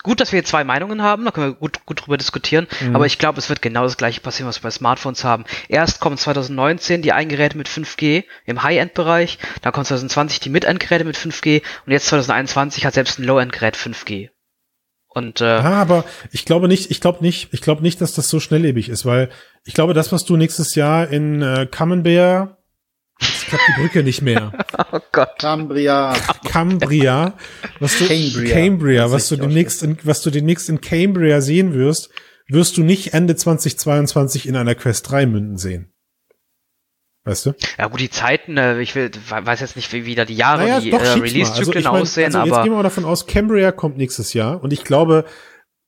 gut, 0.01 0.19
dass 0.19 0.31
wir 0.31 0.39
hier 0.39 0.45
zwei 0.45 0.63
Meinungen 0.63 1.01
haben, 1.01 1.25
da 1.25 1.31
können 1.31 1.51
wir 1.51 1.55
gut, 1.55 1.85
gut 1.85 2.01
drüber 2.01 2.17
diskutieren, 2.17 2.67
mhm. 2.81 2.95
aber 2.95 3.05
ich 3.05 3.19
glaube, 3.19 3.39
es 3.39 3.49
wird 3.49 3.61
genau 3.61 3.83
das 3.83 3.97
gleiche 3.97 4.21
passieren, 4.21 4.47
was 4.47 4.59
wir 4.59 4.63
bei 4.63 4.71
Smartphones 4.71 5.23
haben. 5.23 5.45
Erst 5.67 5.99
kommen 5.99 6.17
2019 6.17 7.01
die 7.01 7.13
Eingeräte 7.13 7.57
mit 7.57 7.69
5G 7.69 8.23
im 8.45 8.63
High-End-Bereich, 8.63 9.37
dann 9.61 9.71
kommt 9.71 9.87
2020 9.87 10.39
die 10.39 10.49
Mid-End-Geräte 10.49 11.05
mit 11.05 11.17
5G 11.17 11.61
und 11.85 11.91
jetzt 11.91 12.07
2021 12.07 12.85
hat 12.85 12.95
selbst 12.95 13.19
ein 13.19 13.25
Low-End-Gerät 13.25 13.77
5G. 13.77 14.29
Und 15.13 15.41
äh, 15.41 15.45
ja, 15.45 15.73
aber 15.73 16.05
ich 16.31 16.43
glaube 16.43 16.67
nicht, 16.67 16.89
ich 16.89 16.99
glaube 16.99 17.23
nicht, 17.23 17.49
ich 17.51 17.61
glaube 17.61 17.83
nicht, 17.83 18.01
dass 18.01 18.13
das 18.13 18.29
so 18.29 18.39
schnelllebig 18.39 18.89
ist, 18.89 19.05
weil 19.05 19.29
ich 19.63 19.75
glaube, 19.75 19.93
das, 19.93 20.11
was 20.11 20.25
du 20.25 20.37
nächstes 20.37 20.73
Jahr 20.73 21.07
in 21.07 21.43
äh, 21.43 21.67
Camembert 21.69 22.57
ich 23.19 23.47
glaube 23.47 23.63
die 23.67 23.81
Brücke 23.81 24.03
nicht 24.03 24.21
mehr. 24.21 24.51
oh 24.91 24.99
Gott. 25.11 25.39
Cambria. 25.39 26.13
Cambria. 26.47 27.33
Was 27.79 27.97
du, 27.97 28.07
Cambria. 28.07 28.55
Cambria 28.55 29.11
was 29.11 29.29
du 29.29 29.35
demnächst 29.35 29.83
in, 29.83 29.97
was 30.03 30.21
du 30.21 30.29
demnächst 30.29 30.69
in 30.69 30.81
Cambria 30.81 31.41
sehen 31.41 31.73
wirst, 31.73 32.09
wirst 32.47 32.77
du 32.77 32.83
nicht 32.83 33.13
Ende 33.13 33.35
2022 33.35 34.47
in 34.47 34.55
einer 34.55 34.75
Quest 34.75 35.09
3 35.09 35.25
Münden 35.25 35.57
sehen. 35.57 35.93
Weißt 37.25 37.45
du? 37.45 37.53
Ja 37.77 37.87
gut, 37.87 38.01
die 38.01 38.09
Zeiten, 38.09 38.57
äh, 38.57 38.81
ich 38.81 38.95
will, 38.95 39.09
weiß 39.29 39.61
jetzt 39.61 39.77
nicht, 39.77 39.93
wie 39.93 40.05
wieder 40.05 40.25
die 40.25 40.35
Jahre, 40.35 40.63
naja, 40.63 40.79
die 40.81 40.91
äh, 40.91 40.95
Release-Zyklen 40.95 41.67
also 41.67 41.73
ich 41.73 41.85
mein, 41.85 42.01
aussehen, 42.01 42.25
also 42.25 42.39
aber. 42.39 42.47
Jetzt 42.47 42.63
gehen 42.63 42.71
wir 42.73 42.77
mal 42.77 42.83
davon 42.83 43.05
aus, 43.05 43.27
Cambria 43.27 43.71
kommt 43.71 43.95
nächstes 43.95 44.33
Jahr 44.33 44.61
und 44.61 44.73
ich 44.73 44.83
glaube, 44.83 45.23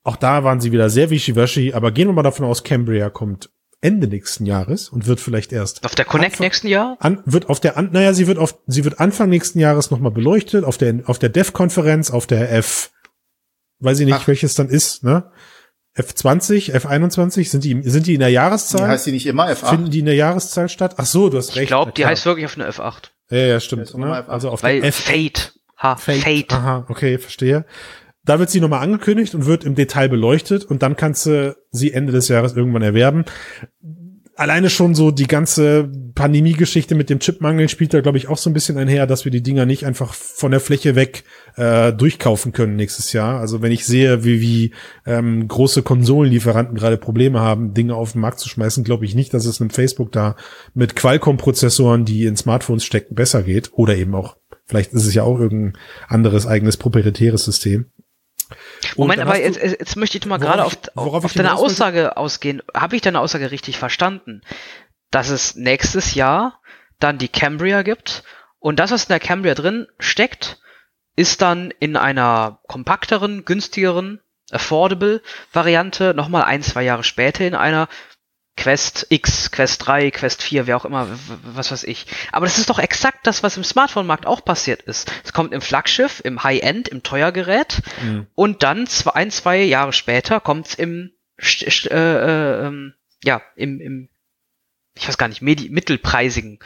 auch 0.03 0.15
da 0.15 0.46
waren 0.46 0.62
sie 0.62 0.72
wieder 0.72 0.89
sehr 0.89 1.10
wischiwaschi, 1.10 1.74
aber 1.74 1.91
gehen 1.91 2.08
wir 2.08 2.13
mal 2.13 2.24
davon 2.24 2.46
aus, 2.46 2.63
Cambria 2.63 3.10
kommt 3.10 3.50
Ende 3.86 4.08
nächsten 4.08 4.46
Jahres 4.48 4.89
und 4.89 5.06
wird 5.06 5.20
vielleicht 5.20 5.54
erst 5.54 5.86
auf 5.86 5.94
der 5.94 6.06
Connect 6.06 6.34
Anfang, 6.34 6.46
nächsten 6.46 6.68
Jahr? 6.68 6.98
An, 7.00 7.22
wird 7.25 7.50
auf 7.50 7.60
der 7.60 7.77
an, 7.77 7.89
naja 7.92 8.13
sie 8.13 8.25
wird 8.25 8.39
auf 8.39 8.58
sie 8.65 8.84
wird 8.84 9.00
Anfang 9.00 9.30
nächsten 9.30 9.60
Jahres 9.60 9.92
noch 9.92 10.00
mal 10.00 10.10
beleuchtet 10.10 10.65
auf 10.65 10.77
der 10.77 11.04
auf 11.06 11.20
der 11.20 11.30
Dev 11.30 11.51
Konferenz 11.54 12.10
auf 12.10 12.25
der 12.25 12.51
F 12.51 12.92
weiß 13.80 14.00
ich 14.00 14.06
nicht 14.06 14.15
Ach. 14.15 14.27
welches 14.27 14.56
dann 14.56 14.70
ist 14.70 15.04
ne? 15.04 15.32
F20 15.98 16.74
F21 16.75 17.50
sind 17.50 17.63
die 17.63 17.82
sind 17.84 18.08
die 18.08 18.15
in 18.15 18.20
der 18.20 18.30
Jahreszahl? 18.30 18.82
Die 18.82 18.88
heißt 18.88 19.06
die 19.06 19.12
nicht 19.12 19.27
immer 19.27 19.48
F8 19.50 19.70
finden 19.70 19.92
die 19.92 20.00
in 20.00 20.06
der 20.06 20.15
Jahreszahl 20.15 20.68
statt? 20.68 20.96
Ach 20.98 21.06
so 21.06 21.30
du 21.30 21.38
hast 21.38 21.56
recht 21.56 21.63
ich 21.63 21.68
glaube 21.68 21.92
die 21.96 22.06
heißt 22.06 22.25
wirklich 22.25 22.46
auf 22.46 22.58
eine 22.58 22.68
F8 22.70 23.12
ja 23.30 23.38
ja 23.38 23.60
stimmt 23.60 23.96
ne? 23.96 24.27
also 24.27 24.50
auf 24.50 24.63
Weil 24.63 24.82
der 24.82 24.89
F 24.89 24.96
Fate 24.96 25.54
ha 25.77 25.96
Fate. 25.96 26.24
Fate. 26.24 26.54
aha 26.54 26.86
okay 26.89 27.20
verstehe 27.20 27.65
da 28.25 28.39
wird 28.39 28.50
sie 28.50 28.60
nochmal 28.60 28.82
angekündigt 28.82 29.36
und 29.36 29.46
wird 29.46 29.63
im 29.63 29.75
Detail 29.75 30.10
beleuchtet 30.10 30.65
und 30.65 30.82
dann 30.82 30.96
kannst 30.98 31.27
du 31.27 31.55
sie 31.72 31.94
Ende 31.94 32.12
des 32.12 32.27
Jahres 32.27 32.55
irgendwann 32.55 32.82
erwerben. 32.82 33.25
Alleine 34.38 34.70
schon 34.70 34.96
so 34.96 35.12
die 35.12 35.27
ganze 35.27 35.89
Pandemie-Geschichte 36.13 36.94
mit 36.94 37.10
dem 37.10 37.20
Chipmangel 37.20 37.70
spielt 37.70 37.94
da, 37.94 38.01
glaube 38.01 38.17
ich, 38.17 38.27
auch 38.27 38.38
so 38.38 38.50
ein 38.50 38.53
bisschen 38.53 38.77
einher, 38.77 39.08
dass 39.08 39.24
wir 39.24 39.32
die 39.32 39.44
Dinger 39.44 39.65
nicht 39.65 39.86
einfach 39.86 40.13
von 40.13 40.51
der 40.51 40.60
Fläche 40.60 40.96
weg 40.96 41.24
äh, 41.55 41.94
durchkaufen 41.94 42.51
können 42.51 42.75
nächstes 42.75 43.13
Jahr. 43.13 43.39
Also 43.39 43.62
wenn 43.62 43.72
ich 43.72 43.86
sehe, 43.86 44.25
wie, 44.25 44.41
wie 44.41 44.74
ähm, 45.05 45.48
große 45.48 45.84
Konsolenlieferanten 45.84 46.75
gerade 46.75 46.98
Probleme 46.98 47.39
haben, 47.39 47.74
Dinge 47.74 47.96
auf 47.96 48.12
den 48.12 48.20
Markt 48.20 48.39
zu 48.39 48.50
schmeißen, 48.50 48.84
glaube 48.84 49.05
ich 49.05 49.15
nicht, 49.15 49.34
dass 49.34 49.46
es 49.46 49.62
einem 49.62 49.70
Facebook 49.70 50.12
da 50.12 50.36
mit 50.74 50.98
Qualcomm-Prozessoren, 50.98 52.03
die 52.03 52.25
in 52.25 52.36
Smartphones 52.36 52.84
stecken, 52.84 53.15
besser 53.15 53.41
geht. 53.41 53.72
Oder 53.72 53.96
eben 53.96 54.15
auch, 54.15 54.36
vielleicht 54.65 54.91
ist 54.91 55.05
es 55.05 55.13
ja 55.13 55.24
auch 55.24 55.39
irgendein 55.39 55.82
anderes 56.10 56.46
eigenes 56.46 56.75
proprietäres 56.75 57.46
System. 57.46 57.86
Moment, 58.96 59.22
aber 59.22 59.39
jetzt, 59.39 59.60
jetzt 59.62 59.96
möchte 59.96 60.18
ich 60.18 60.25
mal 60.25 60.38
gerade 60.38 60.63
auf, 60.63 60.77
auf 60.96 61.34
deine 61.34 61.56
Aussage 61.56 62.18
ausgehen. 62.18 62.62
Habe 62.74 62.96
ich 62.96 63.01
deine 63.01 63.20
Aussage 63.20 63.51
richtig 63.51 63.77
verstanden? 63.77 64.42
Dass 65.12 65.30
es 65.30 65.56
nächstes 65.56 66.13
Jahr 66.13 66.60
dann 67.00 67.18
die 67.18 67.27
Cambria 67.27 67.82
gibt 67.82 68.24
und 68.60 68.80
das, 68.80 68.92
was 68.92 69.04
in 69.04 69.10
der 69.10 69.20
Cambria 69.20 69.54
drin 69.54 69.88
steckt, 70.00 70.60
ist 71.15 71.42
dann 71.42 71.72
in 71.80 71.96
einer 71.96 72.60
kompakteren, 72.68 73.46
günstigeren, 73.46 74.20
affordable 74.51 75.22
Variante 75.54 76.13
nochmal 76.13 76.44
ein, 76.44 76.62
zwei 76.62 76.84
Jahre 76.84 77.04
später 77.04 77.46
in 77.46 77.56
einer 77.56 77.88
Quest 78.58 79.08
X, 79.10 79.52
Quest 79.52 79.86
3, 79.86 80.12
Quest 80.12 80.42
4, 80.42 80.66
wer 80.66 80.78
auch 80.78 80.86
immer, 80.86 81.08
was 81.44 81.72
weiß 81.72 81.84
ich. 81.84 82.06
Aber 82.32 82.46
das 82.46 82.58
ist 82.58 82.70
doch 82.70 82.80
exakt 82.80 83.28
das, 83.28 83.44
was 83.44 83.58
im 83.58 83.64
Smartphone-Markt 83.64 84.26
auch 84.26 84.46
passiert 84.46 84.82
ist. 84.84 85.12
Es 85.24 85.34
kommt 85.34 85.54
im 85.54 85.62
Flaggschiff, 85.62 86.22
im 86.24 86.44
High-End, 86.44 86.88
im 86.88 87.04
Teuergerät 87.04 87.82
mhm. 88.02 88.28
und 88.34 88.64
dann 88.64 88.88
zwei, 88.88 89.12
ein, 89.12 89.32
zwei 89.32 89.62
Jahre 89.62 89.92
später 89.92 90.40
kommt 90.40 90.68
es 90.68 90.76
im, 90.76 91.12
äh, 91.38 91.88
äh, 91.90 92.68
ähm, 92.68 92.94
ja, 93.24 93.42
im, 93.56 93.82
im, 93.82 94.10
ich 94.96 95.08
weiß 95.08 95.18
gar 95.18 95.28
nicht, 95.28 95.42
mittelpreisigen 95.42 96.60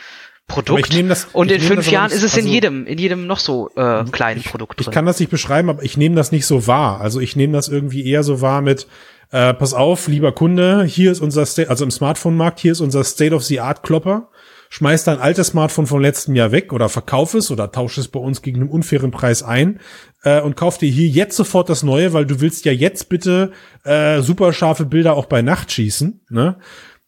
Produkt. 0.50 0.94
Das, 1.10 1.26
und 1.32 1.52
in 1.52 1.62
fünf 1.62 1.90
Jahren 1.90 2.12
ist 2.12 2.24
es 2.24 2.36
also, 2.36 2.46
in 2.46 2.54
jedem, 2.54 2.88
in 2.88 2.98
jedem 2.98 3.28
noch 3.28 3.40
so 3.40 3.70
äh, 3.76 4.04
kleinen 4.06 4.42
ich, 4.42 4.48
Produkt 4.48 4.80
drin. 4.80 4.88
Ich 4.90 4.94
kann 4.94 5.06
das 5.06 5.20
nicht 5.20 5.30
beschreiben, 5.30 5.70
aber 5.70 5.84
ich 5.84 5.96
nehme 5.96 6.16
das 6.16 6.32
nicht 6.32 6.46
so 6.46 6.68
wahr. 6.68 7.02
Also 7.02 7.20
ich 7.20 7.36
nehme 7.36 7.54
das 7.54 7.68
irgendwie 7.68 8.06
eher 8.06 8.24
so 8.24 8.42
wahr 8.42 8.62
mit, 8.62 8.88
äh, 9.32 9.54
pass 9.54 9.74
auf, 9.74 10.08
lieber 10.08 10.32
Kunde, 10.32 10.84
hier 10.84 11.12
ist 11.12 11.22
unser, 11.22 11.46
State, 11.46 11.70
also 11.70 11.84
im 11.84 11.92
Smartphone-Markt, 11.92 12.60
hier 12.60 12.72
ist 12.72 12.82
unser 12.82 13.04
State-of-the-Art-Klopper. 13.04 14.30
Schmeiß 14.72 15.04
dein 15.04 15.20
altes 15.20 15.48
Smartphone 15.48 15.88
vom 15.88 16.00
letzten 16.00 16.36
Jahr 16.36 16.52
weg 16.52 16.74
oder 16.74 16.90
verkauf 16.90 17.34
es 17.34 17.50
oder 17.50 17.72
tausch 17.72 17.98
es 17.98 18.08
bei 18.08 18.20
uns 18.20 18.44
gegen 18.44 18.62
einen 18.62 18.70
unfairen 18.70 19.10
Preis 19.10 19.42
ein 19.42 19.80
äh, 20.24 20.42
und 20.42 20.56
kauf 20.56 20.78
dir 20.78 20.90
hier 20.90 21.08
jetzt 21.08 21.36
sofort 21.36 21.70
das 21.70 21.82
Neue, 21.82 22.14
weil 22.14 22.28
du 22.28 22.40
willst 22.40 22.66
ja 22.66 22.72
jetzt 22.72 23.10
bitte 23.10 23.52
äh, 23.84 24.22
super 24.22 24.54
scharfe 24.54 24.86
Bilder 24.86 25.16
auch 25.16 25.26
bei 25.26 25.42
Nacht 25.42 25.72
schießen. 25.72 26.22
Ne? 26.30 26.60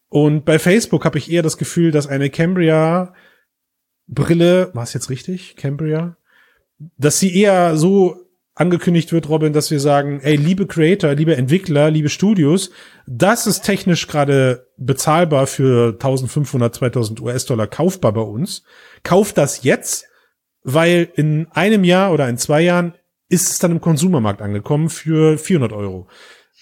Und 0.08 0.44
bei 0.44 0.58
Facebook 0.58 1.04
habe 1.04 1.18
ich 1.18 1.30
eher 1.30 1.42
das 1.42 1.56
Gefühl, 1.56 1.92
dass 1.92 2.08
eine 2.08 2.30
Cambria 2.30 3.14
Brille, 4.08 4.70
war 4.74 4.82
es 4.82 4.92
jetzt 4.92 5.08
richtig? 5.08 5.56
Cambria? 5.56 6.16
Dass 6.98 7.20
sie 7.20 7.34
eher 7.34 7.76
so 7.76 8.21
angekündigt 8.54 9.12
wird, 9.12 9.28
Robin, 9.28 9.52
dass 9.52 9.70
wir 9.70 9.80
sagen, 9.80 10.20
ey, 10.20 10.36
liebe 10.36 10.66
Creator, 10.66 11.14
liebe 11.14 11.36
Entwickler, 11.36 11.90
liebe 11.90 12.08
Studios, 12.08 12.70
das 13.06 13.46
ist 13.46 13.62
technisch 13.62 14.06
gerade 14.08 14.66
bezahlbar 14.76 15.46
für 15.46 15.92
1500, 15.92 16.74
2000 16.74 17.20
US-Dollar 17.20 17.66
kaufbar 17.66 18.12
bei 18.12 18.20
uns. 18.20 18.62
Kauft 19.04 19.38
das 19.38 19.62
jetzt, 19.62 20.06
weil 20.62 21.10
in 21.14 21.46
einem 21.52 21.84
Jahr 21.84 22.12
oder 22.12 22.28
in 22.28 22.36
zwei 22.36 22.60
Jahren 22.60 22.94
ist 23.28 23.50
es 23.50 23.58
dann 23.58 23.70
im 23.70 23.80
Konsumermarkt 23.80 24.42
angekommen 24.42 24.90
für 24.90 25.38
400 25.38 25.72
Euro. 25.72 26.08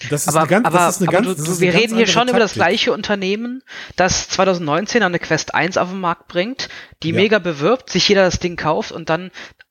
Das 0.09 0.22
ist 0.22 0.29
aber, 0.29 0.40
eine 0.40 0.48
ganz, 0.48 0.66
aber, 0.66 0.79
das 0.79 0.96
ist 0.96 1.03
eine 1.03 1.11
ganz, 1.11 1.44
du, 1.44 1.61
wir 1.61 1.74
reden 1.74 1.96
hier 1.96 2.07
schon 2.07 2.20
Taktik. 2.20 2.31
über 2.31 2.38
das 2.38 2.55
gleiche 2.55 2.92
Unternehmen, 2.92 3.62
das 3.96 4.29
2019 4.29 5.03
eine 5.03 5.18
Quest 5.18 5.55
1 5.55 5.76
auf 5.76 5.90
den 5.90 6.00
Markt 6.00 6.29
bringt, 6.29 6.68
die 7.03 7.11
ja. 7.11 7.16
mega 7.16 7.38
bewirbt, 7.38 7.90
sich 7.90 8.09
jeder 8.09 8.22
das 8.22 8.38
Ding 8.38 8.57
kauft 8.57 8.92
und 8.92 9.11
dann 9.11 9.31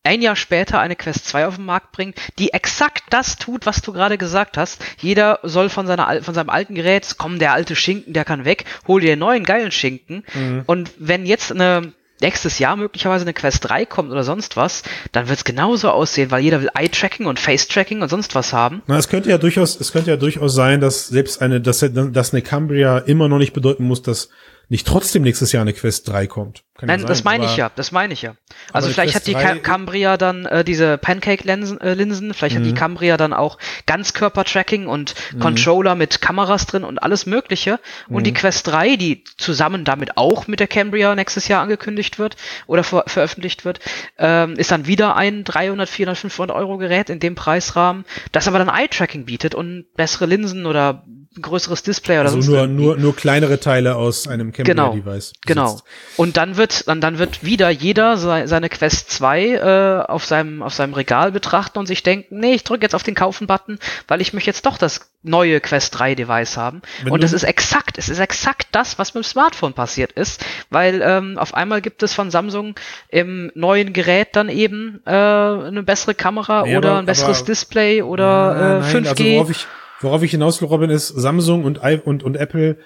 ein 0.09 0.23
Jahr 0.23 0.35
später 0.35 0.79
eine 0.79 0.95
Quest 0.95 1.27
2 1.27 1.45
auf 1.45 1.57
den 1.57 1.65
Markt 1.65 1.91
bringt, 1.91 2.17
die 2.39 2.51
exakt 2.51 3.03
das 3.11 3.37
tut, 3.37 3.67
was 3.67 3.83
du 3.83 3.93
gerade 3.93 4.17
gesagt 4.17 4.57
hast. 4.57 4.81
Jeder 4.99 5.37
soll 5.43 5.69
von 5.69 5.85
seiner 5.85 6.23
von 6.23 6.33
seinem 6.33 6.49
alten 6.49 6.73
Gerät, 6.73 7.15
komm, 7.19 7.37
der 7.37 7.53
alte 7.53 7.75
Schinken, 7.75 8.13
der 8.13 8.25
kann 8.25 8.43
weg, 8.43 8.65
hol 8.87 9.01
dir 9.01 9.11
einen 9.11 9.19
neuen 9.19 9.43
geilen 9.43 9.71
Schinken. 9.71 10.23
Mhm. 10.33 10.63
Und 10.65 10.89
wenn 10.97 11.27
jetzt 11.27 11.51
eine 11.51 11.93
nächstes 12.21 12.57
Jahr 12.57 12.75
möglicherweise 12.75 13.23
eine 13.23 13.33
Quest 13.33 13.69
3 13.69 13.85
kommt 13.85 14.11
oder 14.11 14.23
sonst 14.23 14.57
was, 14.57 14.81
dann 15.11 15.29
wird 15.29 15.37
es 15.37 15.43
genauso 15.43 15.91
aussehen, 15.91 16.31
weil 16.31 16.43
jeder 16.43 16.59
will 16.59 16.71
Eye-Tracking 16.73 17.27
und 17.27 17.39
Face-Tracking 17.39 18.01
und 18.01 18.09
sonst 18.09 18.33
was 18.33 18.51
haben. 18.51 18.81
Na, 18.87 18.97
es 18.97 19.09
könnte 19.09 19.29
ja 19.29 19.37
durchaus, 19.37 19.79
es 19.79 19.91
könnte 19.91 20.09
ja 20.09 20.17
durchaus 20.17 20.55
sein, 20.55 20.81
dass 20.81 21.07
selbst 21.07 21.39
eine, 21.39 21.61
dass, 21.61 21.85
dass 21.87 22.33
eine 22.33 22.41
Cambria 22.41 22.97
immer 22.97 23.29
noch 23.29 23.37
nicht 23.37 23.53
bedeuten 23.53 23.83
muss, 23.83 24.01
dass 24.01 24.29
nicht 24.69 24.85
trotzdem 24.85 25.23
nächstes 25.23 25.51
Jahr 25.51 25.61
eine 25.61 25.73
Quest 25.73 26.07
3 26.07 26.27
kommt. 26.27 26.63
Kann 26.77 26.87
Nein, 26.87 27.01
ja 27.01 27.07
das 27.07 27.23
meine 27.23 27.45
ich 27.45 27.57
ja, 27.57 27.71
das 27.75 27.91
meine 27.91 28.13
ich 28.13 28.21
ja. 28.21 28.35
Also 28.71 28.87
vielleicht 28.87 29.15
hat 29.15 29.27
die 29.27 29.33
Cambria 29.33 30.15
dann 30.15 30.45
äh, 30.45 30.63
diese 30.63 30.97
Pancake-Linsen, 30.97 31.81
äh, 31.81 31.95
Linsen, 31.95 32.33
vielleicht 32.33 32.55
mhm. 32.55 32.59
hat 32.59 32.65
die 32.67 32.71
mhm. 32.71 32.77
Cambria 32.77 33.17
dann 33.17 33.33
auch 33.33 33.57
Ganzkörper-Tracking 33.87 34.87
und 34.87 35.15
mhm. 35.33 35.39
Controller 35.39 35.95
mit 35.95 36.21
Kameras 36.21 36.67
drin 36.67 36.83
und 36.83 37.01
alles 37.03 37.25
mögliche. 37.25 37.79
Und 38.07 38.21
mhm. 38.21 38.23
die 38.25 38.33
Quest 38.33 38.67
3, 38.67 38.95
die 38.95 39.23
zusammen 39.37 39.83
damit 39.83 40.17
auch 40.17 40.47
mit 40.47 40.59
der 40.59 40.67
Cambria 40.67 41.15
nächstes 41.15 41.47
Jahr 41.47 41.63
angekündigt 41.63 42.19
wird 42.19 42.37
oder 42.67 42.83
ver 42.83 43.03
veröffentlicht 43.07 43.65
wird, 43.65 43.79
ähm, 44.17 44.53
ist 44.53 44.71
dann 44.71 44.85
wieder 44.85 45.15
ein 45.15 45.43
300, 45.43 45.89
400, 45.89 46.17
500 46.17 46.55
Euro 46.55 46.77
Gerät 46.77 47.09
in 47.09 47.19
dem 47.19 47.35
Preisrahmen, 47.35 48.05
das 48.31 48.47
aber 48.47 48.59
dann 48.59 48.69
Eye-Tracking 48.69 49.25
bietet 49.25 49.55
und 49.55 49.85
bessere 49.95 50.27
Linsen 50.27 50.65
oder 50.65 51.03
größeres 51.39 51.83
Display 51.83 52.19
oder 52.19 52.29
also 52.29 52.41
sonst 52.41 52.47
nur, 52.47 52.67
nur, 52.67 52.97
nur 52.97 53.15
kleinere 53.15 53.59
Teile 53.59 53.95
aus 53.95 54.27
einem 54.27 54.51
Cambria-Device. 54.51 55.33
Genau, 55.45 55.73
genau. 55.73 55.81
Und 56.17 56.37
dann 56.37 56.57
wird, 56.57 56.87
dann, 56.87 57.01
dann 57.01 57.19
wird 57.19 57.43
wieder 57.43 57.69
jeder 57.69 58.17
seine 58.17 58.69
Quest 58.69 59.11
2 59.11 59.45
äh, 59.45 60.11
auf, 60.11 60.25
seinem, 60.25 60.63
auf 60.63 60.73
seinem 60.73 60.93
Regal 60.95 61.31
betrachten 61.31 61.77
und 61.77 61.85
sich 61.85 62.01
denken, 62.01 62.39
nee, 62.39 62.53
ich 62.53 62.63
drücke 62.63 62.83
jetzt 62.83 62.95
auf 62.95 63.03
den 63.03 63.13
Kaufen-Button, 63.13 63.77
weil 64.07 64.21
ich 64.21 64.33
möchte 64.33 64.49
jetzt 64.49 64.65
doch 64.65 64.77
das 64.77 65.11
neue 65.21 65.59
Quest 65.59 65.99
3 65.99 66.15
Device 66.15 66.57
haben. 66.57 66.81
Wenn 67.03 67.13
und 67.13 67.23
es 67.23 67.33
ist 67.33 67.43
exakt, 67.43 67.97
es 67.97 68.09
ist 68.09 68.19
exakt 68.19 68.67
das, 68.71 68.97
was 68.97 69.13
mit 69.13 69.23
dem 69.23 69.27
Smartphone 69.27 69.73
passiert 69.73 70.13
ist, 70.13 70.43
weil 70.71 71.01
ähm, 71.03 71.37
auf 71.37 71.53
einmal 71.53 71.81
gibt 71.81 72.01
es 72.01 72.13
von 72.13 72.31
Samsung 72.31 72.75
im 73.09 73.51
neuen 73.53 73.93
Gerät 73.93 74.29
dann 74.35 74.49
eben 74.49 75.01
äh, 75.05 75.11
eine 75.11 75.83
bessere 75.83 76.15
Kamera 76.15 76.63
nee, 76.63 76.75
oder 76.75 76.91
aber, 76.91 76.99
ein 76.99 77.05
besseres 77.05 77.43
Display 77.43 78.01
oder 78.01 78.81
äh, 78.81 78.91
5G. 78.91 79.39
Also 79.39 79.53
worauf 80.01 80.23
ich, 80.23 80.31
hinaus 80.31 80.61
will, 80.61 80.67
Robin, 80.67 80.89
ist, 80.89 81.07
Samsung 81.07 81.63
und, 81.63 81.77
und, 81.77 82.23
und 82.23 82.35
Apple 82.35 82.77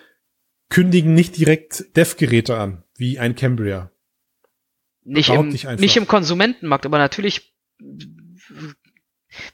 kündigen 0.70 1.14
nicht 1.14 1.38
direkt 1.38 1.96
Dev-Geräte 1.96 2.58
an, 2.58 2.84
wie 2.96 3.20
ein 3.20 3.36
Cambria. 3.36 3.92
Nicht 5.04 5.30
im, 5.30 5.50
nicht, 5.50 5.80
nicht 5.80 5.98
im 5.98 6.08
Konsumentenmarkt, 6.08 6.86
aber 6.86 6.98
natürlich 6.98 7.54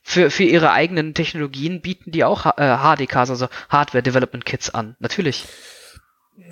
für, 0.04 0.30
für 0.30 0.44
ihre 0.44 0.72
eigenen 0.72 1.14
Technologien 1.14 1.82
bieten 1.82 2.12
die 2.12 2.24
auch 2.24 2.46
äh, 2.46 2.78
HDKs, 2.78 3.30
also 3.30 3.48
Hardware 3.70 4.04
Development 4.04 4.46
Kits 4.46 4.70
an. 4.70 4.96
Natürlich 5.00 5.46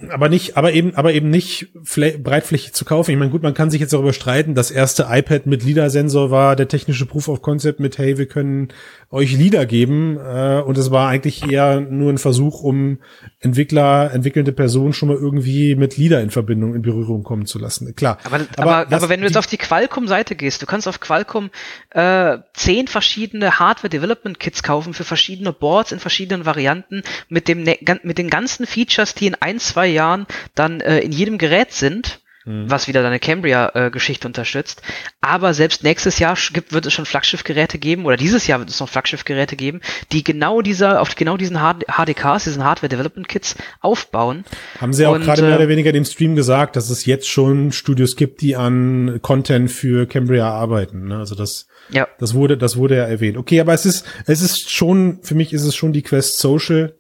aber 0.10 0.30
nicht, 0.30 0.58
aber 0.58 0.74
eben, 0.74 0.96
aber 0.96 1.14
eben 1.14 1.30
nicht 1.30 1.70
breitflächig 1.74 2.74
zu 2.74 2.86
kaufen. 2.86 3.12
Ich 3.12 3.18
meine, 3.18 3.32
gut, 3.32 3.44
man 3.44 3.54
kann 3.54 3.72
sich 3.72 3.82
jetzt 3.82 3.94
darüber 3.94 4.14
streiten. 4.14 4.56
Das 4.56 4.72
erste 4.72 5.08
iPad 5.10 5.46
mit 5.46 5.64
LIDAR-Sensor 5.64 6.32
war 6.32 6.56
der 6.56 6.68
technische 6.68 7.06
Proof 7.06 7.28
of 7.28 7.42
Concept 7.42 7.80
mit, 7.80 7.98
hey, 7.98 8.18
wir 8.18 8.28
können 8.28 8.70
euch 9.10 9.34
LIDAR 9.34 9.66
geben. 9.66 10.18
Äh, 10.18 10.62
und 10.66 10.78
es 10.78 10.92
war 10.92 11.10
eigentlich 11.10 11.50
eher 11.50 11.82
nur 11.82 12.12
ein 12.12 12.18
Versuch, 12.18 12.62
um 12.62 13.00
Entwickler, 13.40 14.12
entwickelnde 14.14 14.52
Personen 14.52 14.94
schon 14.94 15.10
mal 15.10 15.18
irgendwie 15.18 15.76
mit 15.76 15.98
LIDAR 15.98 16.22
in 16.22 16.30
Verbindung, 16.30 16.76
in 16.76 16.82
Berührung 16.82 17.24
kommen 17.24 17.46
zu 17.46 17.60
lassen. 17.60 17.96
Klar. 17.96 18.18
Aber, 18.24 18.36
aber, 18.58 18.78
aber, 18.78 18.96
aber 18.96 19.10
wenn 19.10 19.22
du 19.22 19.28
jetzt 19.28 19.38
auf 19.38 19.48
die 19.48 19.58
Qualcomm-Seite 19.58 20.36
gehst, 20.36 20.62
du 20.62 20.66
kannst 20.66 20.88
auf 20.88 21.00
Qualcomm 21.00 21.50
äh, 21.92 22.38
zehn 22.54 22.88
verschiedene 22.88 23.60
Hardware-Development-Kits 23.60 24.64
kaufen 24.64 24.94
für 24.94 25.04
verschiedene 25.04 25.54
Boards 25.54 25.92
in 25.92 26.00
verschiedenen 26.00 26.46
Varianten 26.46 27.04
mit 27.30 27.48
dem, 27.48 27.64
ne, 27.64 27.78
mit 28.04 28.18
den 28.18 28.30
ganzen 28.30 28.66
Features, 28.66 29.16
die 29.16 29.28
in 29.28 29.36
ein, 29.36 29.60
zwei 29.60 29.87
Jahren 29.88 30.28
dann 30.56 30.82
äh, 30.82 31.00
in 31.00 31.12
jedem 31.12 31.38
Gerät 31.38 31.72
sind 31.72 32.20
mhm. 32.48 32.70
was 32.70 32.88
wieder 32.88 33.04
deine 33.04 33.20
Cambria-Geschichte 33.20 34.28
unterstützt. 34.28 34.82
Aber 35.22 35.54
selbst 35.54 35.84
nächstes 35.84 36.20
Jahr 36.20 36.38
gibt, 36.54 36.74
wird 36.74 36.86
es 36.86 36.94
schon 36.94 37.06
Flaggschiffgeräte 37.06 37.78
geben, 37.78 38.06
oder 38.06 38.18
dieses 38.18 38.48
Jahr 38.48 38.60
wird 38.60 38.70
es 38.70 38.80
noch 38.80 38.90
Flaggschiffgeräte 38.90 39.56
geben, 39.56 39.82
die 40.12 40.24
genau 40.24 40.62
dieser, 40.62 41.02
auf 41.02 41.16
genau 41.16 41.38
diesen 41.38 41.58
HDKs, 41.58 42.46
diesen 42.46 42.64
Hardware 42.64 42.90
Development 42.90 43.28
Kits 43.28 43.56
aufbauen. 43.82 44.46
Haben 44.80 44.94
sie 44.94 45.06
auch 45.06 45.20
gerade 45.20 45.44
mehr 45.44 45.56
oder 45.56 45.66
äh, 45.66 45.70
weniger 45.70 45.92
dem 45.92 46.06
Stream 46.06 46.36
gesagt, 46.36 46.76
dass 46.76 46.90
es 46.90 47.06
jetzt 47.06 47.30
schon 47.30 47.72
Studios 47.72 48.16
gibt, 48.16 48.42
die 48.42 48.56
an 48.56 49.20
Content 49.22 49.70
für 49.70 50.08
Cambria 50.08 50.50
arbeiten. 50.50 51.10
Ne? 51.10 51.18
Also 51.18 51.36
das, 51.36 51.68
ja. 51.90 52.08
das 52.20 52.34
wurde, 52.34 52.58
das 52.58 52.78
wurde 52.78 52.96
ja 52.96 53.04
erwähnt. 53.04 53.38
Okay, 53.38 53.60
aber 53.60 53.74
es 53.74 53.86
ist, 53.86 54.06
es 54.26 54.42
ist 54.42 54.72
schon, 54.72 55.20
für 55.22 55.36
mich 55.36 55.54
ist 55.54 55.64
es 55.64 55.76
schon 55.76 55.94
die 55.94 56.02
Quest 56.02 56.40
Social 56.40 56.97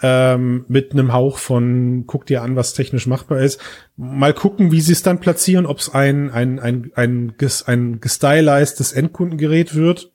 ähm, 0.00 0.64
mit 0.68 0.92
einem 0.92 1.12
Hauch 1.12 1.38
von 1.38 2.04
guck 2.06 2.26
dir 2.26 2.42
an, 2.42 2.56
was 2.56 2.74
technisch 2.74 3.06
machbar 3.06 3.40
ist. 3.40 3.60
Mal 3.96 4.32
gucken, 4.32 4.70
wie 4.70 4.80
sie 4.80 4.92
es 4.92 5.02
dann 5.02 5.20
platzieren, 5.20 5.66
ob 5.66 5.78
es 5.78 5.92
ein, 5.92 6.30
ein, 6.30 6.60
ein, 6.60 6.92
ein, 6.94 7.34
ein 7.66 8.00
gestylizedes 8.00 8.92
Endkundengerät 8.92 9.74
wird. 9.74 10.12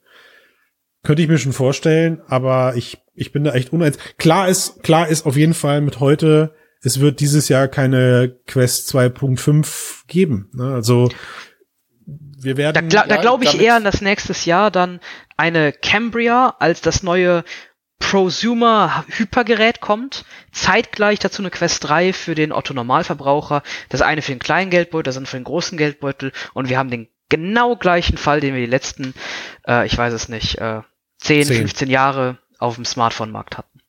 Könnte 1.02 1.22
ich 1.22 1.28
mir 1.28 1.38
schon 1.38 1.52
vorstellen, 1.52 2.22
aber 2.26 2.76
ich, 2.76 2.98
ich 3.14 3.32
bin 3.32 3.44
da 3.44 3.52
echt 3.52 3.72
uneins. 3.72 3.98
Klar 4.16 4.48
ist, 4.48 4.82
klar 4.82 5.08
ist 5.08 5.26
auf 5.26 5.36
jeden 5.36 5.54
Fall 5.54 5.82
mit 5.82 6.00
heute, 6.00 6.54
es 6.80 7.00
wird 7.00 7.20
dieses 7.20 7.48
Jahr 7.48 7.68
keine 7.68 8.36
Quest 8.46 8.94
2.5 8.94 10.04
geben. 10.06 10.50
Ne? 10.54 10.72
Also 10.72 11.10
wir 12.06 12.56
werden. 12.56 12.88
Da, 12.88 13.06
da 13.06 13.16
glaube 13.16 13.44
ich 13.44 13.60
eher 13.60 13.76
an 13.76 13.84
das 13.84 14.00
nächstes 14.00 14.44
Jahr 14.44 14.70
dann 14.70 15.00
eine 15.36 15.72
Cambria 15.72 16.54
als 16.58 16.80
das 16.80 17.02
neue 17.02 17.44
Prosumer 18.10 19.04
Hypergerät 19.08 19.80
kommt, 19.80 20.24
zeitgleich 20.52 21.18
dazu 21.18 21.40
eine 21.42 21.50
Quest 21.50 21.88
3 21.88 22.12
für 22.12 22.34
den 22.34 22.52
Otto 22.52 22.74
Normalverbraucher, 22.74 23.62
das 23.88 24.02
eine 24.02 24.20
für 24.20 24.32
den 24.32 24.38
kleinen 24.40 24.70
Geldbeutel, 24.70 25.04
das 25.04 25.16
andere 25.16 25.30
für 25.30 25.38
den 25.38 25.44
großen 25.44 25.78
Geldbeutel 25.78 26.32
und 26.52 26.68
wir 26.68 26.78
haben 26.78 26.90
den 26.90 27.08
genau 27.30 27.76
gleichen 27.76 28.18
Fall, 28.18 28.40
den 28.40 28.54
wir 28.54 28.60
die 28.60 28.70
letzten, 28.70 29.14
äh, 29.66 29.86
ich 29.86 29.96
weiß 29.96 30.12
es 30.12 30.28
nicht, 30.28 30.58
äh, 30.58 30.82
10, 31.18 31.46
10, 31.46 31.56
15 31.56 31.90
Jahre 31.90 32.38
auf 32.58 32.74
dem 32.74 32.84
Smartphone-Markt 32.84 33.56
hatten. 33.56 33.80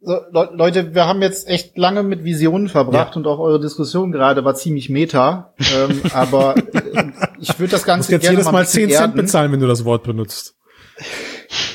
So, 0.00 0.14
Le 0.32 0.50
Leute, 0.54 0.94
wir 0.94 1.06
haben 1.06 1.20
jetzt 1.20 1.46
echt 1.46 1.76
lange 1.76 2.02
mit 2.02 2.24
Visionen 2.24 2.68
verbracht 2.68 3.12
ja. 3.12 3.16
und 3.16 3.26
auch 3.26 3.38
eure 3.38 3.60
Diskussion 3.60 4.12
gerade 4.12 4.44
war 4.44 4.54
ziemlich 4.54 4.88
meta. 4.88 5.52
ähm, 5.76 6.00
aber 6.14 6.54
ich 7.38 7.58
würde 7.58 7.72
das 7.72 7.84
Ganze 7.84 8.10
du 8.10 8.16
musst 8.16 8.24
jetzt 8.24 8.30
jedes 8.30 8.46
Mal, 8.46 8.52
mal 8.52 8.66
10 8.66 8.90
Cent 8.90 9.14
bezahlen, 9.14 9.52
wenn 9.52 9.60
du 9.60 9.66
das 9.66 9.84
Wort 9.84 10.04
benutzt 10.04 10.56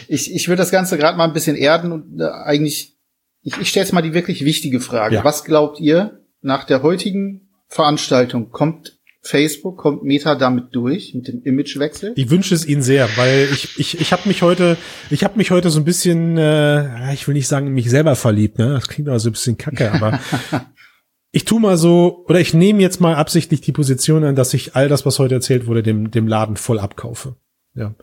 ich, 0.07 0.33
ich 0.33 0.47
würde 0.47 0.61
das 0.61 0.71
Ganze 0.71 0.97
gerade 0.97 1.17
mal 1.17 1.25
ein 1.25 1.33
bisschen 1.33 1.55
erden 1.55 1.91
und 1.91 2.19
äh, 2.19 2.25
eigentlich, 2.25 2.97
ich, 3.41 3.57
ich 3.57 3.69
stelle 3.69 3.85
jetzt 3.85 3.93
mal 3.93 4.01
die 4.01 4.13
wirklich 4.13 4.45
wichtige 4.45 4.79
Frage. 4.79 5.15
Ja. 5.15 5.23
Was 5.23 5.43
glaubt 5.43 5.79
ihr, 5.79 6.19
nach 6.41 6.65
der 6.65 6.83
heutigen 6.83 7.49
Veranstaltung 7.67 8.51
kommt 8.51 8.99
Facebook, 9.21 9.77
kommt 9.77 10.03
Meta 10.03 10.35
damit 10.35 10.75
durch, 10.75 11.13
mit 11.15 11.29
dem 11.29 11.41
Imagewechsel? 11.43 12.13
Ich 12.15 12.29
wünsche 12.29 12.53
es 12.53 12.65
Ihnen 12.65 12.81
sehr, 12.81 13.09
weil 13.15 13.47
ich, 13.51 13.79
ich, 13.79 13.99
ich 13.99 14.11
habe 14.11 14.27
mich 14.27 14.41
heute, 14.41 14.77
ich 15.09 15.23
habe 15.23 15.37
mich 15.37 15.49
heute 15.49 15.69
so 15.69 15.79
ein 15.79 15.85
bisschen, 15.85 16.37
äh, 16.37 17.13
ich 17.13 17.27
will 17.27 17.33
nicht 17.33 17.47
sagen, 17.47 17.73
mich 17.73 17.89
selber 17.89 18.15
verliebt, 18.15 18.59
ne? 18.59 18.73
Das 18.73 18.87
klingt 18.87 19.07
aber 19.07 19.19
so 19.19 19.29
ein 19.29 19.33
bisschen 19.33 19.57
kacke, 19.57 19.91
aber 19.93 20.19
ich 21.31 21.45
tu 21.45 21.57
mal 21.57 21.77
so, 21.77 22.25
oder 22.27 22.41
ich 22.41 22.53
nehme 22.53 22.81
jetzt 22.81 22.99
mal 22.99 23.15
absichtlich 23.15 23.61
die 23.61 23.71
Position 23.71 24.25
an, 24.25 24.35
dass 24.35 24.53
ich 24.53 24.75
all 24.75 24.89
das, 24.89 25.05
was 25.05 25.19
heute 25.19 25.35
erzählt 25.35 25.67
wurde, 25.67 25.83
dem, 25.83 26.11
dem 26.11 26.27
Laden 26.27 26.57
voll 26.57 26.79
abkaufe. 26.79 27.37
Ja. 27.75 27.95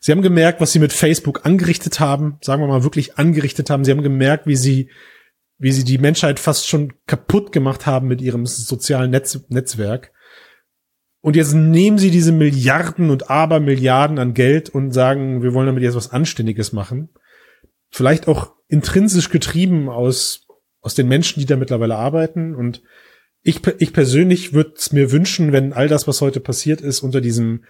Sie 0.00 0.12
haben 0.12 0.22
gemerkt, 0.22 0.60
was 0.60 0.72
sie 0.72 0.78
mit 0.78 0.92
Facebook 0.92 1.44
angerichtet 1.44 1.98
haben, 1.98 2.38
sagen 2.42 2.62
wir 2.62 2.68
mal 2.68 2.84
wirklich 2.84 3.18
angerichtet 3.18 3.70
haben. 3.70 3.84
Sie 3.84 3.90
haben 3.90 4.02
gemerkt, 4.02 4.46
wie 4.46 4.56
sie, 4.56 4.90
wie 5.58 5.72
sie 5.72 5.84
die 5.84 5.98
Menschheit 5.98 6.38
fast 6.38 6.68
schon 6.68 6.92
kaputt 7.06 7.50
gemacht 7.50 7.86
haben 7.86 8.06
mit 8.06 8.20
ihrem 8.20 8.46
sozialen 8.46 9.10
Netz, 9.10 9.40
Netzwerk. 9.48 10.12
Und 11.20 11.34
jetzt 11.34 11.54
nehmen 11.54 11.98
sie 11.98 12.12
diese 12.12 12.30
Milliarden 12.30 13.10
und 13.10 13.30
Abermilliarden 13.30 14.20
an 14.20 14.32
Geld 14.32 14.68
und 14.68 14.92
sagen, 14.92 15.42
wir 15.42 15.54
wollen 15.54 15.66
damit 15.66 15.82
jetzt 15.82 15.96
was 15.96 16.12
Anständiges 16.12 16.72
machen. 16.72 17.08
Vielleicht 17.90 18.28
auch 18.28 18.52
intrinsisch 18.68 19.30
getrieben 19.30 19.88
aus, 19.88 20.46
aus 20.80 20.94
den 20.94 21.08
Menschen, 21.08 21.40
die 21.40 21.46
da 21.46 21.56
mittlerweile 21.56 21.96
arbeiten. 21.96 22.54
Und 22.54 22.82
ich, 23.42 23.60
ich 23.78 23.92
persönlich 23.92 24.52
würde 24.52 24.74
es 24.76 24.92
mir 24.92 25.10
wünschen, 25.10 25.50
wenn 25.52 25.72
all 25.72 25.88
das, 25.88 26.06
was 26.06 26.20
heute 26.20 26.38
passiert 26.38 26.80
ist, 26.80 27.00
unter 27.00 27.20
diesem 27.20 27.64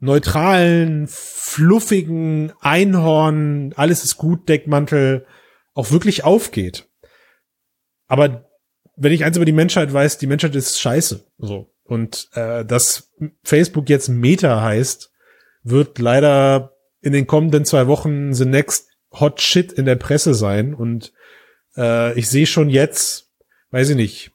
neutralen, 0.00 1.06
fluffigen 1.08 2.52
Einhorn, 2.60 3.72
alles 3.76 4.02
ist 4.02 4.16
gut, 4.16 4.48
Deckmantel 4.48 5.26
auch 5.74 5.90
wirklich 5.90 6.24
aufgeht. 6.24 6.88
Aber 8.08 8.50
wenn 8.96 9.12
ich 9.12 9.24
eins 9.24 9.36
über 9.36 9.46
die 9.46 9.52
Menschheit 9.52 9.92
weiß, 9.92 10.18
die 10.18 10.26
Menschheit 10.26 10.56
ist 10.56 10.80
scheiße. 10.80 11.24
So. 11.38 11.72
Und 11.84 12.28
äh, 12.34 12.64
dass 12.64 13.12
Facebook 13.44 13.88
jetzt 13.88 14.08
Meta 14.08 14.62
heißt, 14.62 15.12
wird 15.62 15.98
leider 15.98 16.76
in 17.00 17.12
den 17.12 17.26
kommenden 17.26 17.64
zwei 17.64 17.86
Wochen 17.86 18.32
the 18.32 18.44
next 18.44 18.88
hot 19.12 19.40
shit 19.40 19.72
in 19.72 19.84
der 19.86 19.96
Presse 19.96 20.34
sein. 20.34 20.74
Und 20.74 21.12
äh, 21.76 22.18
ich 22.18 22.28
sehe 22.28 22.46
schon 22.46 22.70
jetzt, 22.70 23.30
weiß 23.70 23.90
ich 23.90 23.96
nicht, 23.96 24.32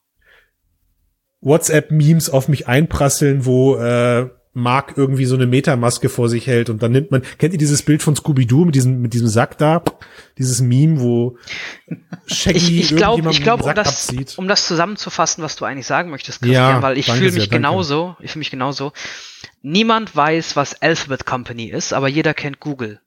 WhatsApp-Memes 1.41 2.29
auf 2.29 2.47
mich 2.47 2.67
einprasseln, 2.67 3.45
wo 3.45 3.77
äh, 3.77 4.29
Mark 4.55 4.93
irgendwie 4.95 5.25
so 5.25 5.35
eine 5.35 5.47
Metamaske 5.47 6.07
vor 6.07 6.29
sich 6.29 6.47
hält 6.47 6.69
und 6.69 6.81
dann 6.81 6.93
nimmt 6.93 7.11
man, 7.11 7.21
kennt 7.37 7.53
ihr 7.53 7.59
dieses 7.59 7.83
Bild 7.83 8.01
von 8.01 8.15
Scooby-Doo 8.15 8.63
mit 8.63 8.73
diesem, 8.73 9.01
mit 9.01 9.13
diesem 9.13 9.27
Sack 9.27 9.57
da? 9.57 9.83
Dieses 10.37 10.61
Meme, 10.61 11.01
wo 11.01 11.37
Shaggy 12.25 12.57
ich, 12.57 12.91
ich 12.91 12.95
glaube, 12.95 13.29
ich 13.29 13.43
glaube, 13.43 13.65
um 13.65 13.75
das, 13.75 14.09
um 14.37 14.47
das 14.47 14.65
zusammenzufassen, 14.65 15.43
was 15.43 15.57
du 15.57 15.65
eigentlich 15.65 15.87
sagen 15.87 16.09
möchtest, 16.09 16.39
Christian, 16.39 16.75
ja, 16.75 16.81
weil 16.81 16.97
ich 16.97 17.11
fühle 17.11 17.33
mich 17.33 17.43
sehr, 17.43 17.47
genauso, 17.47 18.15
ich 18.21 18.31
fühle 18.31 18.39
mich 18.39 18.51
genauso. 18.51 18.93
Niemand 19.61 20.15
weiß, 20.15 20.55
was 20.55 20.81
Alphabet 20.81 21.25
Company 21.25 21.65
ist, 21.65 21.91
aber 21.91 22.07
jeder 22.07 22.33
kennt 22.33 22.61
Google. 22.61 23.01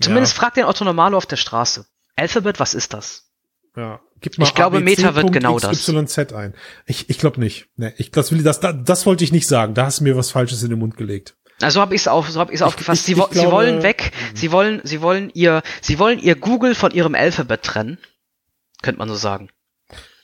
Zumindest 0.00 0.34
ja. 0.34 0.40
fragt 0.40 0.56
den 0.56 0.64
Otto 0.64 0.84
Normalo 0.84 1.18
auf 1.18 1.26
der 1.26 1.36
Straße. 1.36 1.86
Alphabet, 2.16 2.58
was 2.58 2.72
ist 2.72 2.94
das? 2.94 3.30
Ja. 3.76 4.00
Gib 4.24 4.38
mal 4.38 4.46
ich 4.46 4.54
glaube, 4.54 4.78
ABC. 4.78 5.02
Meta 5.02 5.14
wird 5.14 5.32
genau 5.34 5.56
XYZ 5.56 6.32
ein. 6.32 6.54
Ich, 6.86 7.10
ich 7.10 7.18
glaube 7.18 7.38
nicht. 7.38 7.66
Nee, 7.76 7.92
ich, 7.98 8.10
das, 8.10 8.32
will, 8.32 8.42
das, 8.42 8.58
das, 8.58 8.74
das 8.82 9.04
wollte 9.04 9.22
ich 9.22 9.32
nicht 9.32 9.46
sagen. 9.46 9.74
Da 9.74 9.84
hast 9.84 10.00
du 10.00 10.04
mir 10.04 10.16
was 10.16 10.30
Falsches 10.30 10.62
in 10.62 10.70
den 10.70 10.78
Mund 10.78 10.96
gelegt. 10.96 11.36
Also 11.60 11.82
habe 11.82 11.94
ich 11.94 12.00
es 12.00 12.08
auf, 12.08 12.30
so 12.30 12.40
habe 12.40 12.50
ich 12.50 12.56
es 12.56 12.62
aufgefasst. 12.62 13.06
Ich, 13.06 13.16
sie, 13.16 13.20
ich 13.20 13.38
sie 13.38 13.50
wollen 13.50 13.82
weg. 13.82 14.12
Mhm. 14.14 14.36
Sie 14.36 14.50
wollen, 14.50 14.80
sie 14.82 15.02
wollen 15.02 15.30
ihr, 15.34 15.62
sie 15.82 15.98
wollen 15.98 16.18
ihr 16.18 16.36
Google 16.36 16.74
von 16.74 16.92
ihrem 16.92 17.14
Alphabet 17.14 17.64
trennen. 17.64 17.98
Könnte 18.80 18.98
man 18.98 19.10
so 19.10 19.14
sagen. 19.14 19.50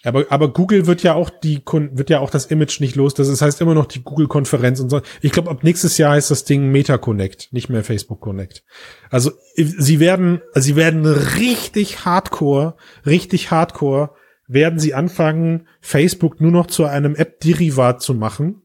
Aber, 0.03 0.27
aber 0.31 0.53
Google 0.53 0.87
wird 0.87 1.03
ja 1.03 1.13
auch 1.15 1.29
die 1.29 1.63
wird 1.67 2.09
ja 2.09 2.21
auch 2.21 2.31
das 2.31 2.47
Image 2.47 2.81
nicht 2.81 2.97
los. 2.97 3.13
Das 3.13 3.41
heißt 3.41 3.61
immer 3.61 3.75
noch 3.75 3.87
die 3.87 4.03
Google-Konferenz 4.03 4.81
und 4.81 4.89
so. 4.89 5.03
Ich 5.21 5.33
glaube, 5.33 5.51
ab 5.51 5.63
nächstes 5.63 5.99
Jahr 5.99 6.15
heißt 6.15 6.31
das 6.31 6.45
Ding 6.45 6.71
Meta 6.71 6.97
Connect, 6.97 7.53
nicht 7.53 7.69
mehr 7.69 7.85
Facebook 7.85 8.21
Connect. 8.21 8.65
Also 9.11 9.33
sie 9.57 10.01
werden, 10.01 10.41
sie 10.55 10.75
werden 10.75 11.05
richtig 11.05 12.07
hardcore, 12.07 12.77
richtig 13.05 13.51
hardcore, 13.51 14.15
werden 14.49 14.79
sie 14.79 14.95
anfangen, 14.95 15.69
Facebook 15.81 16.41
nur 16.41 16.51
noch 16.51 16.67
zu 16.67 16.87
einem 16.87 17.15
App-Derivat 17.15 18.01
zu 18.01 18.15
machen, 18.15 18.63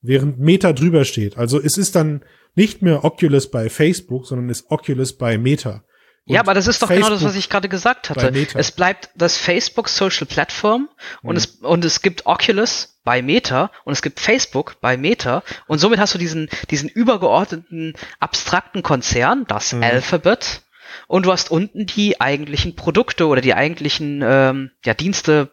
während 0.00 0.38
Meta 0.38 0.72
drüber 0.72 1.04
steht. 1.04 1.36
Also 1.38 1.60
es 1.60 1.76
ist 1.76 1.96
dann 1.96 2.24
nicht 2.54 2.82
mehr 2.82 3.04
Oculus 3.04 3.50
bei 3.50 3.68
Facebook, 3.68 4.26
sondern 4.26 4.48
ist 4.48 4.70
Oculus 4.70 5.16
bei 5.16 5.38
Meta 5.38 5.82
ja, 6.26 6.40
aber 6.40 6.54
das 6.54 6.66
ist 6.66 6.82
doch 6.82 6.88
Facebook 6.88 7.08
genau 7.08 7.20
das, 7.20 7.24
was 7.24 7.36
ich 7.36 7.48
gerade 7.48 7.68
gesagt 7.68 8.10
hatte. 8.10 8.32
Es 8.54 8.72
bleibt 8.72 9.10
das 9.14 9.36
Facebook 9.36 9.88
Social 9.88 10.26
Platform 10.26 10.88
mhm. 11.22 11.28
und 11.28 11.36
es 11.36 11.46
und 11.46 11.84
es 11.84 12.02
gibt 12.02 12.26
Oculus 12.26 12.98
bei 13.04 13.22
Meta 13.22 13.70
und 13.84 13.92
es 13.92 14.02
gibt 14.02 14.18
Facebook 14.18 14.80
bei 14.80 14.96
Meta 14.96 15.44
und 15.68 15.78
somit 15.78 16.00
hast 16.00 16.14
du 16.14 16.18
diesen 16.18 16.48
diesen 16.70 16.88
übergeordneten 16.88 17.94
abstrakten 18.18 18.82
Konzern, 18.82 19.44
das 19.46 19.72
mhm. 19.72 19.84
Alphabet 19.84 20.62
und 21.06 21.26
du 21.26 21.32
hast 21.32 21.50
unten 21.50 21.86
die 21.86 22.20
eigentlichen 22.20 22.74
Produkte 22.74 23.28
oder 23.28 23.40
die 23.40 23.54
eigentlichen 23.54 24.20
ähm, 24.24 24.72
ja, 24.84 24.94
Dienste 24.94 25.52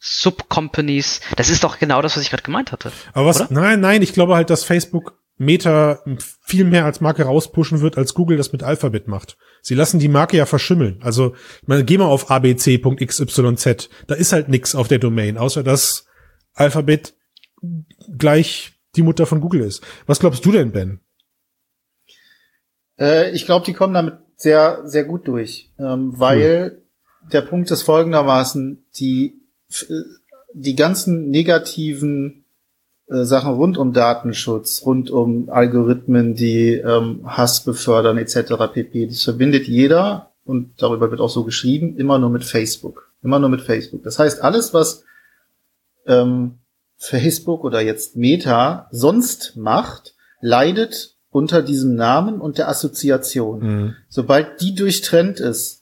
Subcompanies. 0.00 1.20
Das 1.36 1.50
ist 1.50 1.62
doch 1.62 1.78
genau 1.78 2.00
das, 2.00 2.16
was 2.16 2.22
ich 2.22 2.30
gerade 2.30 2.42
gemeint 2.42 2.72
hatte. 2.72 2.90
Aber 3.12 3.26
was? 3.26 3.40
Oder? 3.40 3.48
Nein, 3.50 3.80
nein, 3.80 4.02
ich 4.02 4.14
glaube 4.14 4.34
halt, 4.34 4.48
dass 4.48 4.64
Facebook 4.64 5.19
Meta 5.40 6.04
viel 6.42 6.64
mehr 6.66 6.84
als 6.84 7.00
Marke 7.00 7.22
rauspushen 7.22 7.80
wird, 7.80 7.96
als 7.96 8.12
Google 8.12 8.36
das 8.36 8.52
mit 8.52 8.62
Alphabet 8.62 9.08
macht. 9.08 9.38
Sie 9.62 9.74
lassen 9.74 9.98
die 9.98 10.08
Marke 10.08 10.36
ja 10.36 10.44
verschimmeln. 10.44 11.00
Also, 11.00 11.34
ich 11.62 11.68
meine, 11.68 11.82
geh 11.82 11.96
mal 11.96 12.04
auf 12.04 12.30
abc.xyz. 12.30 13.88
Da 14.06 14.14
ist 14.16 14.32
halt 14.32 14.50
nix 14.50 14.74
auf 14.74 14.88
der 14.88 14.98
Domain, 14.98 15.38
außer 15.38 15.62
dass 15.62 16.04
Alphabet 16.52 17.14
gleich 18.18 18.72
die 18.96 19.02
Mutter 19.02 19.24
von 19.24 19.40
Google 19.40 19.62
ist. 19.62 19.82
Was 20.04 20.20
glaubst 20.20 20.44
du 20.44 20.52
denn, 20.52 20.72
Ben? 20.72 21.00
Äh, 22.98 23.30
ich 23.30 23.46
glaube, 23.46 23.64
die 23.64 23.72
kommen 23.72 23.94
damit 23.94 24.18
sehr, 24.36 24.82
sehr 24.84 25.04
gut 25.04 25.26
durch, 25.26 25.72
ähm, 25.78 26.12
weil 26.18 26.82
cool. 27.22 27.30
der 27.32 27.40
Punkt 27.40 27.70
ist 27.70 27.82
folgendermaßen, 27.82 28.84
die, 28.96 29.40
die 30.52 30.76
ganzen 30.76 31.30
negativen 31.30 32.39
äh, 33.10 33.24
Sachen 33.24 33.54
rund 33.54 33.76
um 33.76 33.92
Datenschutz, 33.92 34.82
rund 34.84 35.10
um 35.10 35.48
Algorithmen, 35.50 36.34
die 36.34 36.74
ähm, 36.74 37.22
Hass 37.24 37.64
befördern 37.64 38.18
etc. 38.18 38.54
pp. 38.72 39.06
Das 39.06 39.24
verbindet 39.24 39.66
jeder 39.66 40.30
und 40.44 40.80
darüber 40.80 41.10
wird 41.10 41.20
auch 41.20 41.28
so 41.28 41.44
geschrieben, 41.44 41.96
immer 41.96 42.18
nur 42.18 42.30
mit 42.30 42.44
Facebook. 42.44 43.10
Immer 43.22 43.38
nur 43.38 43.50
mit 43.50 43.60
Facebook. 43.60 44.02
Das 44.02 44.18
heißt, 44.18 44.42
alles, 44.42 44.72
was 44.72 45.04
ähm, 46.06 46.58
Facebook 46.96 47.64
oder 47.64 47.80
jetzt 47.80 48.16
Meta 48.16 48.88
sonst 48.90 49.56
macht, 49.56 50.14
leidet 50.40 51.16
unter 51.30 51.62
diesem 51.62 51.94
Namen 51.94 52.40
und 52.40 52.58
der 52.58 52.68
Assoziation. 52.68 53.60
Mhm. 53.60 53.94
Sobald 54.08 54.60
die 54.60 54.74
durchtrennt 54.74 55.40
ist 55.40 55.79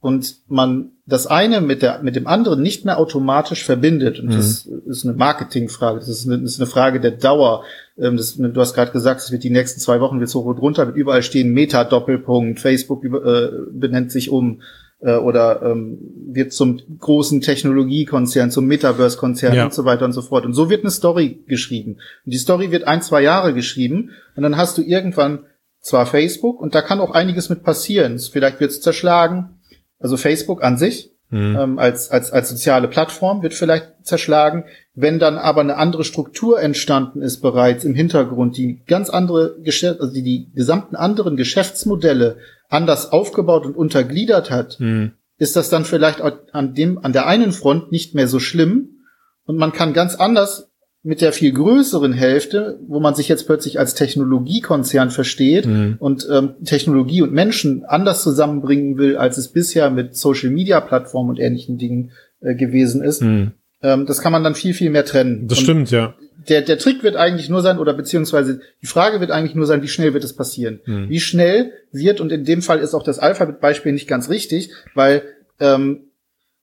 und 0.00 0.36
man 0.48 0.92
das 1.06 1.26
eine 1.26 1.60
mit 1.60 1.82
der 1.82 2.02
mit 2.02 2.16
dem 2.16 2.26
anderen 2.26 2.62
nicht 2.62 2.84
mehr 2.84 2.98
automatisch 2.98 3.64
verbindet 3.64 4.18
und 4.18 4.28
mhm. 4.28 4.32
das 4.32 4.66
ist 4.86 5.04
eine 5.04 5.14
Marketingfrage, 5.14 5.98
das 5.98 6.08
ist 6.08 6.26
eine, 6.26 6.40
das 6.40 6.52
ist 6.52 6.60
eine 6.60 6.66
Frage 6.66 7.00
der 7.00 7.12
Dauer. 7.12 7.64
Ähm, 7.98 8.16
das, 8.16 8.36
du 8.36 8.60
hast 8.60 8.74
gerade 8.74 8.92
gesagt, 8.92 9.20
es 9.20 9.30
wird 9.30 9.44
die 9.44 9.50
nächsten 9.50 9.80
zwei 9.80 10.00
Wochen 10.00 10.18
wird 10.18 10.30
so 10.30 10.40
hoch 10.40 10.46
und 10.46 10.58
runter, 10.58 10.86
wird 10.86 10.96
überall 10.96 11.22
stehen 11.22 11.52
Meta 11.52 11.84
Doppelpunkt, 11.84 12.60
Facebook 12.60 13.04
äh, 13.04 13.48
benennt 13.72 14.10
sich 14.10 14.30
um 14.30 14.62
äh, 15.00 15.16
oder 15.16 15.62
ähm, 15.62 15.98
wird 16.32 16.52
zum 16.52 16.80
großen 16.98 17.42
Technologiekonzern, 17.42 18.50
zum 18.50 18.66
Metaverse-Konzern 18.66 19.54
ja. 19.54 19.64
und 19.64 19.74
so 19.74 19.84
weiter 19.84 20.04
und 20.04 20.12
so 20.12 20.22
fort. 20.22 20.46
Und 20.46 20.54
so 20.54 20.70
wird 20.70 20.82
eine 20.82 20.90
Story 20.90 21.42
geschrieben. 21.46 21.96
Und 22.24 22.32
die 22.32 22.38
Story 22.38 22.70
wird 22.70 22.84
ein, 22.84 23.02
zwei 23.02 23.22
Jahre 23.22 23.52
geschrieben 23.52 24.10
und 24.36 24.42
dann 24.42 24.56
hast 24.56 24.78
du 24.78 24.82
irgendwann 24.82 25.40
zwar 25.80 26.06
Facebook 26.06 26.60
und 26.60 26.74
da 26.74 26.82
kann 26.82 27.00
auch 27.00 27.12
einiges 27.12 27.48
mit 27.48 27.62
passieren. 27.62 28.18
Vielleicht 28.18 28.60
wird 28.60 28.70
es 28.70 28.80
zerschlagen. 28.80 29.59
Also 30.00 30.16
Facebook 30.16 30.64
an 30.64 30.76
sich 30.78 31.12
mhm. 31.30 31.56
ähm, 31.58 31.78
als, 31.78 32.10
als, 32.10 32.32
als 32.32 32.50
soziale 32.50 32.88
Plattform 32.88 33.42
wird 33.42 33.54
vielleicht 33.54 33.92
zerschlagen. 34.02 34.64
Wenn 34.94 35.18
dann 35.18 35.38
aber 35.38 35.60
eine 35.60 35.76
andere 35.76 36.04
Struktur 36.04 36.60
entstanden 36.60 37.22
ist 37.22 37.40
bereits 37.40 37.84
im 37.84 37.94
Hintergrund, 37.94 38.56
die 38.56 38.82
ganz 38.86 39.10
andere 39.10 39.56
Geschäft, 39.62 40.00
also 40.00 40.12
die, 40.12 40.22
die 40.22 40.50
gesamten 40.54 40.96
anderen 40.96 41.36
Geschäftsmodelle 41.36 42.38
anders 42.68 43.12
aufgebaut 43.12 43.66
und 43.66 43.76
untergliedert 43.76 44.50
hat, 44.50 44.78
hm. 44.78 45.12
ist 45.38 45.56
das 45.56 45.70
dann 45.70 45.84
vielleicht 45.84 46.20
an 46.20 46.74
dem, 46.74 46.98
an 47.04 47.12
der 47.12 47.26
einen 47.26 47.52
Front 47.52 47.92
nicht 47.92 48.14
mehr 48.14 48.28
so 48.28 48.38
schlimm 48.38 49.00
und 49.44 49.56
man 49.56 49.72
kann 49.72 49.92
ganz 49.92 50.14
anders 50.14 50.69
mit 51.02 51.22
der 51.22 51.32
viel 51.32 51.52
größeren 51.52 52.12
Hälfte, 52.12 52.78
wo 52.86 53.00
man 53.00 53.14
sich 53.14 53.28
jetzt 53.28 53.46
plötzlich 53.46 53.78
als 53.78 53.94
Technologiekonzern 53.94 55.10
versteht 55.10 55.66
mhm. 55.66 55.96
und 55.98 56.28
ähm, 56.30 56.54
Technologie 56.64 57.22
und 57.22 57.32
Menschen 57.32 57.84
anders 57.84 58.22
zusammenbringen 58.22 58.98
will, 58.98 59.16
als 59.16 59.38
es 59.38 59.48
bisher 59.48 59.90
mit 59.90 60.14
Social-Media-Plattformen 60.14 61.30
und 61.30 61.38
ähnlichen 61.38 61.78
Dingen 61.78 62.10
äh, 62.40 62.54
gewesen 62.54 63.02
ist. 63.02 63.22
Mhm. 63.22 63.52
Ähm, 63.82 64.04
das 64.04 64.20
kann 64.20 64.32
man 64.32 64.44
dann 64.44 64.54
viel, 64.54 64.74
viel 64.74 64.90
mehr 64.90 65.06
trennen. 65.06 65.48
Das 65.48 65.58
und 65.58 65.64
stimmt, 65.64 65.90
ja 65.90 66.14
der, 66.48 66.62
der 66.62 66.78
Trick 66.78 67.02
wird 67.02 67.16
eigentlich 67.16 67.48
nur 67.48 67.62
sein, 67.62 67.78
oder 67.78 67.92
beziehungsweise 67.92 68.60
die 68.82 68.86
Frage 68.86 69.20
wird 69.20 69.30
eigentlich 69.30 69.54
nur 69.54 69.66
sein, 69.66 69.82
wie 69.82 69.88
schnell 69.88 70.14
wird 70.14 70.24
es 70.24 70.34
passieren? 70.34 70.80
Hm. 70.84 71.08
Wie 71.08 71.20
schnell 71.20 71.72
wird, 71.92 72.20
und 72.20 72.32
in 72.32 72.44
dem 72.44 72.62
Fall 72.62 72.78
ist 72.78 72.94
auch 72.94 73.02
das 73.02 73.18
Alphabet-Beispiel 73.18 73.92
nicht 73.92 74.08
ganz 74.08 74.30
richtig, 74.30 74.70
weil 74.94 75.22
ähm, 75.58 76.10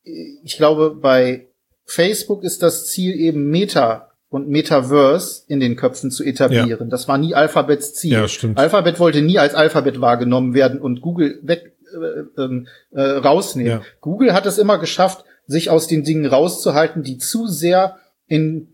ich 0.03 0.57
glaube, 0.57 0.95
bei 0.99 1.47
Facebook 1.85 2.43
ist 2.43 2.63
das 2.63 2.87
Ziel 2.87 3.15
eben 3.15 3.49
Meta 3.49 4.06
und 4.29 4.49
Metaverse 4.49 5.43
in 5.47 5.59
den 5.59 5.75
Köpfen 5.75 6.11
zu 6.11 6.23
etablieren. 6.23 6.69
Ja. 6.69 6.85
Das 6.85 7.07
war 7.07 7.17
nie 7.17 7.33
Alphabets 7.33 7.93
Ziel. 7.93 8.13
Ja, 8.13 8.27
stimmt. 8.27 8.57
Alphabet 8.57 8.99
wollte 8.99 9.21
nie 9.21 9.39
als 9.39 9.55
Alphabet 9.55 10.01
wahrgenommen 10.01 10.53
werden 10.53 10.81
und 10.81 11.01
Google 11.01 11.39
weg 11.43 11.75
äh, 11.93 12.41
ähm, 12.41 12.67
äh, 12.91 13.01
rausnehmen. 13.01 13.71
Ja. 13.71 13.81
Google 14.01 14.33
hat 14.33 14.45
es 14.45 14.57
immer 14.57 14.77
geschafft, 14.77 15.23
sich 15.45 15.69
aus 15.69 15.87
den 15.87 16.03
Dingen 16.03 16.25
rauszuhalten, 16.25 17.03
die 17.03 17.17
zu 17.17 17.47
sehr 17.47 17.97
in 18.27 18.73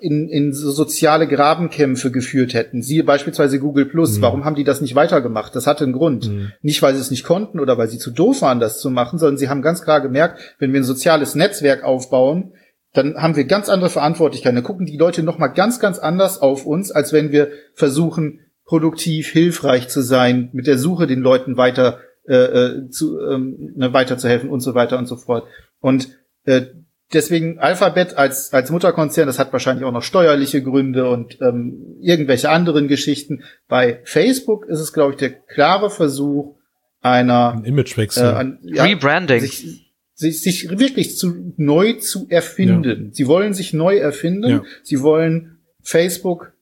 in, 0.00 0.30
in 0.30 0.54
so 0.54 0.70
soziale 0.70 1.28
Grabenkämpfe 1.28 2.10
geführt 2.10 2.54
hätten. 2.54 2.80
Siehe 2.80 3.04
beispielsweise 3.04 3.60
Google 3.60 3.84
Plus. 3.84 4.16
Mhm. 4.16 4.22
Warum 4.22 4.44
haben 4.46 4.54
die 4.54 4.64
das 4.64 4.80
nicht 4.80 4.94
weitergemacht? 4.94 5.54
Das 5.54 5.66
hatte 5.66 5.84
einen 5.84 5.92
Grund. 5.92 6.28
Mhm. 6.28 6.52
Nicht, 6.62 6.80
weil 6.80 6.94
sie 6.94 7.00
es 7.00 7.10
nicht 7.10 7.24
konnten 7.24 7.60
oder 7.60 7.76
weil 7.76 7.88
sie 7.88 7.98
zu 7.98 8.10
doof 8.10 8.40
waren, 8.40 8.60
das 8.60 8.80
zu 8.80 8.88
machen, 8.88 9.18
sondern 9.18 9.36
sie 9.36 9.50
haben 9.50 9.60
ganz 9.60 9.82
klar 9.82 10.00
gemerkt, 10.00 10.40
wenn 10.58 10.72
wir 10.72 10.80
ein 10.80 10.84
soziales 10.84 11.34
Netzwerk 11.34 11.84
aufbauen, 11.84 12.54
dann 12.92 13.16
haben 13.16 13.36
wir 13.36 13.44
ganz 13.44 13.68
andere 13.68 13.90
Verantwortlichkeiten. 13.90 14.56
Dann 14.56 14.64
gucken 14.64 14.86
die 14.86 14.96
Leute 14.96 15.22
nochmal 15.22 15.52
ganz, 15.52 15.80
ganz 15.80 15.98
anders 15.98 16.40
auf 16.40 16.66
uns, 16.66 16.90
als 16.90 17.12
wenn 17.12 17.32
wir 17.32 17.50
versuchen, 17.74 18.40
produktiv, 18.64 19.28
hilfreich 19.28 19.88
zu 19.88 20.02
sein, 20.02 20.50
mit 20.52 20.66
der 20.66 20.78
Suche 20.78 21.06
den 21.06 21.20
Leuten 21.20 21.56
weiter 21.56 22.00
äh, 22.26 22.34
äh 22.34 22.90
zu, 22.90 23.18
ähm, 23.20 23.72
ne, 23.76 23.92
weiterzuhelfen 23.92 24.50
und 24.50 24.60
so 24.60 24.74
weiter 24.74 24.98
und 24.98 25.06
so 25.06 25.16
fort. 25.16 25.46
Und 25.80 26.10
äh, 26.44 26.66
deswegen 27.12 27.58
Alphabet 27.58 28.16
als, 28.16 28.52
als 28.52 28.70
Mutterkonzern, 28.70 29.26
das 29.26 29.38
hat 29.38 29.52
wahrscheinlich 29.52 29.84
auch 29.84 29.92
noch 29.92 30.02
steuerliche 30.02 30.62
Gründe 30.62 31.08
und 31.08 31.38
ähm, 31.40 31.96
irgendwelche 32.00 32.50
anderen 32.50 32.88
Geschichten. 32.88 33.42
Bei 33.68 34.00
Facebook 34.04 34.66
ist 34.66 34.80
es, 34.80 34.92
glaube 34.92 35.12
ich, 35.12 35.18
der 35.18 35.30
klare 35.30 35.90
Versuch 35.90 36.56
einer 37.00 37.52
Ein 37.52 37.64
Imagewechsel. 37.64 38.24
Äh, 38.24 38.32
an, 38.32 38.58
ja, 38.62 38.84
Rebranding. 38.84 39.40
Sich, 39.40 39.87
sich, 40.18 40.40
sich 40.40 40.68
wirklich 40.78 41.16
zu, 41.16 41.54
neu 41.56 41.94
zu 41.94 42.26
erfinden. 42.28 43.04
Ja. 43.04 43.10
Sie 43.12 43.28
wollen 43.28 43.54
sich 43.54 43.72
neu 43.72 43.96
erfinden. 43.96 44.50
Ja. 44.50 44.62
Sie 44.82 45.00
wollen 45.00 45.58
Facebook 45.80 46.52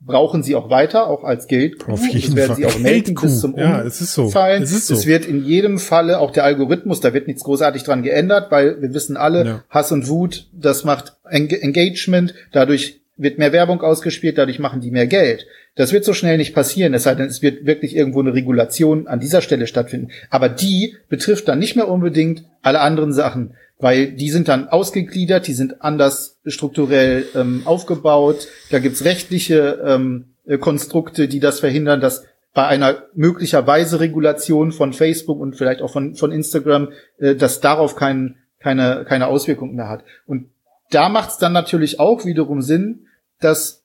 brauchen 0.00 0.42
sie 0.42 0.56
auch 0.56 0.70
weiter, 0.70 1.06
auch 1.06 1.24
als 1.24 1.46
Geld. 1.46 1.86
Auf 1.86 2.04
jeden 2.08 2.34
werden 2.34 2.48
Fall. 2.48 2.56
sie 2.56 2.66
auch 2.66 2.78
melden 2.78 3.14
bis 3.14 3.40
zum 3.40 3.56
ja, 3.56 3.82
es 3.82 4.00
ist 4.00 4.14
so. 4.14 4.24
Umfallen. 4.24 4.62
Es, 4.62 4.72
ist 4.72 4.86
so. 4.86 4.94
es 4.94 5.06
wird 5.06 5.26
in 5.26 5.44
jedem 5.44 5.78
Falle 5.78 6.18
auch 6.18 6.30
der 6.30 6.44
Algorithmus, 6.44 7.00
da 7.00 7.12
wird 7.12 7.26
nichts 7.26 7.44
großartig 7.44 7.84
dran 7.84 8.02
geändert, 8.02 8.50
weil 8.50 8.80
wir 8.80 8.94
wissen 8.94 9.16
alle, 9.16 9.44
ja. 9.44 9.64
Hass 9.68 9.92
und 9.92 10.08
Wut, 10.08 10.48
das 10.52 10.84
macht 10.84 11.16
Engagement, 11.24 12.34
dadurch 12.50 12.99
wird 13.20 13.38
mehr 13.38 13.52
Werbung 13.52 13.80
ausgespielt, 13.82 14.38
dadurch 14.38 14.58
machen 14.58 14.80
die 14.80 14.90
mehr 14.90 15.06
Geld. 15.06 15.46
Das 15.76 15.92
wird 15.92 16.04
so 16.04 16.12
schnell 16.12 16.36
nicht 16.36 16.54
passieren, 16.54 16.94
es 16.94 17.04
sei 17.04 17.14
denn, 17.14 17.28
es 17.28 17.42
wird 17.42 17.66
wirklich 17.66 17.94
irgendwo 17.94 18.20
eine 18.20 18.34
Regulation 18.34 19.06
an 19.06 19.20
dieser 19.20 19.40
Stelle 19.40 19.66
stattfinden. 19.66 20.10
Aber 20.30 20.48
die 20.48 20.96
betrifft 21.08 21.48
dann 21.48 21.58
nicht 21.58 21.76
mehr 21.76 21.88
unbedingt 21.88 22.44
alle 22.62 22.80
anderen 22.80 23.12
Sachen 23.12 23.54
weil 23.80 24.12
die 24.12 24.30
sind 24.30 24.48
dann 24.48 24.68
ausgegliedert, 24.68 25.46
die 25.46 25.54
sind 25.54 25.82
anders 25.82 26.38
strukturell 26.44 27.26
ähm, 27.34 27.62
aufgebaut. 27.64 28.46
Da 28.70 28.78
gibt's 28.78 29.04
rechtliche 29.04 29.82
ähm, 29.84 30.26
äh, 30.46 30.58
Konstrukte, 30.58 31.28
die 31.28 31.40
das 31.40 31.60
verhindern, 31.60 32.00
dass 32.00 32.24
bei 32.52 32.66
einer 32.66 33.04
möglicherweise 33.14 34.00
Regulation 34.00 34.72
von 34.72 34.92
Facebook 34.92 35.40
und 35.40 35.56
vielleicht 35.56 35.82
auch 35.82 35.90
von, 35.90 36.14
von 36.14 36.32
Instagram, 36.32 36.90
äh, 37.18 37.34
dass 37.34 37.60
darauf 37.60 37.96
kein, 37.96 38.36
keine, 38.58 39.04
keine 39.08 39.28
Auswirkungen 39.28 39.76
mehr 39.76 39.88
hat. 39.88 40.04
Und 40.26 40.50
da 40.90 41.08
macht's 41.08 41.38
dann 41.38 41.52
natürlich 41.52 42.00
auch 42.00 42.24
wiederum 42.24 42.62
Sinn, 42.62 43.06
dass 43.40 43.84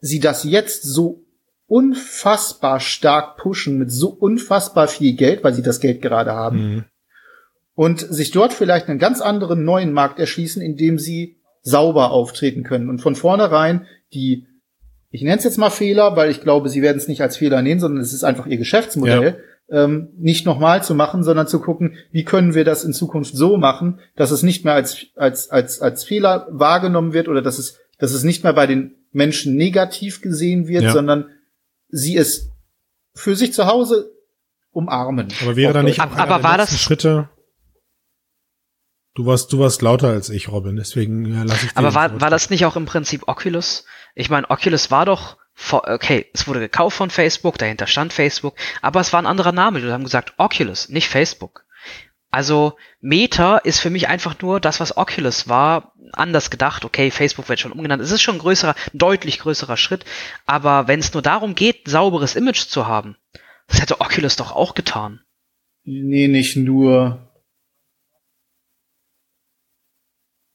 sie 0.00 0.20
das 0.20 0.44
jetzt 0.44 0.82
so 0.82 1.24
unfassbar 1.66 2.80
stark 2.80 3.36
pushen 3.36 3.78
mit 3.78 3.92
so 3.92 4.08
unfassbar 4.08 4.88
viel 4.88 5.14
Geld, 5.14 5.44
weil 5.44 5.54
sie 5.54 5.62
das 5.62 5.80
Geld 5.80 6.02
gerade 6.02 6.32
haben. 6.32 6.58
Mhm 6.58 6.84
und 7.80 8.00
sich 8.00 8.30
dort 8.30 8.52
vielleicht 8.52 8.88
einen 8.88 8.98
ganz 8.98 9.22
anderen 9.22 9.64
neuen 9.64 9.94
Markt 9.94 10.18
erschließen, 10.18 10.60
in 10.60 10.76
dem 10.76 10.98
sie 10.98 11.38
sauber 11.62 12.10
auftreten 12.10 12.62
können 12.62 12.90
und 12.90 13.00
von 13.00 13.14
vornherein 13.14 13.86
die, 14.12 14.46
ich 15.10 15.22
nenne 15.22 15.38
es 15.38 15.44
jetzt 15.44 15.56
mal 15.56 15.70
Fehler, 15.70 16.14
weil 16.14 16.30
ich 16.30 16.42
glaube, 16.42 16.68
sie 16.68 16.82
werden 16.82 16.98
es 16.98 17.08
nicht 17.08 17.22
als 17.22 17.38
Fehler 17.38 17.62
nehmen, 17.62 17.80
sondern 17.80 18.02
es 18.02 18.12
ist 18.12 18.22
einfach 18.22 18.46
ihr 18.46 18.58
Geschäftsmodell, 18.58 19.42
ja. 19.70 19.84
ähm, 19.84 20.10
nicht 20.18 20.44
nochmal 20.44 20.82
zu 20.82 20.94
machen, 20.94 21.22
sondern 21.22 21.46
zu 21.46 21.58
gucken, 21.58 21.96
wie 22.12 22.24
können 22.24 22.54
wir 22.54 22.66
das 22.66 22.84
in 22.84 22.92
Zukunft 22.92 23.34
so 23.34 23.56
machen, 23.56 24.00
dass 24.14 24.30
es 24.30 24.42
nicht 24.42 24.62
mehr 24.62 24.74
als, 24.74 25.06
als, 25.16 25.48
als, 25.48 25.80
als 25.80 26.04
Fehler 26.04 26.48
wahrgenommen 26.50 27.14
wird 27.14 27.28
oder 27.28 27.40
dass 27.40 27.58
es, 27.58 27.78
dass 28.00 28.12
es 28.12 28.24
nicht 28.24 28.42
mehr 28.42 28.52
bei 28.52 28.66
den 28.66 28.96
Menschen 29.12 29.56
negativ 29.56 30.20
gesehen 30.20 30.66
wird, 30.66 30.84
ja. 30.84 30.92
sondern 30.92 31.30
sie 31.88 32.16
es 32.16 32.50
für 33.14 33.36
sich 33.36 33.52
zu 33.52 33.66
Hause 33.66 34.10
umarmen. 34.72 35.28
Aber 35.42 35.56
wäre 35.56 35.72
da 35.72 35.82
nicht 35.82 36.00
auch 36.00 36.16
aber 36.16 36.42
war 36.42 36.58
das 36.58 36.80
Schritte 36.80 37.28
Du 39.14 39.26
warst, 39.26 39.52
du 39.52 39.58
warst 39.58 39.82
lauter 39.82 40.08
als 40.08 40.30
ich, 40.30 40.48
Robin, 40.48 40.76
deswegen 40.76 41.26
ja, 41.26 41.42
lass 41.42 41.64
ich 41.64 41.70
Aber 41.74 41.94
war, 41.94 42.20
war 42.20 42.30
das 42.30 42.48
nicht 42.48 42.64
auch 42.64 42.76
im 42.76 42.86
Prinzip 42.86 43.26
Oculus? 43.26 43.84
Ich 44.14 44.30
meine, 44.30 44.48
Oculus 44.48 44.90
war 44.92 45.04
doch, 45.04 45.36
okay, 45.72 46.26
es 46.32 46.46
wurde 46.46 46.60
gekauft 46.60 46.96
von 46.96 47.10
Facebook, 47.10 47.58
dahinter 47.58 47.88
stand 47.88 48.12
Facebook, 48.12 48.54
aber 48.82 49.00
es 49.00 49.12
war 49.12 49.20
ein 49.20 49.26
anderer 49.26 49.52
Name. 49.52 49.82
Wir 49.82 49.92
haben 49.92 50.04
gesagt 50.04 50.34
Oculus, 50.38 50.88
nicht 50.88 51.08
Facebook. 51.08 51.64
Also 52.30 52.76
Meta 53.00 53.58
ist 53.58 53.80
für 53.80 53.90
mich 53.90 54.06
einfach 54.06 54.40
nur 54.40 54.60
das, 54.60 54.78
was 54.78 54.96
Oculus 54.96 55.48
war, 55.48 55.92
anders 56.12 56.50
gedacht. 56.50 56.84
Okay, 56.84 57.10
Facebook 57.10 57.48
wird 57.48 57.60
schon 57.60 57.72
umgenannt. 57.72 58.02
Es 58.02 58.10
ist 58.10 58.22
schon 58.22 58.36
ein 58.36 58.40
größerer, 58.40 58.74
deutlich 58.92 59.38
größerer 59.38 59.76
Schritt. 59.76 60.04
Aber 60.46 60.88
wenn 60.88 61.00
es 61.00 61.12
nur 61.12 61.22
darum 61.22 61.54
geht, 61.54 61.88
sauberes 61.88 62.36
Image 62.36 62.66
zu 62.66 62.86
haben, 62.86 63.16
das 63.68 63.80
hätte 63.80 64.00
Oculus 64.00 64.36
doch 64.36 64.52
auch 64.52 64.74
getan. 64.74 65.20
Nee, 65.84 66.28
nicht 66.28 66.56
nur. 66.56 67.26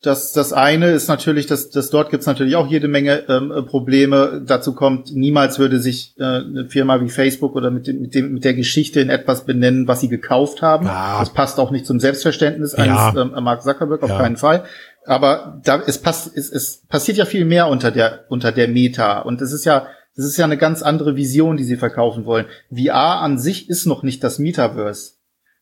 Das, 0.02 0.34
das 0.34 0.54
eine 0.54 0.91
ist 0.91 1.08
natürlich, 1.08 1.48
dass, 1.48 1.72
dass 1.72 1.89
dort 1.89 2.12
gibt's 2.12 2.28
natürlich 2.28 2.56
auch 2.56 2.68
jede 2.68 2.88
Menge 2.88 3.24
ähm, 3.28 3.65
Probleme. 3.65 4.44
Dazu 4.46 4.76
kommt, 4.76 5.15
niemals 5.15 5.58
würde 5.58 5.80
sich 5.80 6.13
äh, 6.20 6.24
eine 6.24 6.68
Firma 6.70 7.02
wie 7.02 7.10
Facebook 7.10 7.56
oder 7.56 7.72
mit, 7.72 7.88
dem, 7.88 8.02
mit, 8.02 8.13
dem, 8.13 8.34
mit 8.34 8.44
der 8.44 8.54
Geschichte 8.54 9.00
in 9.00 9.10
etwas 9.10 9.46
benennen, 9.46 9.88
was 9.88 10.02
sie 10.02 10.10
gekauft 10.10 10.62
haben. 10.62 10.86
Ja. 10.86 11.20
Das 11.20 11.34
passt 11.34 11.60
auch 11.60 11.72
nicht 11.72 11.88
zum 11.88 12.00
Selbstverständnis 12.00 12.76
ja. 12.78 12.84
eines 12.84 13.34
ähm, 13.36 13.44
Mark 13.44 13.63
Zuckerberg, 13.63 14.04
auf 14.04 14.12
ja. 14.12 14.20
keinen 14.20 14.38
Fall. 14.38 14.65
Aber 15.06 15.62
da, 15.63 15.82
es, 15.86 16.00
pass, 16.00 16.30
es, 16.34 16.52
es 16.52 16.86
passiert 16.88 17.18
ja 17.18 17.26
viel 17.26 17.46
mehr 17.46 17.68
unter 17.68 17.91
der, 17.91 18.26
unter 18.30 18.52
der 18.52 18.68
Meta. 18.68 19.20
Und 19.20 19.41
es 19.41 19.52
ist 19.52 19.65
ja, 19.65 19.88
das 20.15 20.26
ist 20.26 20.38
ja 20.38 20.46
eine 20.46 20.58
ganz 20.58 20.82
andere 20.82 21.15
Vision, 21.15 21.58
die 21.58 21.63
sie 21.63 21.78
verkaufen 21.78 22.26
wollen. 22.26 22.46
VR 22.74 23.22
an 23.22 23.38
sich 23.38 23.70
ist 23.70 23.86
noch 23.86 24.04
nicht 24.04 24.24
das 24.24 24.39
Metaverse. 24.39 25.13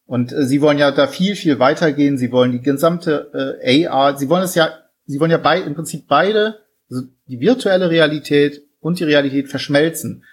Und 0.05 0.31
äh, 0.31 0.45
sie 0.45 0.61
wollen 0.61 0.77
ja 0.77 0.91
da 0.91 1.07
viel, 1.07 1.35
viel 1.35 1.59
weitergehen. 1.59 2.17
Sie 2.17 2.31
wollen 2.31 2.51
die 2.51 2.61
gesamte 2.61 3.59
äh, 3.61 3.87
AR, 3.87 4.17
sie 4.17 4.29
wollen 4.29 4.43
es 4.43 4.55
ja 4.55 4.69
sie 5.05 5.19
wollen 5.19 5.31
ja 5.31 5.37
bei, 5.37 5.61
im 5.61 5.75
Prinzip 5.75 6.07
beide, 6.07 6.59
also 6.89 7.03
die 7.27 7.39
virtuelle 7.39 7.89
Realität 7.89 8.61
und 8.79 8.99
die 8.99 9.03
Realität 9.03 9.49
verschmelzen. 9.49 10.23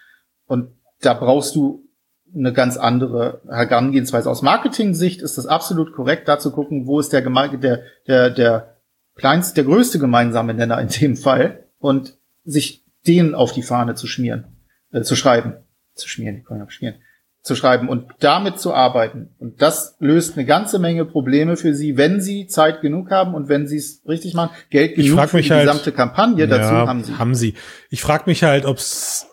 Und 0.46 0.70
da 1.00 1.14
brauchst 1.14 1.54
du 1.54 1.88
eine 2.34 2.52
ganz 2.52 2.76
andere 2.76 3.40
Herangehensweise. 3.48 4.30
Aus 4.30 4.42
Marketing-Sicht 4.42 5.22
ist 5.22 5.38
das 5.38 5.46
absolut 5.46 5.92
korrekt, 5.92 6.28
da 6.28 6.38
zu 6.38 6.52
gucken, 6.52 6.86
wo 6.86 7.00
ist 7.00 7.12
der, 7.12 7.22
der, 7.22 7.82
der, 8.06 8.30
der 8.30 8.76
kleinste, 9.20 9.54
der 9.54 9.64
größte 9.64 9.98
gemeinsame 9.98 10.54
Nenner 10.54 10.80
in 10.80 10.88
dem 10.88 11.16
Fall 11.16 11.64
und 11.78 12.16
sich 12.44 12.84
den 13.06 13.34
auf 13.34 13.52
die 13.52 13.62
Fahne 13.62 13.94
zu 13.94 14.06
schmieren, 14.06 14.44
äh, 14.92 15.02
zu 15.02 15.14
schreiben, 15.14 15.54
zu 15.94 16.08
schmieren, 16.08 16.38
ich 16.38 16.44
kann 16.44 16.58
ja 16.58 16.68
schmieren, 16.70 16.96
zu 17.42 17.54
schreiben 17.54 17.88
und 17.88 18.06
damit 18.20 18.58
zu 18.58 18.74
arbeiten. 18.74 19.30
Und 19.38 19.62
das 19.62 19.96
löst 19.98 20.36
eine 20.36 20.44
ganze 20.44 20.78
Menge 20.78 21.04
Probleme 21.04 21.56
für 21.56 21.74
sie, 21.74 21.96
wenn 21.96 22.20
sie 22.20 22.46
Zeit 22.46 22.82
genug 22.82 23.10
haben 23.10 23.34
und 23.34 23.48
wenn 23.48 23.66
sie 23.66 23.76
es 23.76 24.02
richtig 24.06 24.34
machen. 24.34 24.54
Geld 24.68 24.96
genug 24.96 25.28
für 25.28 25.40
die 25.40 25.50
halt, 25.50 25.66
gesamte 25.66 25.92
Kampagne 25.92 26.48
dazu 26.48 26.74
ja, 26.74 26.86
haben 26.86 27.04
sie. 27.04 27.16
Haben 27.16 27.34
sie. 27.34 27.54
Ich 27.88 28.02
frage 28.02 28.24
mich 28.26 28.42
halt, 28.42 28.66
ob's 28.66 29.26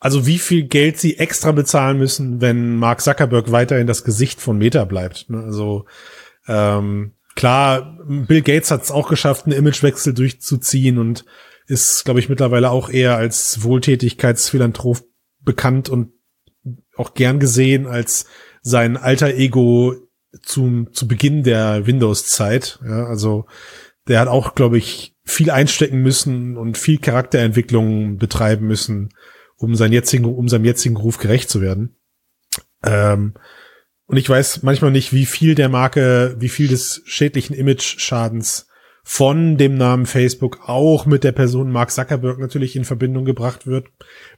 also 0.00 0.26
wie 0.26 0.38
viel 0.38 0.64
Geld 0.64 0.98
sie 0.98 1.18
extra 1.18 1.50
bezahlen 1.50 1.98
müssen, 1.98 2.40
wenn 2.40 2.76
Mark 2.76 3.00
Zuckerberg 3.00 3.50
weiterhin 3.50 3.88
das 3.88 4.04
Gesicht 4.04 4.40
von 4.40 4.56
Meta 4.56 4.84
bleibt. 4.84 5.28
Ne? 5.28 5.42
Also 5.42 5.86
ähm, 6.46 7.14
klar, 7.38 7.96
Bill 8.04 8.42
Gates 8.42 8.72
hat 8.72 8.82
es 8.82 8.90
auch 8.90 9.08
geschafft, 9.08 9.46
einen 9.46 9.56
Imagewechsel 9.56 10.12
durchzuziehen 10.12 10.98
und 10.98 11.24
ist, 11.68 12.04
glaube 12.04 12.18
ich, 12.18 12.28
mittlerweile 12.28 12.70
auch 12.70 12.90
eher 12.90 13.16
als 13.16 13.62
Wohltätigkeitsphilanthrop 13.62 15.04
bekannt 15.40 15.88
und 15.88 16.12
auch 16.96 17.14
gern 17.14 17.38
gesehen 17.38 17.86
als 17.86 18.26
sein 18.60 18.96
alter 18.96 19.28
Ego 19.34 19.94
zum, 20.42 20.92
zu 20.92 21.06
Beginn 21.06 21.44
der 21.44 21.86
Windows-Zeit. 21.86 22.80
Ja, 22.84 23.06
also 23.06 23.46
der 24.08 24.18
hat 24.18 24.28
auch, 24.28 24.56
glaube 24.56 24.76
ich, 24.76 25.14
viel 25.24 25.52
einstecken 25.52 26.02
müssen 26.02 26.56
und 26.56 26.76
viel 26.76 26.98
Charakterentwicklung 26.98 28.16
betreiben 28.16 28.66
müssen, 28.66 29.10
um 29.56 29.76
sein 29.76 29.92
jetzigen, 29.92 30.24
um 30.24 30.48
seinem 30.48 30.64
jetzigen 30.64 30.96
Ruf 30.96 31.18
gerecht 31.18 31.50
zu 31.50 31.60
werden. 31.60 31.94
Ähm, 32.82 33.34
und 34.08 34.16
ich 34.16 34.28
weiß 34.28 34.62
manchmal 34.62 34.90
nicht, 34.90 35.12
wie 35.12 35.26
viel 35.26 35.54
der 35.54 35.68
Marke, 35.68 36.34
wie 36.38 36.48
viel 36.48 36.66
des 36.66 37.02
schädlichen 37.04 37.54
Image-Schadens 37.54 38.66
von 39.04 39.58
dem 39.58 39.76
Namen 39.76 40.06
Facebook 40.06 40.60
auch 40.66 41.04
mit 41.04 41.24
der 41.24 41.32
Person 41.32 41.70
Mark 41.70 41.90
Zuckerberg 41.90 42.38
natürlich 42.38 42.74
in 42.74 42.84
Verbindung 42.84 43.26
gebracht 43.26 43.66
wird 43.66 43.86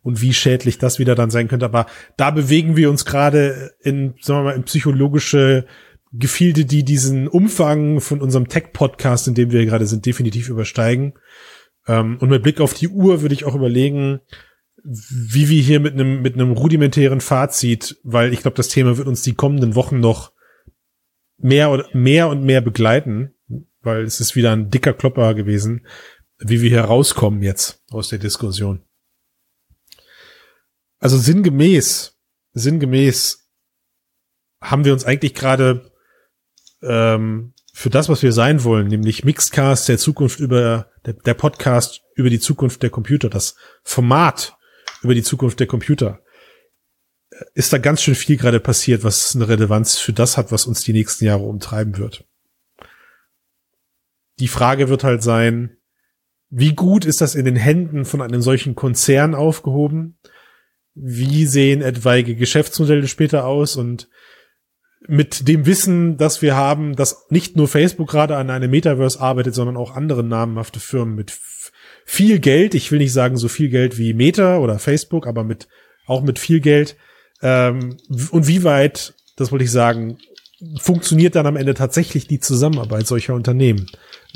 und 0.02 0.20
wie 0.20 0.34
schädlich 0.34 0.78
das 0.78 0.98
wieder 0.98 1.14
dann 1.14 1.30
sein 1.30 1.46
könnte. 1.46 1.66
Aber 1.66 1.86
da 2.16 2.32
bewegen 2.32 2.76
wir 2.76 2.90
uns 2.90 3.04
gerade 3.04 3.72
in, 3.80 4.14
sagen 4.20 4.40
wir 4.40 4.44
mal, 4.44 4.56
in 4.56 4.64
psychologische 4.64 5.66
Gefilde, 6.12 6.64
die 6.64 6.84
diesen 6.84 7.28
Umfang 7.28 8.00
von 8.00 8.20
unserem 8.20 8.48
Tech-Podcast, 8.48 9.28
in 9.28 9.34
dem 9.34 9.52
wir 9.52 9.64
gerade 9.66 9.86
sind, 9.86 10.04
definitiv 10.04 10.48
übersteigen. 10.48 11.14
Ähm, 11.86 12.18
und 12.20 12.28
mit 12.28 12.42
Blick 12.42 12.60
auf 12.60 12.74
die 12.74 12.88
Uhr 12.88 13.22
würde 13.22 13.34
ich 13.34 13.44
auch 13.44 13.54
überlegen, 13.54 14.20
wie 14.84 15.48
wir 15.48 15.62
hier 15.62 15.80
mit 15.80 15.94
einem 15.94 16.22
mit 16.22 16.34
einem 16.34 16.52
rudimentären 16.52 17.20
Fazit, 17.20 17.98
weil 18.02 18.32
ich 18.32 18.40
glaube, 18.40 18.56
das 18.56 18.68
Thema 18.68 18.96
wird 18.96 19.08
uns 19.08 19.22
die 19.22 19.34
kommenden 19.34 19.74
Wochen 19.74 20.00
noch 20.00 20.32
mehr 21.38 21.70
und 21.70 21.94
mehr 21.94 22.28
und 22.28 22.44
mehr 22.44 22.60
begleiten, 22.60 23.34
weil 23.80 24.04
es 24.04 24.20
ist 24.20 24.36
wieder 24.36 24.52
ein 24.52 24.70
dicker 24.70 24.92
Klopper 24.92 25.34
gewesen, 25.34 25.86
wie 26.38 26.62
wir 26.62 26.70
hier 26.70 26.82
rauskommen 26.82 27.42
jetzt 27.42 27.82
aus 27.90 28.08
der 28.08 28.18
Diskussion. 28.18 28.82
Also 30.98 31.16
sinngemäß, 31.16 32.18
sinngemäß 32.52 33.48
haben 34.60 34.84
wir 34.84 34.92
uns 34.92 35.04
eigentlich 35.04 35.34
gerade 35.34 35.90
ähm, 36.82 37.54
für 37.72 37.90
das, 37.90 38.08
was 38.08 38.22
wir 38.22 38.32
sein 38.32 38.64
wollen, 38.64 38.88
nämlich 38.88 39.24
Mixedcast 39.24 39.88
der 39.88 39.96
Zukunft 39.96 40.40
über 40.40 40.90
der, 41.06 41.14
der 41.14 41.34
Podcast 41.34 42.02
über 42.14 42.28
die 42.28 42.40
Zukunft 42.40 42.82
der 42.82 42.90
Computer, 42.90 43.30
das 43.30 43.56
Format 43.82 44.58
über 45.02 45.14
die 45.14 45.22
Zukunft 45.22 45.60
der 45.60 45.66
Computer, 45.66 46.20
ist 47.54 47.72
da 47.72 47.78
ganz 47.78 48.02
schön 48.02 48.14
viel 48.14 48.36
gerade 48.36 48.60
passiert, 48.60 49.04
was 49.04 49.34
eine 49.34 49.48
Relevanz 49.48 49.98
für 49.98 50.12
das 50.12 50.36
hat, 50.36 50.52
was 50.52 50.66
uns 50.66 50.82
die 50.82 50.92
nächsten 50.92 51.24
Jahre 51.24 51.44
umtreiben 51.44 51.96
wird. 51.96 52.24
Die 54.38 54.48
Frage 54.48 54.88
wird 54.88 55.04
halt 55.04 55.22
sein, 55.22 55.76
wie 56.48 56.74
gut 56.74 57.04
ist 57.04 57.20
das 57.20 57.34
in 57.34 57.44
den 57.44 57.56
Händen 57.56 58.04
von 58.04 58.20
einem 58.20 58.42
solchen 58.42 58.74
Konzern 58.74 59.34
aufgehoben? 59.34 60.18
Wie 60.94 61.46
sehen 61.46 61.82
etwaige 61.82 62.34
Geschäftsmodelle 62.34 63.06
später 63.06 63.46
aus? 63.46 63.76
Und 63.76 64.08
mit 65.06 65.46
dem 65.46 65.66
Wissen, 65.66 66.16
dass 66.16 66.42
wir 66.42 66.56
haben, 66.56 66.96
dass 66.96 67.26
nicht 67.30 67.56
nur 67.56 67.68
Facebook 67.68 68.10
gerade 68.10 68.36
an 68.36 68.50
einem 68.50 68.70
Metaverse 68.70 69.20
arbeitet, 69.20 69.54
sondern 69.54 69.76
auch 69.76 69.94
andere 69.94 70.24
namhafte 70.24 70.80
Firmen 70.80 71.14
mit 71.14 71.30
viel 72.04 72.38
Geld, 72.38 72.74
ich 72.74 72.90
will 72.90 72.98
nicht 72.98 73.12
sagen 73.12 73.36
so 73.36 73.48
viel 73.48 73.68
Geld 73.68 73.98
wie 73.98 74.14
Meta 74.14 74.58
oder 74.58 74.78
Facebook, 74.78 75.26
aber 75.26 75.44
mit 75.44 75.68
auch 76.06 76.22
mit 76.22 76.38
viel 76.38 76.60
Geld. 76.60 76.96
Ähm, 77.42 77.96
und 78.30 78.46
wie 78.46 78.64
weit, 78.64 79.14
das 79.36 79.52
wollte 79.52 79.64
ich 79.64 79.70
sagen, 79.70 80.18
funktioniert 80.78 81.34
dann 81.34 81.46
am 81.46 81.56
Ende 81.56 81.74
tatsächlich 81.74 82.26
die 82.26 82.40
Zusammenarbeit 82.40 83.06
solcher 83.06 83.34
Unternehmen 83.34 83.86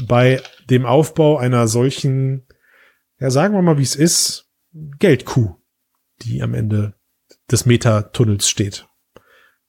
bei 0.07 0.41
dem 0.71 0.87
Aufbau 0.87 1.37
einer 1.37 1.69
solchen, 1.69 2.47
ja 3.19 3.31
sagen 3.31 3.55
wir 3.55 3.63
mal, 3.63 3.79
wie 3.79 3.83
es 3.83 3.97
ist, 3.97 4.51
Geldkuh, 4.73 5.57
die 6.23 6.43
am 6.43 6.55
Ende 6.55 6.95
des 7.51 7.67
Meta-Tunnels 7.67 8.49
steht. 8.49 8.87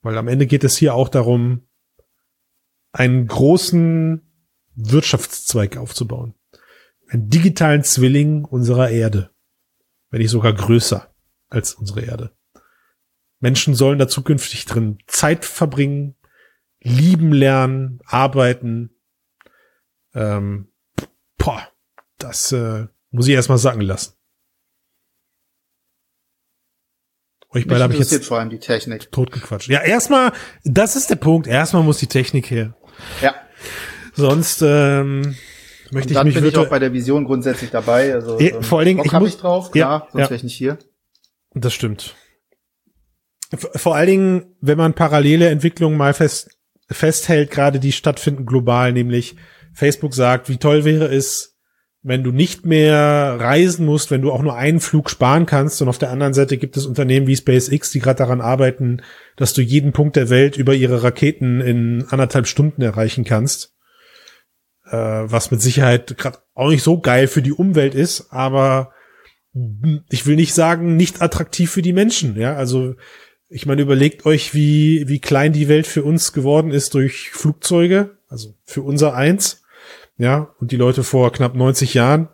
Weil 0.00 0.16
am 0.16 0.28
Ende 0.28 0.46
geht 0.46 0.64
es 0.64 0.76
hier 0.76 0.94
auch 0.94 1.08
darum, 1.08 1.66
einen 2.92 3.26
großen 3.26 4.22
Wirtschaftszweig 4.74 5.76
aufzubauen 5.76 6.34
einen 7.08 7.28
digitalen 7.28 7.82
Zwilling 7.82 8.44
unserer 8.44 8.90
Erde. 8.90 9.30
Wenn 10.10 10.20
nicht 10.20 10.30
sogar 10.30 10.52
größer 10.52 11.14
als 11.48 11.74
unsere 11.74 12.02
Erde. 12.02 12.36
Menschen 13.38 13.74
sollen 13.74 13.98
da 13.98 14.08
zukünftig 14.08 14.64
drin 14.64 14.98
Zeit 15.06 15.44
verbringen, 15.44 16.16
lieben 16.80 17.32
lernen, 17.32 18.00
arbeiten. 18.04 18.90
Ähm, 20.14 20.72
boah, 21.36 21.68
das 22.18 22.52
äh, 22.52 22.86
muss 23.10 23.28
ich 23.28 23.34
erstmal 23.34 23.58
sagen 23.58 23.80
lassen. 23.80 24.14
Euch 27.50 27.66
beide 27.66 27.84
habe 27.84 27.94
ich 27.94 28.10
jetzt 28.10 28.26
vor 28.26 28.38
allem 28.38 28.50
die 28.50 28.58
Technik. 28.58 29.10
totgequatscht. 29.12 29.68
Ja, 29.68 29.82
erstmal, 29.82 30.32
das 30.64 30.96
ist 30.96 31.08
der 31.08 31.16
Punkt. 31.16 31.46
Erstmal 31.46 31.82
muss 31.82 31.98
die 31.98 32.06
Technik 32.06 32.50
her. 32.50 32.76
Ja. 33.22 33.34
Sonst 34.14 34.62
ähm, 34.62 35.36
möchte 35.92 36.12
ich 36.12 36.22
mich 36.24 36.34
bin 36.34 36.44
ich 36.44 36.56
auch 36.56 36.68
bei 36.68 36.78
der 36.78 36.92
Vision 36.92 37.24
grundsätzlich 37.24 37.70
dabei. 37.70 38.14
Also 38.14 38.38
ja, 38.40 38.56
ähm, 38.56 38.62
vor 38.62 38.78
allen 38.78 38.88
Dingen 38.88 39.02
ich, 39.04 39.12
muss, 39.12 39.28
ich 39.30 39.36
drauf, 39.36 39.70
klar, 39.70 40.00
ja, 40.00 40.08
sonst 40.12 40.22
ja. 40.22 40.30
wäre 40.30 40.36
ich 40.36 40.44
nicht 40.44 40.56
hier. 40.56 40.78
Das 41.54 41.72
stimmt. 41.72 42.14
Vor 43.54 43.94
allen 43.94 44.08
Dingen, 44.08 44.56
wenn 44.60 44.78
man 44.78 44.94
parallele 44.94 45.48
Entwicklungen 45.48 45.96
mal 45.96 46.14
fest, 46.14 46.50
festhält, 46.90 47.50
gerade 47.50 47.78
die 47.80 47.92
stattfinden 47.92 48.44
global, 48.44 48.92
nämlich 48.92 49.36
Facebook 49.72 50.14
sagt, 50.14 50.48
wie 50.48 50.56
toll 50.56 50.84
wäre 50.84 51.06
es, 51.06 51.56
wenn 52.02 52.22
du 52.22 52.30
nicht 52.30 52.66
mehr 52.66 53.36
reisen 53.38 53.84
musst, 53.84 54.10
wenn 54.10 54.22
du 54.22 54.32
auch 54.32 54.42
nur 54.42 54.56
einen 54.56 54.80
Flug 54.80 55.10
sparen 55.10 55.46
kannst. 55.46 55.82
Und 55.82 55.88
auf 55.88 55.98
der 55.98 56.10
anderen 56.10 56.34
Seite 56.34 56.56
gibt 56.56 56.76
es 56.76 56.86
Unternehmen 56.86 57.26
wie 57.26 57.36
SpaceX, 57.36 57.90
die 57.90 57.98
gerade 57.98 58.18
daran 58.18 58.40
arbeiten, 58.40 59.02
dass 59.36 59.54
du 59.54 59.62
jeden 59.62 59.92
Punkt 59.92 60.16
der 60.16 60.30
Welt 60.30 60.56
über 60.56 60.74
ihre 60.74 61.02
Raketen 61.02 61.60
in 61.60 62.04
anderthalb 62.08 62.46
Stunden 62.46 62.82
erreichen 62.82 63.24
kannst 63.24 63.75
was 64.90 65.50
mit 65.50 65.60
Sicherheit 65.60 66.16
gerade 66.16 66.38
auch 66.54 66.70
nicht 66.70 66.82
so 66.82 67.00
geil 67.00 67.26
für 67.26 67.42
die 67.42 67.52
Umwelt 67.52 67.94
ist, 67.94 68.32
aber 68.32 68.92
ich 70.10 70.26
will 70.26 70.36
nicht 70.36 70.54
sagen, 70.54 70.96
nicht 70.96 71.22
attraktiv 71.22 71.70
für 71.70 71.82
die 71.82 71.92
Menschen. 71.92 72.36
Ja, 72.36 72.54
also 72.56 72.94
ich 73.48 73.66
meine, 73.66 73.82
überlegt 73.82 74.26
euch, 74.26 74.54
wie, 74.54 75.08
wie 75.08 75.20
klein 75.20 75.52
die 75.52 75.68
Welt 75.68 75.86
für 75.86 76.02
uns 76.02 76.32
geworden 76.32 76.70
ist 76.72 76.94
durch 76.94 77.30
Flugzeuge, 77.30 78.18
also 78.28 78.54
für 78.64 78.82
unser 78.82 79.14
eins. 79.14 79.62
Ja, 80.18 80.54
und 80.58 80.72
die 80.72 80.76
Leute 80.76 81.04
vor 81.04 81.32
knapp 81.32 81.54
90 81.54 81.94
Jahren 81.94 82.28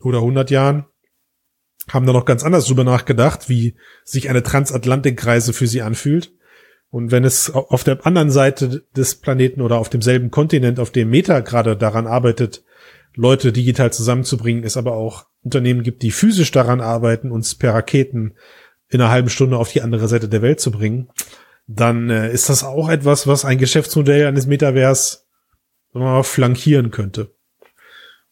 oder 0.00 0.18
100 0.18 0.50
Jahren 0.50 0.86
haben 1.88 2.06
da 2.06 2.12
noch 2.12 2.24
ganz 2.24 2.42
anders 2.42 2.66
drüber 2.66 2.84
nachgedacht, 2.84 3.48
wie 3.48 3.76
sich 4.04 4.28
eine 4.28 4.42
Transatlantikreise 4.42 5.52
für 5.52 5.66
sie 5.66 5.82
anfühlt. 5.82 6.32
Und 6.90 7.10
wenn 7.10 7.24
es 7.24 7.50
auf 7.50 7.84
der 7.84 8.06
anderen 8.06 8.30
Seite 8.30 8.84
des 8.96 9.16
Planeten 9.16 9.60
oder 9.60 9.78
auf 9.78 9.88
demselben 9.88 10.30
Kontinent, 10.30 10.78
auf 10.78 10.90
dem 10.90 11.10
Meta 11.10 11.40
gerade 11.40 11.76
daran 11.76 12.06
arbeitet, 12.06 12.64
Leute 13.14 13.52
digital 13.52 13.92
zusammenzubringen, 13.92 14.62
es 14.62 14.76
aber 14.76 14.92
auch 14.92 15.26
Unternehmen 15.42 15.82
gibt, 15.82 16.02
die 16.02 16.10
physisch 16.10 16.50
daran 16.50 16.80
arbeiten, 16.80 17.30
uns 17.30 17.54
per 17.54 17.74
Raketen 17.74 18.34
in 18.88 19.00
einer 19.00 19.10
halben 19.10 19.30
Stunde 19.30 19.56
auf 19.56 19.72
die 19.72 19.82
andere 19.82 20.06
Seite 20.06 20.28
der 20.28 20.42
Welt 20.42 20.60
zu 20.60 20.70
bringen, 20.70 21.08
dann 21.66 22.10
äh, 22.10 22.32
ist 22.32 22.48
das 22.48 22.62
auch 22.62 22.88
etwas, 22.88 23.26
was 23.26 23.44
ein 23.44 23.58
Geschäftsmodell 23.58 24.26
eines 24.26 24.46
Metavers 24.46 25.26
mal, 25.92 26.22
flankieren 26.22 26.90
könnte. 26.90 27.30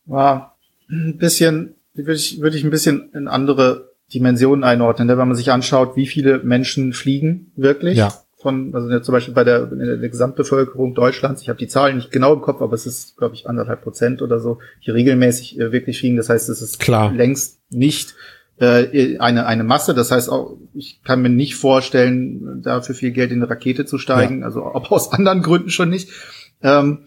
Ja, 0.07 0.55
ein 0.89 1.17
bisschen, 1.17 1.75
würde 1.95 2.15
ich, 2.15 2.41
würde 2.41 2.57
ich 2.57 2.63
ein 2.63 2.71
bisschen 2.71 3.11
in 3.15 3.27
andere 3.27 3.91
Dimensionen 4.13 4.65
einordnen, 4.65 5.09
ne? 5.09 5.19
wenn 5.19 5.27
man 5.27 5.37
sich 5.37 5.51
anschaut, 5.51 5.97
wie 5.97 6.07
viele 6.07 6.39
Menschen 6.39 6.93
fliegen 6.93 7.53
wirklich. 7.57 7.97
Ja 7.97 8.24
von, 8.45 8.75
also 8.75 9.01
zum 9.01 9.13
Beispiel 9.13 9.33
bei 9.33 9.43
der, 9.43 9.73
in 9.73 9.79
der 9.79 9.97
Gesamtbevölkerung 9.97 10.95
Deutschlands, 10.95 11.41
ich 11.41 11.49
habe 11.49 11.59
die 11.59 11.67
Zahlen 11.67 11.97
nicht 11.97 12.13
genau 12.13 12.35
im 12.35 12.43
Kopf, 12.43 12.61
aber 12.61 12.75
es 12.75 12.85
ist, 12.85 13.17
glaube 13.17 13.35
ich, 13.35 13.49
anderthalb 13.49 13.81
Prozent 13.83 14.21
oder 14.21 14.39
so, 14.39 14.59
die 14.85 14.91
regelmäßig 14.91 15.59
äh, 15.59 15.73
wirklich 15.73 15.99
fliegen. 15.99 16.19
Das 16.19 16.29
heißt, 16.29 16.51
es 16.51 16.61
ist 16.61 16.79
Klar. 16.79 17.11
längst 17.11 17.59
nicht 17.71 18.15
äh, 18.61 19.17
eine, 19.19 19.47
eine 19.47 19.65
Masse. 19.65 19.95
Das 19.95 20.11
heißt 20.11 20.29
auch, 20.29 20.59
ich 20.75 21.01
kann 21.03 21.23
mir 21.23 21.31
nicht 21.31 21.57
vorstellen, 21.57 22.61
dafür 22.63 22.95
viel 22.95 23.13
Geld 23.13 23.33
in 23.33 23.43
eine 23.43 23.51
Rakete 23.51 23.87
zu 23.87 23.97
steigen, 23.97 24.41
ja. 24.41 24.45
also 24.45 24.63
ob 24.67 24.93
aus 24.93 25.11
anderen 25.11 25.41
Gründen 25.41 25.71
schon 25.71 25.89
nicht. 25.89 26.11
Ähm, 26.63 27.07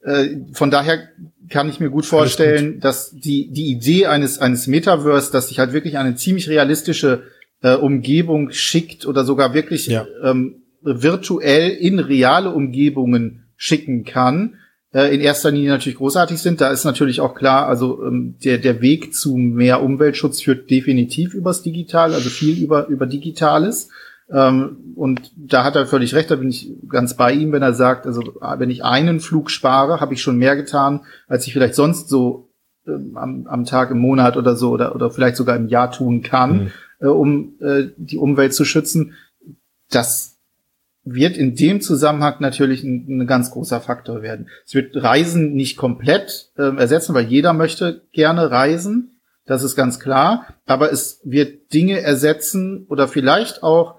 äh, 0.00 0.36
von 0.54 0.70
daher 0.70 1.06
kann 1.50 1.68
ich 1.68 1.80
mir 1.80 1.90
gut 1.90 2.06
vorstellen, 2.06 2.74
gut. 2.74 2.84
dass 2.84 3.10
die, 3.10 3.52
die 3.52 3.66
Idee 3.66 4.06
eines, 4.06 4.38
eines 4.38 4.66
Metaverse, 4.66 5.30
dass 5.30 5.48
sich 5.48 5.58
halt 5.58 5.74
wirklich 5.74 5.98
eine 5.98 6.16
ziemlich 6.16 6.48
realistische 6.48 7.24
äh, 7.62 7.74
Umgebung 7.74 8.50
schickt 8.50 9.06
oder 9.06 9.24
sogar 9.24 9.54
wirklich 9.54 9.86
ja. 9.86 10.06
ähm, 10.22 10.61
virtuell 10.82 11.70
in 11.70 11.98
reale 11.98 12.50
Umgebungen 12.50 13.44
schicken 13.56 14.04
kann, 14.04 14.54
äh, 14.92 15.14
in 15.14 15.20
erster 15.20 15.50
Linie 15.50 15.70
natürlich 15.70 15.98
großartig 15.98 16.38
sind. 16.38 16.60
Da 16.60 16.70
ist 16.70 16.84
natürlich 16.84 17.20
auch 17.20 17.34
klar, 17.34 17.66
also 17.66 18.04
ähm, 18.04 18.36
der, 18.44 18.58
der 18.58 18.80
Weg 18.80 19.14
zu 19.14 19.36
mehr 19.36 19.82
Umweltschutz 19.82 20.42
führt 20.42 20.70
definitiv 20.70 21.34
übers 21.34 21.62
Digital, 21.62 22.14
also 22.14 22.28
viel 22.28 22.62
über, 22.62 22.88
über 22.88 23.06
Digitales. 23.06 23.88
Ähm, 24.30 24.94
und 24.96 25.32
da 25.36 25.64
hat 25.64 25.76
er 25.76 25.86
völlig 25.86 26.14
recht, 26.14 26.30
da 26.30 26.36
bin 26.36 26.50
ich 26.50 26.72
ganz 26.88 27.16
bei 27.16 27.32
ihm, 27.32 27.52
wenn 27.52 27.62
er 27.62 27.74
sagt, 27.74 28.06
also 28.06 28.22
wenn 28.58 28.70
ich 28.70 28.84
einen 28.84 29.20
Flug 29.20 29.50
spare, 29.50 30.00
habe 30.00 30.14
ich 30.14 30.22
schon 30.22 30.38
mehr 30.38 30.56
getan, 30.56 31.00
als 31.26 31.46
ich 31.46 31.52
vielleicht 31.52 31.74
sonst 31.74 32.08
so 32.08 32.50
ähm, 32.86 33.16
am, 33.16 33.46
am 33.46 33.64
Tag, 33.64 33.90
im 33.90 33.98
Monat 33.98 34.36
oder 34.36 34.56
so 34.56 34.70
oder, 34.70 34.94
oder 34.94 35.10
vielleicht 35.10 35.36
sogar 35.36 35.56
im 35.56 35.68
Jahr 35.68 35.92
tun 35.92 36.22
kann, 36.22 36.64
mhm. 36.64 36.70
äh, 37.00 37.06
um 37.06 37.54
äh, 37.60 37.88
die 37.96 38.18
Umwelt 38.18 38.54
zu 38.54 38.64
schützen. 38.64 39.14
Das 39.90 40.31
wird 41.04 41.36
in 41.36 41.54
dem 41.56 41.80
Zusammenhang 41.80 42.36
natürlich 42.38 42.84
ein, 42.84 43.06
ein 43.08 43.26
ganz 43.26 43.50
großer 43.50 43.80
Faktor 43.80 44.22
werden. 44.22 44.48
Es 44.64 44.74
wird 44.74 44.96
Reisen 44.96 45.54
nicht 45.54 45.76
komplett 45.76 46.52
äh, 46.56 46.76
ersetzen, 46.76 47.14
weil 47.14 47.26
jeder 47.26 47.52
möchte 47.52 48.02
gerne 48.12 48.50
reisen. 48.50 49.20
Das 49.44 49.62
ist 49.62 49.74
ganz 49.74 49.98
klar. 49.98 50.46
Aber 50.64 50.92
es 50.92 51.20
wird 51.24 51.72
Dinge 51.72 52.00
ersetzen 52.00 52.86
oder 52.88 53.08
vielleicht 53.08 53.62
auch 53.62 53.96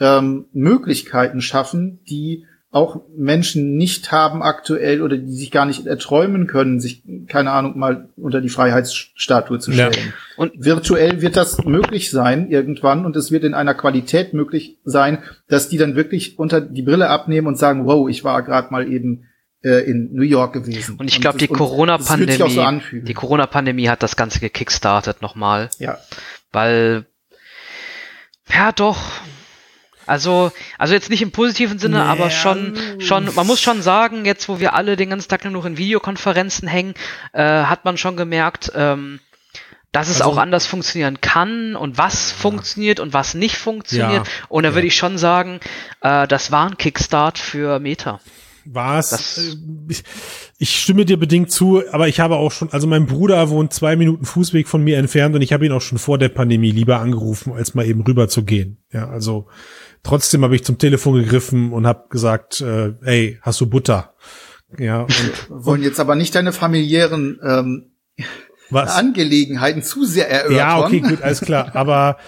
ähm, 0.00 0.46
Möglichkeiten 0.52 1.40
schaffen, 1.40 2.00
die 2.08 2.46
auch 2.72 3.02
Menschen 3.14 3.76
nicht 3.76 4.12
haben 4.12 4.42
aktuell 4.42 5.02
oder 5.02 5.18
die 5.18 5.34
sich 5.34 5.50
gar 5.50 5.66
nicht 5.66 5.86
erträumen 5.86 6.46
können, 6.46 6.80
sich, 6.80 7.02
keine 7.28 7.52
Ahnung, 7.52 7.78
mal 7.78 8.08
unter 8.16 8.40
die 8.40 8.48
Freiheitsstatue 8.48 9.58
zu 9.58 9.72
stellen. 9.72 9.92
Ja. 9.92 10.12
Und 10.38 10.52
virtuell 10.56 11.20
wird 11.20 11.36
das 11.36 11.62
möglich 11.64 12.10
sein 12.10 12.50
irgendwann 12.50 13.04
und 13.04 13.14
es 13.14 13.30
wird 13.30 13.44
in 13.44 13.52
einer 13.52 13.74
Qualität 13.74 14.32
möglich 14.32 14.78
sein, 14.84 15.18
dass 15.48 15.68
die 15.68 15.76
dann 15.76 15.96
wirklich 15.96 16.38
unter 16.38 16.62
die 16.62 16.80
Brille 16.80 17.10
abnehmen 17.10 17.46
und 17.46 17.58
sagen, 17.58 17.84
wow, 17.84 18.08
ich 18.08 18.24
war 18.24 18.42
gerade 18.42 18.72
mal 18.72 18.90
eben 18.90 19.28
äh, 19.62 19.84
in 19.84 20.14
New 20.14 20.22
York 20.22 20.54
gewesen. 20.54 20.96
Und 20.96 21.08
ich 21.08 21.20
glaube, 21.20 21.36
die 21.36 21.48
Corona-Pandemie, 21.48 22.54
so 22.54 22.80
die 22.90 23.14
Corona-Pandemie 23.14 23.90
hat 23.90 24.02
das 24.02 24.16
Ganze 24.16 24.40
gekickstartet 24.40 25.20
nochmal. 25.20 25.68
Ja. 25.78 25.98
Weil, 26.52 27.04
ja 28.48 28.72
doch, 28.72 28.98
also, 30.06 30.52
also 30.78 30.94
jetzt 30.94 31.10
nicht 31.10 31.22
im 31.22 31.32
positiven 31.32 31.78
Sinne, 31.78 31.98
nee. 31.98 32.02
aber 32.02 32.30
schon, 32.30 32.76
schon, 32.98 33.34
man 33.34 33.46
muss 33.46 33.60
schon 33.60 33.82
sagen, 33.82 34.24
jetzt 34.24 34.48
wo 34.48 34.60
wir 34.60 34.74
alle 34.74 34.96
den 34.96 35.10
ganzen 35.10 35.28
Tag 35.28 35.44
nur 35.44 35.52
noch 35.52 35.64
in 35.64 35.76
Videokonferenzen 35.76 36.68
hängen, 36.68 36.94
äh, 37.32 37.42
hat 37.42 37.84
man 37.84 37.96
schon 37.96 38.16
gemerkt, 38.16 38.72
ähm, 38.74 39.20
dass 39.92 40.08
es 40.08 40.22
also, 40.22 40.32
auch 40.32 40.38
anders 40.38 40.66
funktionieren 40.66 41.20
kann 41.20 41.76
und 41.76 41.98
was 41.98 42.30
ja. 42.30 42.36
funktioniert 42.38 42.98
und 42.98 43.12
was 43.12 43.34
nicht 43.34 43.56
funktioniert. 43.56 44.26
Ja, 44.26 44.44
und 44.48 44.62
da 44.62 44.70
ja. 44.70 44.74
würde 44.74 44.86
ich 44.86 44.96
schon 44.96 45.18
sagen, 45.18 45.60
äh, 46.00 46.26
das 46.26 46.50
war 46.50 46.66
ein 46.66 46.78
Kickstart 46.78 47.38
für 47.38 47.78
Meta. 47.78 48.20
War 48.64 48.98
es? 48.98 49.38
Äh, 49.38 49.56
ich, 49.88 50.02
ich 50.58 50.80
stimme 50.80 51.04
dir 51.04 51.18
bedingt 51.18 51.50
zu, 51.50 51.82
aber 51.90 52.08
ich 52.08 52.20
habe 52.20 52.36
auch 52.36 52.52
schon, 52.52 52.70
also 52.72 52.86
mein 52.86 53.06
Bruder 53.06 53.50
wohnt 53.50 53.72
zwei 53.72 53.96
Minuten 53.96 54.24
Fußweg 54.24 54.68
von 54.68 54.82
mir 54.82 54.98
entfernt 54.98 55.34
und 55.34 55.42
ich 55.42 55.52
habe 55.52 55.66
ihn 55.66 55.72
auch 55.72 55.80
schon 55.80 55.98
vor 55.98 56.18
der 56.18 56.28
Pandemie 56.28 56.70
lieber 56.70 56.98
angerufen, 56.98 57.52
als 57.52 57.74
mal 57.74 57.86
eben 57.86 58.02
rüber 58.02 58.28
zu 58.28 58.44
gehen. 58.44 58.78
Ja, 58.92 59.08
also 59.08 59.46
Trotzdem 60.02 60.42
habe 60.42 60.56
ich 60.56 60.64
zum 60.64 60.78
Telefon 60.78 61.14
gegriffen 61.14 61.72
und 61.72 61.86
habe 61.86 62.08
gesagt, 62.08 62.60
äh, 62.60 62.94
ey, 63.04 63.38
hast 63.42 63.60
du 63.60 63.66
Butter? 63.66 64.14
Ja. 64.78 65.02
Und, 65.02 65.32
wollen 65.48 65.82
jetzt 65.82 66.00
aber 66.00 66.16
nicht 66.16 66.34
deine 66.34 66.52
familiären 66.52 67.38
ähm, 67.44 67.92
Was? 68.70 68.96
Angelegenheiten 68.96 69.82
zu 69.82 70.04
sehr 70.04 70.28
erörtern. 70.28 70.56
Ja, 70.56 70.78
okay, 70.80 71.00
gut, 71.00 71.22
alles 71.22 71.40
klar. 71.40 71.70
Aber 71.74 72.18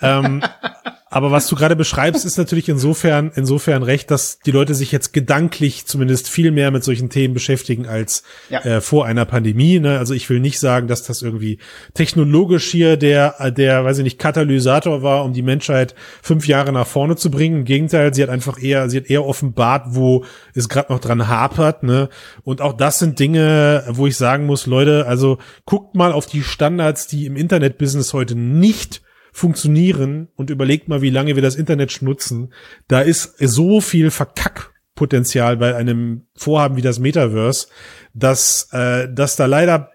ähm, 0.00 0.42
aber 1.12 1.32
was 1.32 1.48
du 1.48 1.56
gerade 1.56 1.74
beschreibst, 1.74 2.24
ist 2.24 2.38
natürlich 2.38 2.68
insofern, 2.68 3.32
insofern 3.34 3.82
recht, 3.82 4.12
dass 4.12 4.38
die 4.38 4.52
Leute 4.52 4.76
sich 4.76 4.92
jetzt 4.92 5.12
gedanklich 5.12 5.84
zumindest 5.84 6.28
viel 6.28 6.52
mehr 6.52 6.70
mit 6.70 6.84
solchen 6.84 7.10
Themen 7.10 7.34
beschäftigen 7.34 7.86
als 7.86 8.22
ja. 8.48 8.60
äh, 8.60 8.80
vor 8.80 9.06
einer 9.06 9.24
Pandemie. 9.24 9.80
Ne? 9.80 9.98
Also 9.98 10.14
ich 10.14 10.30
will 10.30 10.38
nicht 10.38 10.60
sagen, 10.60 10.86
dass 10.86 11.02
das 11.02 11.22
irgendwie 11.22 11.58
technologisch 11.94 12.70
hier 12.70 12.96
der, 12.96 13.50
der, 13.50 13.84
weiß 13.84 13.98
ich 13.98 14.04
nicht, 14.04 14.20
Katalysator 14.20 15.02
war, 15.02 15.24
um 15.24 15.32
die 15.32 15.42
Menschheit 15.42 15.96
fünf 16.22 16.46
Jahre 16.46 16.72
nach 16.72 16.86
vorne 16.86 17.16
zu 17.16 17.28
bringen. 17.28 17.58
Im 17.58 17.64
Gegenteil, 17.64 18.14
sie 18.14 18.22
hat 18.22 18.30
einfach 18.30 18.62
eher, 18.62 18.88
sie 18.88 18.98
hat 18.98 19.10
eher 19.10 19.26
offenbart, 19.26 19.86
wo 19.88 20.24
es 20.54 20.68
gerade 20.68 20.92
noch 20.92 21.00
dran 21.00 21.26
hapert. 21.26 21.82
Ne? 21.82 22.08
Und 22.44 22.60
auch 22.60 22.72
das 22.72 23.00
sind 23.00 23.18
Dinge, 23.18 23.82
wo 23.88 24.06
ich 24.06 24.16
sagen 24.16 24.46
muss, 24.46 24.66
Leute, 24.66 25.06
also 25.08 25.38
guckt 25.66 25.96
mal 25.96 26.12
auf 26.12 26.26
die 26.26 26.44
Standards, 26.44 27.08
die 27.08 27.26
im 27.26 27.34
Internetbusiness 27.34 28.12
heute 28.12 28.36
nicht 28.36 29.02
funktionieren 29.32 30.28
und 30.36 30.50
überlegt 30.50 30.88
mal, 30.88 31.02
wie 31.02 31.10
lange 31.10 31.34
wir 31.34 31.42
das 31.42 31.56
Internet 31.56 32.02
nutzen. 32.02 32.52
Da 32.88 33.00
ist 33.00 33.36
so 33.38 33.80
viel 33.80 34.10
Verkackpotenzial 34.10 35.56
bei 35.56 35.74
einem 35.74 36.26
Vorhaben 36.36 36.76
wie 36.76 36.82
das 36.82 36.98
Metaverse, 36.98 37.68
dass, 38.14 38.68
äh, 38.72 39.08
dass 39.12 39.36
da 39.36 39.46
leider 39.46 39.90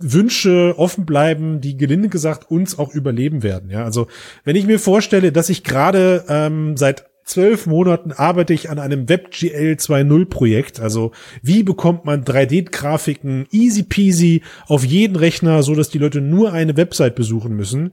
Wünsche 0.00 0.74
offen 0.76 1.06
bleiben, 1.06 1.60
die 1.60 1.76
gelinde 1.76 2.08
gesagt 2.08 2.50
uns 2.50 2.78
auch 2.78 2.94
überleben 2.94 3.42
werden. 3.42 3.70
Ja, 3.70 3.84
also 3.84 4.06
wenn 4.44 4.54
ich 4.54 4.66
mir 4.66 4.78
vorstelle, 4.78 5.32
dass 5.32 5.48
ich 5.48 5.64
gerade 5.64 6.24
ähm, 6.28 6.76
seit 6.76 7.06
zwölf 7.28 7.66
Monaten 7.66 8.12
arbeite 8.12 8.54
ich 8.54 8.70
an 8.70 8.78
einem 8.78 9.08
WebGL 9.08 9.76
2.0 9.78 10.24
Projekt. 10.26 10.80
Also 10.80 11.12
wie 11.42 11.62
bekommt 11.62 12.04
man 12.04 12.24
3D-Grafiken 12.24 13.46
easy 13.50 13.82
peasy 13.82 14.42
auf 14.66 14.84
jeden 14.84 15.16
Rechner, 15.16 15.62
so 15.62 15.74
dass 15.74 15.90
die 15.90 15.98
Leute 15.98 16.20
nur 16.20 16.52
eine 16.52 16.76
Website 16.76 17.14
besuchen 17.14 17.54
müssen? 17.54 17.92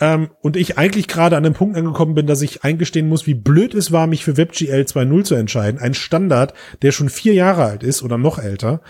Ähm, 0.00 0.30
und 0.40 0.56
ich 0.56 0.78
eigentlich 0.78 1.08
gerade 1.08 1.36
an 1.36 1.42
dem 1.42 1.54
Punkt 1.54 1.76
angekommen 1.76 2.14
bin, 2.14 2.26
dass 2.26 2.42
ich 2.42 2.64
eingestehen 2.64 3.08
muss, 3.08 3.26
wie 3.26 3.34
blöd 3.34 3.74
es 3.74 3.90
war, 3.90 4.06
mich 4.06 4.24
für 4.24 4.36
WebGL 4.36 4.82
2.0 4.82 5.24
zu 5.24 5.34
entscheiden. 5.34 5.80
Ein 5.80 5.94
Standard, 5.94 6.54
der 6.82 6.92
schon 6.92 7.08
vier 7.08 7.34
Jahre 7.34 7.64
alt 7.64 7.82
ist 7.82 8.02
oder 8.02 8.18
noch 8.18 8.38
älter. 8.38 8.80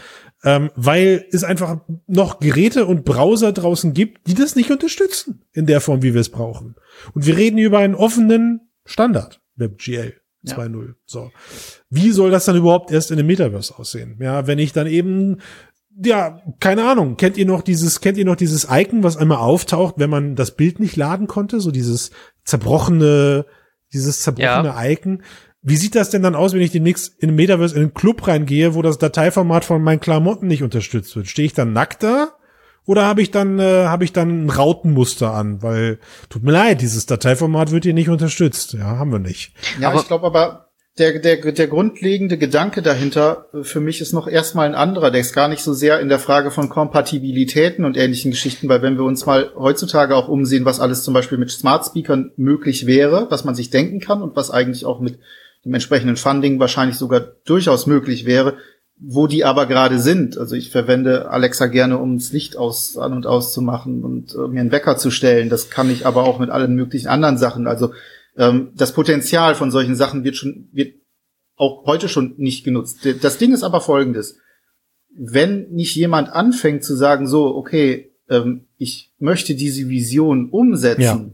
Ähm, 0.44 0.70
weil 0.76 1.24
es 1.32 1.42
einfach 1.42 1.80
noch 2.06 2.38
Geräte 2.38 2.86
und 2.86 3.04
Browser 3.04 3.52
draußen 3.52 3.92
gibt, 3.92 4.28
die 4.28 4.34
das 4.34 4.54
nicht 4.54 4.70
unterstützen 4.70 5.44
in 5.52 5.66
der 5.66 5.80
Form, 5.80 6.02
wie 6.02 6.14
wir 6.14 6.20
es 6.20 6.28
brauchen. 6.28 6.76
Und 7.12 7.26
wir 7.26 7.36
reden 7.36 7.58
über 7.58 7.78
einen 7.78 7.96
offenen 7.96 8.70
Standard, 8.84 9.40
WebGL 9.56 10.14
2.0. 10.46 10.86
Ja. 10.86 10.94
So. 11.06 11.32
Wie 11.90 12.10
soll 12.10 12.30
das 12.30 12.44
dann 12.44 12.56
überhaupt 12.56 12.92
erst 12.92 13.10
in 13.10 13.16
dem 13.16 13.26
Metaverse 13.26 13.76
aussehen? 13.78 14.18
Ja, 14.20 14.46
wenn 14.46 14.58
ich 14.58 14.72
dann 14.72 14.86
eben 14.86 15.38
ja, 16.02 16.40
keine 16.60 16.88
Ahnung. 16.88 17.16
Kennt 17.16 17.36
ihr 17.36 17.46
noch 17.46 17.62
dieses, 17.62 18.00
kennt 18.00 18.18
ihr 18.18 18.24
noch 18.24 18.36
dieses 18.36 18.68
Icon, 18.70 19.02
was 19.02 19.16
einmal 19.16 19.38
auftaucht, 19.38 19.94
wenn 19.98 20.10
man 20.10 20.36
das 20.36 20.52
Bild 20.52 20.80
nicht 20.80 20.96
laden 20.96 21.26
konnte? 21.26 21.60
So 21.60 21.70
dieses 21.70 22.10
zerbrochene, 22.44 23.46
dieses 23.92 24.22
zerbrochene 24.22 24.68
ja. 24.68 24.84
Icon. 24.90 25.22
Wie 25.60 25.76
sieht 25.76 25.96
das 25.96 26.10
denn 26.10 26.22
dann 26.22 26.36
aus, 26.36 26.52
wenn 26.52 26.60
ich 26.60 26.70
demnächst 26.70 27.20
in 27.20 27.30
den 27.30 27.36
Metaverse 27.36 27.74
in 27.74 27.82
einen 27.82 27.94
Club 27.94 28.26
reingehe, 28.26 28.74
wo 28.74 28.82
das 28.82 28.98
Dateiformat 28.98 29.64
von 29.64 29.82
meinen 29.82 30.00
Klamotten 30.00 30.46
nicht 30.46 30.62
unterstützt 30.62 31.16
wird? 31.16 31.26
Stehe 31.26 31.46
ich 31.46 31.54
dann 31.54 31.72
nackt 31.72 32.02
da? 32.02 32.32
Oder 32.86 33.04
habe 33.04 33.20
ich 33.20 33.30
dann 33.30 33.58
äh, 33.58 33.84
habe 33.86 34.04
ich 34.04 34.14
dann 34.14 34.46
ein 34.46 34.50
Rautenmuster 34.50 35.34
an? 35.34 35.62
Weil 35.62 35.98
tut 36.30 36.42
mir 36.42 36.52
leid, 36.52 36.80
dieses 36.80 37.04
Dateiformat 37.04 37.70
wird 37.70 37.84
hier 37.84 37.92
nicht 37.92 38.08
unterstützt. 38.08 38.72
Ja, 38.72 38.96
haben 38.96 39.12
wir 39.12 39.18
nicht. 39.18 39.52
Ja, 39.78 39.90
aber 39.90 40.00
ich 40.00 40.06
glaube 40.06 40.26
aber 40.26 40.67
der, 40.98 41.18
der, 41.18 41.52
der 41.52 41.66
grundlegende 41.68 42.38
Gedanke 42.38 42.82
dahinter 42.82 43.46
äh, 43.52 43.62
für 43.62 43.80
mich 43.80 44.00
ist 44.00 44.12
noch 44.12 44.26
erstmal 44.26 44.66
ein 44.66 44.74
anderer. 44.74 45.10
Der 45.10 45.20
ist 45.20 45.32
gar 45.32 45.48
nicht 45.48 45.62
so 45.62 45.72
sehr 45.72 46.00
in 46.00 46.08
der 46.08 46.18
Frage 46.18 46.50
von 46.50 46.68
Kompatibilitäten 46.68 47.84
und 47.84 47.96
ähnlichen 47.96 48.30
Geschichten, 48.30 48.68
weil 48.68 48.82
wenn 48.82 48.96
wir 48.96 49.04
uns 49.04 49.26
mal 49.26 49.50
heutzutage 49.56 50.14
auch 50.14 50.28
umsehen, 50.28 50.64
was 50.64 50.80
alles 50.80 51.02
zum 51.02 51.14
Beispiel 51.14 51.38
mit 51.38 51.50
Smart 51.50 51.86
Speakern 51.86 52.32
möglich 52.36 52.86
wäre, 52.86 53.26
was 53.30 53.44
man 53.44 53.54
sich 53.54 53.70
denken 53.70 54.00
kann 54.00 54.22
und 54.22 54.36
was 54.36 54.50
eigentlich 54.50 54.84
auch 54.84 55.00
mit 55.00 55.18
dem 55.64 55.74
entsprechenden 55.74 56.16
Funding 56.16 56.60
wahrscheinlich 56.60 56.96
sogar 56.96 57.20
durchaus 57.44 57.86
möglich 57.86 58.26
wäre, 58.26 58.54
wo 59.00 59.26
die 59.26 59.44
aber 59.44 59.66
gerade 59.66 60.00
sind. 60.00 60.38
Also 60.38 60.56
ich 60.56 60.70
verwende 60.70 61.30
Alexa 61.30 61.66
gerne, 61.66 61.98
um 61.98 62.18
das 62.18 62.32
Licht 62.32 62.56
aus, 62.56 62.96
an 62.96 63.12
und 63.12 63.26
auszumachen 63.26 64.02
und 64.02 64.34
äh, 64.34 64.48
mir 64.48 64.60
einen 64.60 64.72
Wecker 64.72 64.96
zu 64.96 65.10
stellen. 65.10 65.48
Das 65.48 65.70
kann 65.70 65.90
ich 65.90 66.06
aber 66.06 66.24
auch 66.24 66.38
mit 66.38 66.50
allen 66.50 66.74
möglichen 66.74 67.08
anderen 67.08 67.38
Sachen. 67.38 67.66
Also 67.66 67.92
ähm, 68.38 68.70
das 68.74 68.92
Potenzial 68.92 69.54
von 69.54 69.70
solchen 69.70 69.96
Sachen 69.96 70.24
wird 70.24 70.36
schon, 70.36 70.68
wird 70.72 70.94
auch 71.56 71.84
heute 71.84 72.08
schon 72.08 72.34
nicht 72.38 72.64
genutzt. 72.64 73.06
Das 73.20 73.36
Ding 73.36 73.52
ist 73.52 73.64
aber 73.64 73.80
folgendes. 73.80 74.38
Wenn 75.14 75.68
nicht 75.70 75.94
jemand 75.96 76.30
anfängt 76.30 76.84
zu 76.84 76.94
sagen, 76.94 77.26
so, 77.26 77.54
okay, 77.54 78.12
ähm, 78.30 78.66
ich 78.76 79.12
möchte 79.18 79.54
diese 79.54 79.88
Vision 79.88 80.48
umsetzen, 80.50 81.02
ja. 81.02 81.30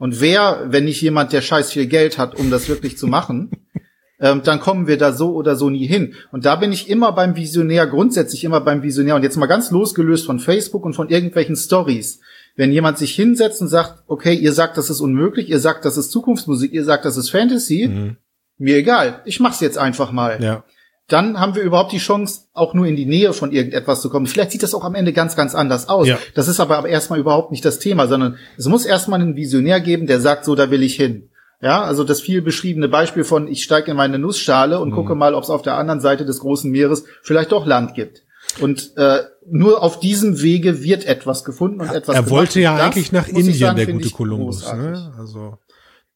Und 0.00 0.22
wer, 0.22 0.64
wenn 0.70 0.86
nicht 0.86 1.02
jemand, 1.02 1.34
der 1.34 1.42
scheiß 1.42 1.72
viel 1.72 1.84
Geld 1.84 2.16
hat, 2.16 2.34
um 2.34 2.50
das 2.50 2.70
wirklich 2.70 2.96
zu 2.96 3.06
machen, 3.06 3.50
ähm, 4.18 4.40
dann 4.42 4.58
kommen 4.58 4.86
wir 4.86 4.96
da 4.96 5.12
so 5.12 5.34
oder 5.34 5.56
so 5.56 5.68
nie 5.68 5.86
hin. 5.86 6.14
Und 6.32 6.46
da 6.46 6.56
bin 6.56 6.72
ich 6.72 6.88
immer 6.88 7.12
beim 7.12 7.36
Visionär, 7.36 7.86
grundsätzlich 7.86 8.42
immer 8.42 8.62
beim 8.62 8.82
Visionär. 8.82 9.14
Und 9.14 9.24
jetzt 9.24 9.36
mal 9.36 9.44
ganz 9.44 9.70
losgelöst 9.70 10.24
von 10.24 10.38
Facebook 10.38 10.86
und 10.86 10.94
von 10.94 11.10
irgendwelchen 11.10 11.54
Stories. 11.54 12.20
Wenn 12.56 12.72
jemand 12.72 12.98
sich 12.98 13.14
hinsetzt 13.14 13.60
und 13.60 13.68
sagt, 13.68 14.02
okay, 14.06 14.34
ihr 14.34 14.52
sagt, 14.52 14.76
das 14.76 14.90
ist 14.90 15.00
unmöglich, 15.00 15.48
ihr 15.48 15.60
sagt, 15.60 15.84
das 15.84 15.96
ist 15.96 16.10
Zukunftsmusik, 16.10 16.72
ihr 16.72 16.84
sagt, 16.84 17.04
das 17.04 17.16
ist 17.16 17.30
Fantasy, 17.30 17.88
mhm. 17.88 18.16
mir 18.58 18.76
egal, 18.76 19.22
ich 19.24 19.40
mach's 19.40 19.60
jetzt 19.60 19.78
einfach 19.78 20.12
mal. 20.12 20.42
Ja. 20.42 20.64
Dann 21.08 21.40
haben 21.40 21.56
wir 21.56 21.62
überhaupt 21.62 21.90
die 21.90 21.98
Chance, 21.98 22.42
auch 22.52 22.72
nur 22.72 22.86
in 22.86 22.94
die 22.94 23.06
Nähe 23.06 23.32
von 23.32 23.50
irgendetwas 23.50 24.00
zu 24.00 24.10
kommen. 24.10 24.26
Vielleicht 24.26 24.52
sieht 24.52 24.62
das 24.62 24.74
auch 24.74 24.84
am 24.84 24.94
Ende 24.94 25.12
ganz, 25.12 25.34
ganz 25.34 25.56
anders 25.56 25.88
aus. 25.88 26.06
Ja. 26.06 26.18
Das 26.34 26.46
ist 26.46 26.60
aber, 26.60 26.88
erstmal 26.88 27.18
überhaupt 27.18 27.50
nicht 27.50 27.64
das 27.64 27.80
Thema, 27.80 28.06
sondern 28.06 28.36
es 28.56 28.66
muss 28.66 28.86
erstmal 28.86 29.20
einen 29.20 29.34
Visionär 29.34 29.80
geben, 29.80 30.06
der 30.06 30.20
sagt, 30.20 30.44
so, 30.44 30.54
da 30.54 30.70
will 30.70 30.84
ich 30.84 30.94
hin. 30.94 31.30
Ja, 31.62 31.82
also 31.82 32.04
das 32.04 32.20
viel 32.20 32.40
beschriebene 32.40 32.88
Beispiel 32.88 33.24
von 33.24 33.46
ich 33.48 33.64
steige 33.64 33.90
in 33.90 33.96
meine 33.96 34.18
Nussschale 34.18 34.78
und 34.78 34.90
mhm. 34.90 34.94
gucke 34.94 35.14
mal, 35.14 35.34
ob 35.34 35.42
es 35.42 35.50
auf 35.50 35.62
der 35.62 35.76
anderen 35.76 36.00
Seite 36.00 36.24
des 36.24 36.40
großen 36.40 36.70
Meeres 36.70 37.04
vielleicht 37.22 37.52
doch 37.52 37.66
Land 37.66 37.94
gibt. 37.94 38.22
Und 38.58 38.96
äh, 38.96 39.20
nur 39.46 39.82
auf 39.82 40.00
diesem 40.00 40.40
Wege 40.40 40.82
wird 40.82 41.04
etwas 41.04 41.44
gefunden 41.44 41.80
und 41.80 41.86
ja, 41.88 41.94
etwas. 41.94 42.16
Er 42.16 42.30
wollte 42.30 42.60
ja 42.60 42.76
eigentlich 42.76 43.12
nach 43.12 43.28
Indien, 43.28 43.54
sagen, 43.54 43.76
der 43.76 43.86
gute 43.86 44.10
Kolumbus. 44.10 44.72
Ne? 44.72 45.12
Also 45.18 45.58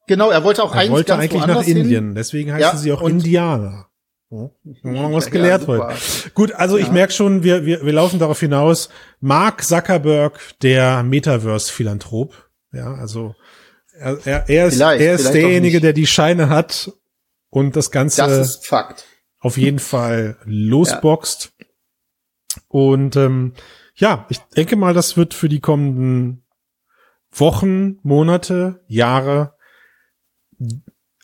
genau, 0.07 0.31
er 0.31 0.43
wollte 0.45 0.63
auch 0.63 0.75
er 0.75 0.81
eigentlich, 0.81 0.91
wollte 0.91 1.15
eigentlich 1.15 1.47
nach 1.47 1.67
Indien. 1.67 2.07
Hin. 2.07 2.15
Deswegen 2.15 2.53
heißen 2.53 2.63
ja, 2.63 2.77
sie 2.77 2.93
auch 2.93 3.03
Indianer. 3.03 3.89
Hm? 4.31 4.51
Haben 4.83 4.95
wir 4.95 5.13
was 5.13 5.31
gelernt 5.31 5.63
ja, 5.63 5.69
heute. 5.69 5.97
Gut, 6.35 6.53
also 6.53 6.77
ich 6.77 6.91
merke 6.91 7.13
schon, 7.13 7.45
wir, 7.45 7.65
wir, 7.65 7.85
wir 7.85 7.93
laufen 7.93 8.19
darauf 8.19 8.41
hinaus. 8.41 8.89
Mark 9.21 9.65
Zuckerberg, 9.65 10.39
der 10.63 11.03
Metaverse-Philanthrop. 11.03 12.35
Ja, 12.73 12.95
also 12.95 13.35
er, 13.97 14.19
er, 14.27 14.49
er 14.49 14.67
ist, 14.67 14.81
er 14.81 15.15
ist 15.15 15.33
derjenige, 15.33 15.81
der 15.81 15.93
die 15.93 16.07
Scheine 16.07 16.49
hat 16.49 16.93
und 17.51 17.77
das 17.77 17.91
Ganze 17.91 18.23
das 18.23 18.39
ist 18.39 18.67
Fakt. 18.67 19.05
auf 19.39 19.57
jeden 19.57 19.79
Fall 19.79 20.37
losboxt. 20.45 21.53
Und 22.75 23.15
ähm, 23.15 23.53
ja, 23.95 24.27
ich 24.31 24.39
denke 24.57 24.75
mal, 24.75 24.95
das 24.95 25.17
wird 25.17 25.33
für 25.33 25.49
die 25.49 25.61
kommenden 25.61 26.45
Wochen, 27.31 28.01
Monate, 28.03 28.83
Jahre 28.89 29.55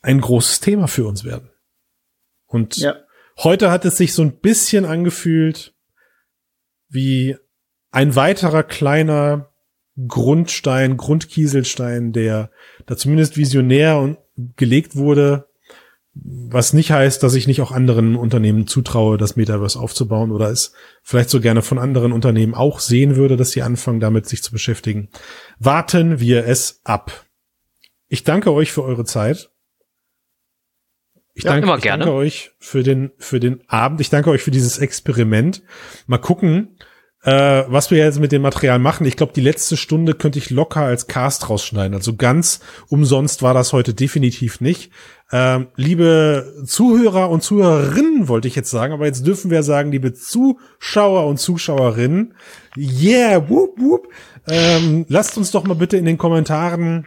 ein 0.00 0.20
großes 0.20 0.60
Thema 0.60 0.86
für 0.86 1.08
uns 1.08 1.24
werden. 1.24 1.50
Und 2.46 2.76
ja. 2.76 2.94
heute 3.36 3.72
hat 3.72 3.84
es 3.84 3.96
sich 3.96 4.14
so 4.14 4.22
ein 4.22 4.38
bisschen 4.38 4.84
angefühlt 4.84 5.74
wie 6.88 7.36
ein 7.90 8.14
weiterer 8.14 8.62
kleiner 8.62 9.52
Grundstein, 10.06 10.96
Grundkieselstein, 10.96 12.12
der 12.12 12.52
da 12.86 12.96
zumindest 12.96 13.36
visionär 13.36 13.98
und 13.98 14.18
gelegt 14.54 14.94
wurde, 14.94 15.49
was 16.12 16.72
nicht 16.72 16.90
heißt, 16.90 17.22
dass 17.22 17.34
ich 17.34 17.46
nicht 17.46 17.60
auch 17.60 17.70
anderen 17.70 18.16
Unternehmen 18.16 18.66
zutraue, 18.66 19.16
das 19.16 19.36
Metaverse 19.36 19.78
aufzubauen 19.78 20.32
oder 20.32 20.50
es 20.50 20.72
vielleicht 21.02 21.30
so 21.30 21.40
gerne 21.40 21.62
von 21.62 21.78
anderen 21.78 22.12
Unternehmen 22.12 22.54
auch 22.54 22.80
sehen 22.80 23.16
würde, 23.16 23.36
dass 23.36 23.52
sie 23.52 23.62
anfangen, 23.62 24.00
damit 24.00 24.26
sich 24.26 24.42
zu 24.42 24.50
beschäftigen. 24.50 25.08
Warten 25.58 26.18
wir 26.18 26.46
es 26.46 26.80
ab. 26.84 27.26
Ich 28.08 28.24
danke 28.24 28.52
euch 28.52 28.72
für 28.72 28.82
eure 28.82 29.04
Zeit. 29.04 29.50
Ich, 31.32 31.44
ja, 31.44 31.52
danke, 31.52 31.72
ich 31.76 31.84
danke 31.84 32.12
euch 32.12 32.50
für 32.58 32.82
den, 32.82 33.12
für 33.18 33.38
den 33.38 33.62
Abend. 33.68 34.00
Ich 34.00 34.10
danke 34.10 34.30
euch 34.30 34.42
für 34.42 34.50
dieses 34.50 34.78
Experiment. 34.78 35.62
Mal 36.06 36.18
gucken, 36.18 36.76
äh, 37.22 37.64
was 37.68 37.90
wir 37.90 37.98
jetzt 37.98 38.18
mit 38.18 38.32
dem 38.32 38.42
Material 38.42 38.78
machen, 38.78 39.06
ich 39.06 39.16
glaube, 39.16 39.32
die 39.34 39.42
letzte 39.42 39.76
Stunde 39.76 40.14
könnte 40.14 40.38
ich 40.38 40.50
locker 40.50 40.82
als 40.82 41.06
Cast 41.06 41.48
rausschneiden. 41.50 41.94
Also 41.94 42.16
ganz 42.16 42.60
umsonst 42.88 43.42
war 43.42 43.54
das 43.54 43.72
heute 43.72 43.94
definitiv 43.94 44.60
nicht. 44.60 44.90
Ähm, 45.32 45.68
liebe 45.76 46.54
Zuhörer 46.66 47.30
und 47.30 47.42
Zuhörerinnen 47.42 48.28
wollte 48.28 48.48
ich 48.48 48.56
jetzt 48.56 48.70
sagen, 48.70 48.92
aber 48.92 49.06
jetzt 49.06 49.26
dürfen 49.26 49.50
wir 49.50 49.62
sagen, 49.62 49.92
liebe 49.92 50.12
Zuschauer 50.12 51.26
und 51.26 51.38
Zuschauerinnen, 51.38 52.34
yeah, 52.76 53.48
whoop, 53.48 53.78
whoop. 53.78 54.08
Ähm, 54.48 55.06
lasst 55.08 55.36
uns 55.38 55.52
doch 55.52 55.64
mal 55.64 55.74
bitte 55.74 55.96
in 55.96 56.04
den 56.04 56.18
Kommentaren 56.18 57.06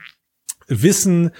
wissen, 0.67 1.31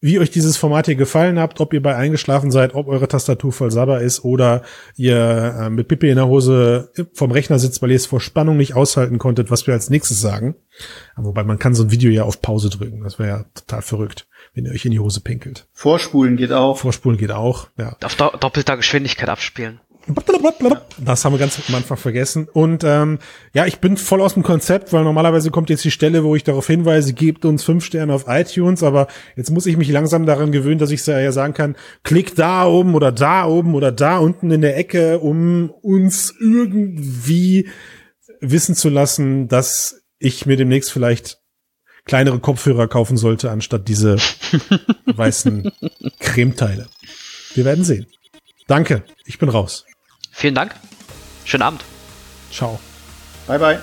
wie 0.00 0.18
euch 0.18 0.30
dieses 0.30 0.56
Format 0.56 0.86
hier 0.86 0.94
gefallen 0.94 1.38
habt, 1.38 1.60
ob 1.60 1.72
ihr 1.72 1.82
bei 1.82 1.96
eingeschlafen 1.96 2.50
seid, 2.50 2.74
ob 2.74 2.86
eure 2.88 3.08
Tastatur 3.08 3.52
voll 3.52 3.70
Sabber 3.70 4.00
ist 4.00 4.24
oder 4.24 4.62
ihr 4.96 5.56
äh, 5.58 5.70
mit 5.70 5.88
Pippe 5.88 6.08
in 6.08 6.16
der 6.16 6.28
Hose 6.28 6.90
vom 7.14 7.30
Rechner 7.30 7.58
sitzt, 7.58 7.80
weil 7.80 7.90
ihr 7.90 7.96
es 7.96 8.06
vor 8.06 8.20
Spannung 8.20 8.56
nicht 8.58 8.74
aushalten 8.74 9.18
konntet, 9.18 9.50
was 9.50 9.66
wir 9.66 9.74
als 9.74 9.88
nächstes 9.88 10.20
sagen. 10.20 10.56
Wobei 11.16 11.44
man 11.44 11.58
kann 11.58 11.74
so 11.74 11.84
ein 11.84 11.90
Video 11.90 12.10
ja 12.10 12.24
auf 12.24 12.42
Pause 12.42 12.68
drücken. 12.68 13.02
Das 13.02 13.18
wäre 13.18 13.28
ja 13.28 13.44
total 13.54 13.82
verrückt, 13.82 14.28
wenn 14.54 14.66
ihr 14.66 14.72
euch 14.72 14.84
in 14.84 14.92
die 14.92 15.00
Hose 15.00 15.20
pinkelt. 15.20 15.68
Vorspulen 15.72 16.36
geht 16.36 16.52
auch. 16.52 16.78
Vorspulen 16.78 17.18
geht 17.18 17.32
auch, 17.32 17.68
ja. 17.78 17.96
Auf 18.02 18.14
do 18.16 18.30
doppelter 18.38 18.76
Geschwindigkeit 18.76 19.28
abspielen. 19.28 19.80
Das 21.04 21.24
haben 21.24 21.34
wir 21.34 21.38
ganz 21.38 21.60
am 21.68 21.74
Anfang 21.74 21.96
vergessen. 21.96 22.48
Und 22.52 22.84
ähm, 22.84 23.18
ja, 23.52 23.66
ich 23.66 23.78
bin 23.78 23.96
voll 23.96 24.20
aus 24.22 24.34
dem 24.34 24.42
Konzept, 24.42 24.92
weil 24.92 25.04
normalerweise 25.04 25.50
kommt 25.50 25.70
jetzt 25.70 25.84
die 25.84 25.90
Stelle, 25.90 26.24
wo 26.24 26.34
ich 26.34 26.42
darauf 26.42 26.66
hinweise, 26.66 27.12
gebt 27.12 27.44
uns 27.44 27.64
fünf 27.64 27.84
Sterne 27.84 28.14
auf 28.14 28.24
iTunes, 28.26 28.82
aber 28.82 29.08
jetzt 29.36 29.50
muss 29.50 29.66
ich 29.66 29.76
mich 29.76 29.90
langsam 29.90 30.26
daran 30.26 30.52
gewöhnen, 30.52 30.78
dass 30.78 30.90
ich 30.90 31.04
ja 31.06 31.32
sagen 31.32 31.54
kann, 31.54 31.76
klick 32.02 32.34
da 32.34 32.66
oben 32.66 32.94
oder 32.94 33.12
da 33.12 33.46
oben 33.46 33.74
oder 33.74 33.92
da 33.92 34.18
unten 34.18 34.50
in 34.50 34.62
der 34.62 34.76
Ecke, 34.76 35.18
um 35.18 35.70
uns 35.70 36.34
irgendwie 36.40 37.68
wissen 38.40 38.74
zu 38.74 38.88
lassen, 38.88 39.48
dass 39.48 40.02
ich 40.18 40.46
mir 40.46 40.56
demnächst 40.56 40.92
vielleicht 40.92 41.39
kleinere 42.04 42.38
Kopfhörer 42.40 42.88
kaufen 42.88 43.16
sollte, 43.16 43.50
anstatt 43.50 43.88
diese 43.88 44.16
weißen 45.06 45.70
Cremeteile. 46.18 46.88
Wir 47.54 47.64
werden 47.64 47.84
sehen. 47.84 48.06
Danke, 48.66 49.02
ich 49.24 49.38
bin 49.38 49.48
raus. 49.48 49.84
Vielen 50.30 50.54
Dank. 50.54 50.74
Schönen 51.44 51.62
Abend. 51.62 51.84
Ciao. 52.52 52.78
Bye, 53.46 53.58
bye. 53.58 53.80